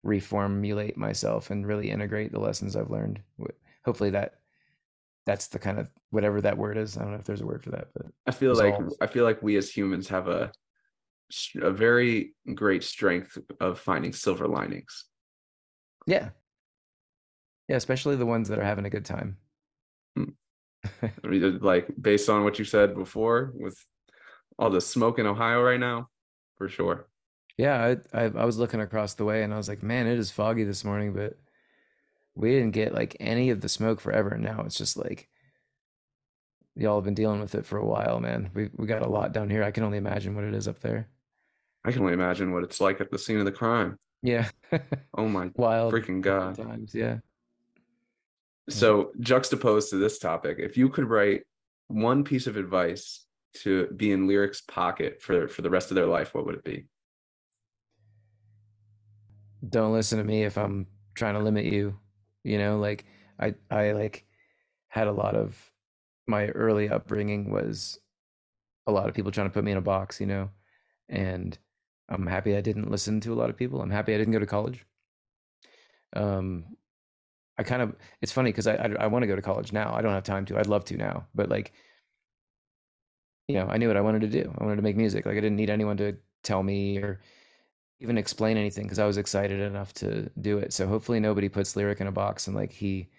reformulate 0.05 0.97
myself 0.97 1.49
and 1.49 1.66
really 1.66 1.89
integrate 1.89 2.32
the 2.32 2.39
lessons 2.39 2.76
I've 2.76 2.91
learned. 2.91 3.22
Hopefully 3.86 4.12
that 4.12 4.36
that's 5.26 5.47
the 5.47 5.57
kind 5.57 5.80
of 5.80 5.89
whatever 6.12 6.39
that 6.41 6.59
word 6.59 6.78
is. 6.78 6.95
I 6.95 7.01
don't 7.01 7.14
know 7.14 7.18
if 7.18 7.26
there's 7.26 7.41
a 7.41 7.45
word 7.47 7.64
for 7.64 7.72
that, 7.72 7.88
but 7.95 8.05
I 8.28 8.32
feel 8.32 8.53
like 8.53 8.78
Resolve. 8.78 8.97
I 9.01 9.07
feel 9.07 9.24
like 9.24 9.41
we 9.41 9.57
as 9.57 9.76
humans 9.76 10.09
have 10.09 10.28
a 10.28 10.51
a 11.59 11.72
very 11.72 12.36
great 12.53 12.84
strength 12.84 13.36
of 13.59 13.80
finding 13.80 14.14
silver 14.14 14.47
linings. 14.47 15.05
yeah. 16.05 16.30
Yeah, 17.68 17.78
especially 17.78 18.16
the 18.16 18.28
ones 18.28 18.47
that 18.49 18.59
are 18.59 18.64
having 18.64 18.86
a 18.86 18.91
good 18.91 19.05
time. 19.05 19.38
I 21.03 21.27
mean, 21.27 21.59
like 21.59 21.88
based 21.99 22.29
on 22.29 22.43
what 22.43 22.59
you 22.59 22.65
said 22.65 22.95
before, 22.95 23.51
with 23.55 23.77
all 24.57 24.69
the 24.69 24.82
smoke 24.82 25.19
in 25.19 25.25
Ohio 25.27 25.61
right 25.61 25.79
now, 25.79 26.09
for 26.57 26.69
sure. 26.69 27.07
Yeah, 27.57 27.95
I, 28.13 28.23
I 28.23 28.23
I 28.25 28.45
was 28.45 28.57
looking 28.57 28.82
across 28.82 29.13
the 29.13 29.25
way 29.25 29.43
and 29.43 29.53
I 29.53 29.57
was 29.57 29.69
like, 29.69 29.84
man, 29.84 30.07
it 30.07 30.17
is 30.17 30.32
foggy 30.32 30.63
this 30.63 30.84
morning, 30.84 31.13
but 31.13 31.38
we 32.36 32.51
didn't 32.51 32.71
get 32.71 32.93
like 32.93 33.17
any 33.19 33.49
of 33.49 33.61
the 33.61 33.69
smoke 33.69 33.99
forever. 34.01 34.38
Now 34.38 34.61
it's 34.65 34.77
just 34.77 34.97
like 34.97 35.29
y'all 36.75 36.95
have 36.97 37.05
been 37.05 37.13
dealing 37.13 37.41
with 37.41 37.55
it 37.55 37.65
for 37.65 37.77
a 37.77 37.86
while, 37.86 38.19
man. 38.19 38.49
We 38.53 38.69
we 38.75 38.88
got 38.88 39.01
a 39.01 39.09
lot 39.09 39.34
down 39.34 39.49
here. 39.49 39.63
I 39.63 39.71
can 39.71 39.84
only 39.84 39.97
imagine 39.97 40.36
what 40.36 40.43
it 40.45 40.53
is 40.53 40.67
up 40.67 40.79
there. 40.79 41.09
I 41.84 41.91
can 41.91 42.01
only 42.01 42.13
imagine 42.13 42.53
what 42.53 42.63
it's 42.63 42.79
like 42.79 43.01
at 43.01 43.11
the 43.11 43.17
scene 43.19 43.39
of 43.39 43.45
the 43.45 43.51
crime. 43.51 43.97
Yeah. 44.21 44.49
Oh 45.17 45.27
my 45.27 45.51
Wild 45.55 45.93
freaking 45.93 46.21
god! 46.21 46.55
times, 46.55 46.93
yeah. 46.95 47.19
So 48.70 49.12
juxtaposed 49.20 49.89
to 49.89 49.97
this 49.97 50.20
topic, 50.20 50.57
if 50.59 50.78
you 50.78 50.89
could 50.89 51.09
write 51.09 51.43
one 51.88 52.24
piece 52.24 52.47
of 52.47 52.57
advice 52.57 53.26
to 53.53 53.88
be 53.88 54.12
in 54.12 54.28
Lyric's 54.28 54.62
pocket 54.62 55.22
for 55.22 55.47
for 55.47 55.62
the 55.62 55.70
rest 55.70 55.91
of 55.91 55.95
their 55.95 56.05
life, 56.05 56.34
what 56.34 56.45
would 56.45 56.55
it 56.55 56.64
be? 56.64 56.86
Don't 59.68 59.93
listen 59.93 60.18
to 60.18 60.24
me 60.24 60.43
if 60.43 60.57
I'm 60.57 60.88
trying 61.16 61.34
to 61.36 61.41
limit 61.41 61.66
you. 61.66 61.97
You 62.43 62.57
know, 62.57 62.80
like 62.80 63.05
I 63.39 63.55
I 63.70 63.91
like 63.91 64.26
had 64.89 65.07
a 65.07 65.12
lot 65.12 65.36
of 65.36 65.72
my 66.28 66.47
early 66.47 66.89
upbringing 66.89 67.51
was 67.51 67.99
a 68.88 68.91
lot 68.91 69.07
of 69.07 69.14
people 69.14 69.32
trying 69.32 69.47
to 69.47 69.53
put 69.53 69.64
me 69.64 69.72
in 69.72 69.78
a 69.78 69.82
box, 69.82 70.20
you 70.20 70.28
know. 70.28 70.49
And 71.09 71.57
I'm 72.09 72.28
happy 72.28 72.55
I 72.55 72.62
didn't 72.62 72.89
listen 72.89 73.20
to 73.22 73.34
a 73.34 73.36
lot 73.36 73.49
of 73.49 73.57
people. 73.57 73.82
I'm 73.82 73.89
happy 73.89 74.14
I 74.14 74.18
didn't 74.18 74.34
go 74.34 74.39
to 74.39 74.45
college. 74.45 74.86
Um 76.14 76.78
I 77.58 77.64
kind 77.64 77.82
of 77.82 77.95
it's 78.22 78.32
funny 78.32 78.49
because 78.52 78.68
I 78.68 78.76
I, 78.76 78.89
I 79.02 79.08
want 79.08 79.24
to 79.24 79.28
go 79.28 79.36
to 79.36 79.41
college 79.41 79.72
now. 79.74 79.93
I 79.93 80.02
don't 80.02 80.14
have 80.14 80.24
time 80.24 80.45
to. 80.45 80.60
I'd 80.60 80.68
love 80.68 80.86
to 80.86 80.97
now, 80.97 81.28
but 81.36 81.49
like 81.49 81.74
you 83.47 83.56
know, 83.56 83.68
I 83.68 83.78
knew 83.78 83.88
what 83.88 83.97
I 83.97 84.02
wanted 84.02 84.22
to 84.22 84.28
do. 84.28 84.54
I 84.58 84.64
wanted 84.64 84.78
to 84.78 84.82
make 84.82 84.95
music. 84.95 85.26
Like 85.26 85.38
I 85.38 85.41
didn't 85.41 85.58
need 85.58 85.70
anyone 85.70 85.97
to 85.97 86.18
tell 86.43 86.64
me 86.64 86.97
or 86.99 87.22
even 87.99 88.18
explain 88.18 88.58
anything 88.58 88.86
because 88.86 88.99
I 88.99 89.06
was 89.06 89.18
excited 89.18 89.60
enough 89.62 89.93
to 89.95 90.30
do 90.39 90.58
it. 90.60 90.74
So 90.74 90.88
hopefully 90.88 91.20
nobody 91.20 91.49
puts 91.49 91.76
lyric 91.76 92.02
in 92.02 92.08
a 92.08 92.12
box 92.12 92.47
and 92.47 92.56
like 92.56 92.72
he 92.72 93.10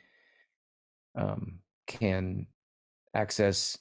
um 1.15 1.59
can 1.87 2.47
access 3.15 3.79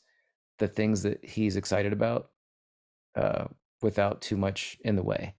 the 0.59 0.67
things 0.67 1.03
that 1.03 1.23
he's 1.25 1.55
excited 1.55 1.93
about 1.93 2.31
uh 3.15 3.45
without 3.81 4.21
too 4.21 4.37
much 4.37 4.77
in 4.83 4.95
the 4.95 5.03
way 5.03 5.35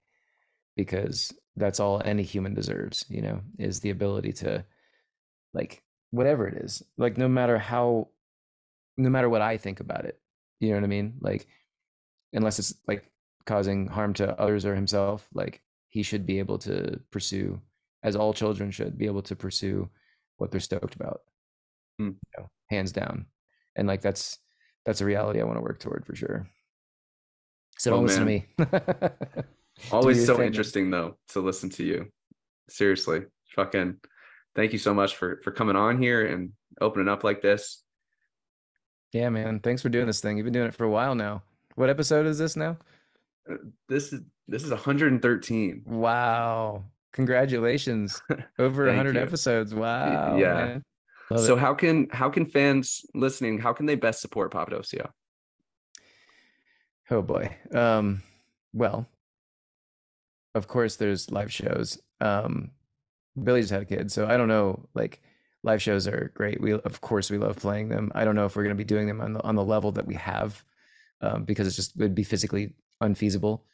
because 0.76 1.32
that's 1.56 1.80
all 1.80 2.02
any 2.04 2.22
human 2.22 2.54
deserves, 2.54 3.04
you 3.08 3.22
know, 3.22 3.40
is 3.58 3.80
the 3.80 3.90
ability 3.90 4.32
to 4.32 4.64
like 5.54 5.82
whatever 6.10 6.46
it 6.46 6.54
is. 6.62 6.82
Like 6.96 7.16
no 7.18 7.28
matter 7.28 7.58
how 7.58 8.08
no 8.96 9.08
matter 9.10 9.28
what 9.28 9.42
I 9.42 9.56
think 9.56 9.80
about 9.80 10.04
it. 10.04 10.18
You 10.60 10.70
know 10.70 10.76
what 10.76 10.84
I 10.84 10.88
mean? 10.88 11.14
Like 11.20 11.46
unless 12.32 12.58
it's 12.58 12.74
like 12.86 13.04
causing 13.46 13.86
harm 13.88 14.14
to 14.14 14.38
others 14.40 14.64
or 14.64 14.74
himself, 14.74 15.28
like 15.34 15.62
he 15.88 16.02
should 16.02 16.26
be 16.26 16.38
able 16.38 16.58
to 16.58 17.00
pursue 17.10 17.60
as 18.02 18.16
all 18.16 18.32
children 18.32 18.70
should 18.70 18.96
be 18.98 19.06
able 19.06 19.22
to 19.22 19.36
pursue 19.36 19.88
what 20.38 20.50
they're 20.50 20.60
stoked 20.60 20.94
about. 20.94 21.20
Hmm. 21.98 22.08
You 22.08 22.38
know, 22.38 22.50
hands 22.70 22.92
down. 22.92 23.26
And 23.76 23.88
like 23.88 24.00
that's 24.02 24.38
that's 24.84 25.00
a 25.00 25.04
reality 25.04 25.40
I 25.40 25.44
want 25.44 25.56
to 25.58 25.62
work 25.62 25.78
toward 25.80 26.04
for 26.06 26.14
sure. 26.14 26.48
So 27.78 27.92
Oh, 27.92 27.96
don't 27.96 28.06
listen 28.06 28.24
man. 28.24 28.44
to 28.58 28.66
me. 29.36 29.42
Always 29.90 30.26
so 30.26 30.36
thing, 30.36 30.46
interesting 30.46 30.90
though 30.90 31.16
to 31.28 31.40
listen 31.40 31.70
to 31.70 31.84
you. 31.84 32.08
Seriously, 32.68 33.22
fucking. 33.56 33.96
Thank 34.54 34.72
you 34.72 34.78
so 34.78 34.92
much 34.92 35.16
for 35.16 35.40
for 35.42 35.50
coming 35.50 35.76
on 35.76 36.00
here 36.00 36.26
and 36.26 36.52
opening 36.80 37.08
up 37.08 37.24
like 37.24 37.42
this. 37.42 37.82
Yeah, 39.12 39.28
man. 39.28 39.60
Thanks 39.60 39.82
for 39.82 39.88
doing 39.88 40.06
this 40.06 40.20
thing. 40.20 40.36
You've 40.36 40.44
been 40.44 40.52
doing 40.52 40.68
it 40.68 40.74
for 40.74 40.84
a 40.84 40.90
while 40.90 41.14
now. 41.14 41.42
What 41.74 41.90
episode 41.90 42.26
is 42.26 42.38
this 42.38 42.56
now? 42.56 42.78
This 43.88 44.12
is 44.12 44.20
this 44.48 44.64
is 44.64 44.70
113. 44.70 45.82
Wow. 45.86 46.84
Congratulations. 47.12 48.22
Over 48.58 48.86
100 48.86 49.14
you. 49.14 49.20
episodes. 49.20 49.74
Wow. 49.74 50.36
yeah. 50.36 50.78
so 51.36 51.56
it. 51.56 51.60
how 51.60 51.74
can 51.74 52.08
how 52.10 52.30
can 52.30 52.46
fans 52.46 53.04
listening 53.14 53.58
how 53.58 53.72
can 53.72 53.86
they 53.86 53.94
best 53.94 54.20
support 54.20 54.52
Papadosio? 54.52 55.10
Oh 57.10 57.22
boy. 57.22 57.54
Um 57.74 58.22
well, 58.72 59.06
of 60.54 60.68
course 60.68 60.96
there's 60.96 61.30
live 61.30 61.52
shows. 61.52 62.00
Um 62.20 62.70
Billy 63.40 63.60
just 63.60 63.72
had 63.72 63.82
a 63.82 63.86
kid, 63.86 64.12
so 64.12 64.26
I 64.26 64.36
don't 64.36 64.48
know 64.48 64.88
like 64.94 65.20
live 65.62 65.80
shows 65.80 66.06
are 66.06 66.32
great. 66.34 66.60
We 66.60 66.72
of 66.72 67.00
course 67.00 67.30
we 67.30 67.38
love 67.38 67.56
playing 67.56 67.88
them. 67.88 68.12
I 68.14 68.24
don't 68.24 68.34
know 68.34 68.46
if 68.46 68.56
we're 68.56 68.64
going 68.64 68.76
to 68.76 68.84
be 68.84 68.84
doing 68.84 69.06
them 69.06 69.20
on 69.20 69.32
the 69.34 69.42
on 69.42 69.54
the 69.54 69.64
level 69.64 69.92
that 69.92 70.06
we 70.06 70.14
have 70.14 70.62
um 71.20 71.44
because 71.44 71.66
it's 71.66 71.76
just 71.76 71.96
would 71.96 72.14
be 72.14 72.24
physically 72.24 72.74
unfeasible. 73.00 73.64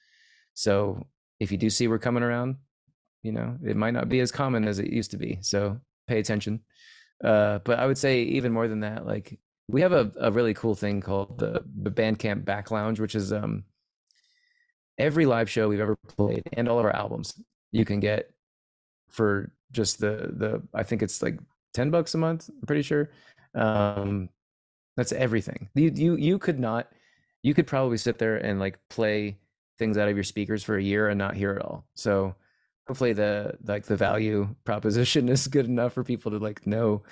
So 0.54 1.06
if 1.40 1.50
you 1.52 1.58
do 1.58 1.70
see 1.70 1.88
we're 1.88 1.98
coming 1.98 2.22
around, 2.22 2.56
you 3.22 3.32
know, 3.32 3.56
it 3.64 3.76
might 3.76 3.94
not 3.94 4.08
be 4.08 4.20
as 4.20 4.32
common 4.32 4.66
as 4.66 4.78
it 4.78 4.92
used 4.92 5.12
to 5.12 5.16
be. 5.16 5.38
So 5.40 5.80
pay 6.06 6.18
attention. 6.18 6.60
Uh 7.22 7.58
but 7.60 7.78
I 7.78 7.86
would 7.86 7.98
say 7.98 8.22
even 8.22 8.52
more 8.52 8.68
than 8.68 8.80
that, 8.80 9.06
like 9.06 9.38
we 9.68 9.82
have 9.82 9.92
a, 9.92 10.10
a 10.18 10.30
really 10.30 10.54
cool 10.54 10.74
thing 10.74 11.00
called 11.00 11.38
the 11.38 11.64
the 11.82 11.90
Bandcamp 11.90 12.44
Back 12.44 12.70
Lounge, 12.70 13.00
which 13.00 13.14
is 13.14 13.32
um 13.32 13.64
every 14.98 15.26
live 15.26 15.48
show 15.48 15.68
we've 15.68 15.80
ever 15.80 15.96
played 15.96 16.42
and 16.52 16.68
all 16.68 16.78
of 16.78 16.84
our 16.84 16.94
albums 16.94 17.40
you 17.70 17.84
can 17.84 18.00
get 18.00 18.32
for 19.08 19.52
just 19.72 20.00
the 20.00 20.30
the 20.32 20.62
I 20.74 20.82
think 20.82 21.02
it's 21.02 21.22
like 21.22 21.38
10 21.74 21.90
bucks 21.90 22.14
a 22.14 22.18
month, 22.18 22.48
I'm 22.48 22.66
pretty 22.66 22.82
sure. 22.82 23.10
Um 23.54 24.28
that's 24.96 25.12
everything. 25.12 25.68
You 25.74 25.92
you 25.94 26.16
you 26.16 26.38
could 26.38 26.58
not 26.58 26.88
you 27.42 27.54
could 27.54 27.66
probably 27.66 27.98
sit 27.98 28.18
there 28.18 28.36
and 28.36 28.58
like 28.58 28.78
play 28.90 29.38
things 29.78 29.96
out 29.96 30.08
of 30.08 30.16
your 30.16 30.24
speakers 30.24 30.64
for 30.64 30.76
a 30.76 30.82
year 30.82 31.08
and 31.08 31.18
not 31.18 31.36
hear 31.36 31.52
it 31.52 31.62
all. 31.62 31.86
So 31.94 32.34
hopefully 32.86 33.12
the 33.12 33.56
like 33.64 33.84
the 33.84 33.96
value 33.96 34.54
proposition 34.64 35.28
is 35.28 35.46
good 35.48 35.66
enough 35.66 35.92
for 35.92 36.04
people 36.04 36.32
to 36.32 36.38
like 36.38 36.66
know 36.66 37.02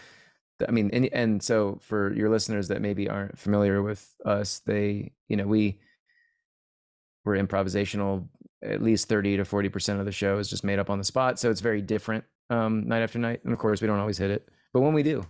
I 0.67 0.71
mean, 0.71 0.91
and 0.93 1.09
and 1.13 1.43
so 1.43 1.79
for 1.83 2.15
your 2.15 2.31
listeners 2.31 2.69
that 2.69 2.81
maybe 2.81 3.09
aren't 3.09 3.39
familiar 3.39 3.83
with 3.83 4.15
us, 4.25 4.61
they, 4.61 5.13
you 5.29 5.37
know, 5.37 5.47
we 5.47 5.79
we're 7.25 7.37
improvisational. 7.37 8.29
At 8.67 8.83
least 8.83 9.09
thirty 9.09 9.37
to 9.37 9.45
forty 9.45 9.69
percent 9.69 10.01
of 10.01 10.07
the 10.07 10.13
show 10.13 10.39
is 10.39 10.51
just 10.51 10.65
made 10.65 10.79
up 10.79 10.91
on 10.91 10.99
the 10.99 11.05
spot, 11.05 11.39
so 11.39 11.51
it's 11.51 11.61
very 11.61 11.83
different 11.83 12.25
um, 12.51 12.87
night 12.87 13.03
after 13.03 13.19
night. 13.19 13.41
And 13.45 13.53
of 13.53 13.59
course, 13.59 13.81
we 13.81 13.87
don't 13.87 13.99
always 13.99 14.19
hit 14.19 14.31
it, 14.31 14.49
but 14.73 14.81
when 14.81 14.95
we 14.95 15.03
do, 15.03 15.25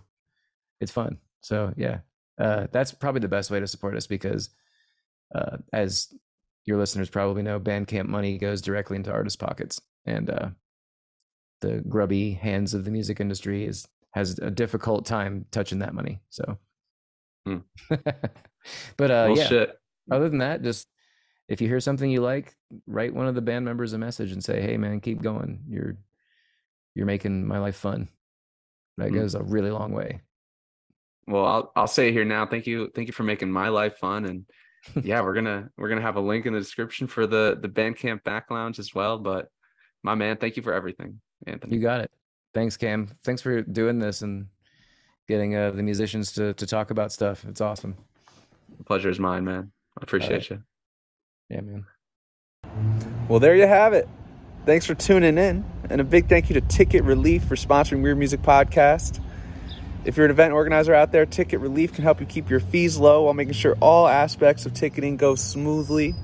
it's 0.79 0.91
fun. 0.91 1.17
So 1.41 1.73
yeah, 1.77 1.99
uh, 2.39 2.67
that's 2.71 2.91
probably 2.91 3.21
the 3.21 3.27
best 3.27 3.51
way 3.51 3.59
to 3.59 3.67
support 3.67 3.95
us 3.95 4.07
because, 4.07 4.49
uh, 5.33 5.57
as 5.71 6.13
your 6.65 6.77
listeners 6.77 7.09
probably 7.09 7.43
know, 7.43 7.59
Bandcamp 7.59 8.07
money 8.07 8.37
goes 8.37 8.61
directly 8.61 8.97
into 8.97 9.11
artists' 9.11 9.37
pockets, 9.37 9.79
and 10.05 10.29
uh, 10.29 10.49
the 11.61 11.83
grubby 11.87 12.33
hands 12.33 12.73
of 12.73 12.85
the 12.85 12.91
music 12.91 13.19
industry 13.19 13.65
is 13.65 13.87
has 14.11 14.39
a 14.39 14.49
difficult 14.49 15.05
time 15.05 15.45
touching 15.51 15.79
that 15.79 15.93
money. 15.93 16.21
So, 16.29 16.57
Hmm. 17.47 17.57
but 18.97 19.11
uh, 19.11 19.27
well 19.29 19.37
yeah. 19.37 19.47
shit. 19.47 19.79
Other 20.11 20.27
than 20.27 20.39
that, 20.39 20.61
just 20.63 20.87
if 21.47 21.61
you 21.61 21.67
hear 21.67 21.79
something 21.79 22.09
you 22.09 22.21
like, 22.21 22.55
write 22.87 23.13
one 23.13 23.27
of 23.27 23.35
the 23.35 23.41
band 23.41 23.65
members 23.65 23.93
a 23.93 23.97
message 23.97 24.31
and 24.31 24.43
say, 24.43 24.61
"Hey, 24.61 24.77
man, 24.77 24.99
keep 24.99 25.21
going. 25.21 25.63
You're 25.69 25.97
you're 26.95 27.05
making 27.05 27.47
my 27.47 27.59
life 27.59 27.75
fun." 27.77 28.09
That 28.97 29.09
Hmm. 29.09 29.15
goes 29.15 29.35
a 29.35 29.43
really 29.43 29.71
long 29.71 29.91
way. 29.93 30.21
Well, 31.27 31.45
I'll 31.45 31.71
I'll 31.75 31.87
say 31.87 32.09
it 32.09 32.13
here 32.13 32.25
now. 32.25 32.45
Thank 32.45 32.67
you, 32.67 32.89
thank 32.95 33.07
you 33.07 33.13
for 33.13 33.23
making 33.23 33.51
my 33.51 33.69
life 33.69 33.97
fun. 33.97 34.25
And 34.25 34.45
yeah, 35.03 35.21
we're 35.21 35.33
gonna 35.33 35.69
we're 35.77 35.89
gonna 35.89 36.01
have 36.01 36.15
a 36.15 36.21
link 36.21 36.45
in 36.45 36.53
the 36.53 36.59
description 36.59 37.07
for 37.07 37.27
the 37.27 37.57
the 37.61 37.69
Bandcamp 37.69 38.23
back 38.23 38.49
lounge 38.51 38.79
as 38.79 38.93
well. 38.95 39.17
But 39.17 39.49
my 40.03 40.15
man, 40.15 40.37
thank 40.37 40.57
you 40.57 40.63
for 40.63 40.73
everything, 40.73 41.19
Anthony. 41.45 41.75
You 41.75 41.81
got 41.81 42.01
it. 42.01 42.11
Thanks, 42.53 42.77
Cam. 42.77 43.09
Thanks 43.23 43.41
for 43.41 43.61
doing 43.61 43.99
this 43.99 44.21
and 44.21 44.47
getting 45.27 45.55
uh, 45.55 45.71
the 45.71 45.83
musicians 45.83 46.31
to 46.33 46.53
to 46.53 46.65
talk 46.65 46.91
about 46.91 47.11
stuff. 47.11 47.45
It's 47.45 47.61
awesome. 47.61 47.95
The 48.77 48.83
pleasure 48.83 49.09
is 49.09 49.19
mine, 49.19 49.43
man. 49.45 49.71
I 49.99 50.03
appreciate 50.03 50.49
you. 50.49 50.63
Yeah, 51.49 51.61
man. 51.61 51.85
Well, 53.29 53.39
there 53.39 53.55
you 53.55 53.67
have 53.67 53.93
it. 53.93 54.07
Thanks 54.65 54.85
for 54.85 54.95
tuning 54.95 55.37
in, 55.37 55.63
and 55.89 56.01
a 56.01 56.03
big 56.03 56.27
thank 56.27 56.49
you 56.49 56.55
to 56.55 56.61
Ticket 56.61 57.03
Releaf 57.05 57.43
for 57.43 57.55
sponsoring 57.55 58.03
Weird 58.03 58.17
Music 58.17 58.41
Podcast. 58.41 59.21
If 60.03 60.17
you're 60.17 60.25
an 60.25 60.31
event 60.31 60.53
organizer 60.53 60.93
out 60.93 61.11
there, 61.11 61.25
Ticket 61.25 61.61
Releaf 61.61 61.93
can 61.93 62.03
help 62.03 62.19
you 62.19 62.25
keep 62.25 62.49
your 62.49 62.59
fees 62.59 62.97
low 62.97 63.23
while 63.23 63.33
making 63.33 63.53
sure 63.53 63.77
all 63.79 64.07
aspects 64.07 64.65
of 64.65 64.73
ticketing 64.73 65.15
go 65.15 65.35
smoothly. 65.35 66.15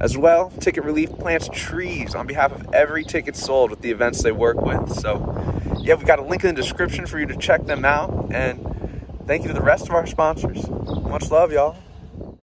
As 0.00 0.18
well, 0.18 0.50
Ticket 0.50 0.84
Releaf 0.84 1.18
plants 1.18 1.48
trees 1.52 2.14
on 2.14 2.26
behalf 2.26 2.52
of 2.52 2.74
every 2.74 3.04
ticket 3.04 3.36
sold 3.36 3.70
with 3.70 3.80
the 3.80 3.90
events 3.92 4.22
they 4.22 4.32
work 4.32 4.60
with. 4.60 4.92
So, 4.92 5.34
yeah, 5.78 5.94
we've 5.94 6.06
got 6.06 6.18
a 6.18 6.22
link 6.22 6.44
in 6.44 6.54
the 6.54 6.60
description 6.60 7.06
for 7.06 7.18
you 7.20 7.26
to 7.26 7.36
check 7.36 7.66
them 7.66 7.84
out. 7.84 8.32
And 8.32 9.08
thank 9.26 9.42
you 9.42 9.48
to 9.48 9.54
the 9.54 9.62
rest 9.62 9.88
of 9.88 9.94
our 9.94 10.06
sponsors. 10.06 10.68
Much 10.68 11.30
love, 11.30 11.52
y'all. 11.52 11.76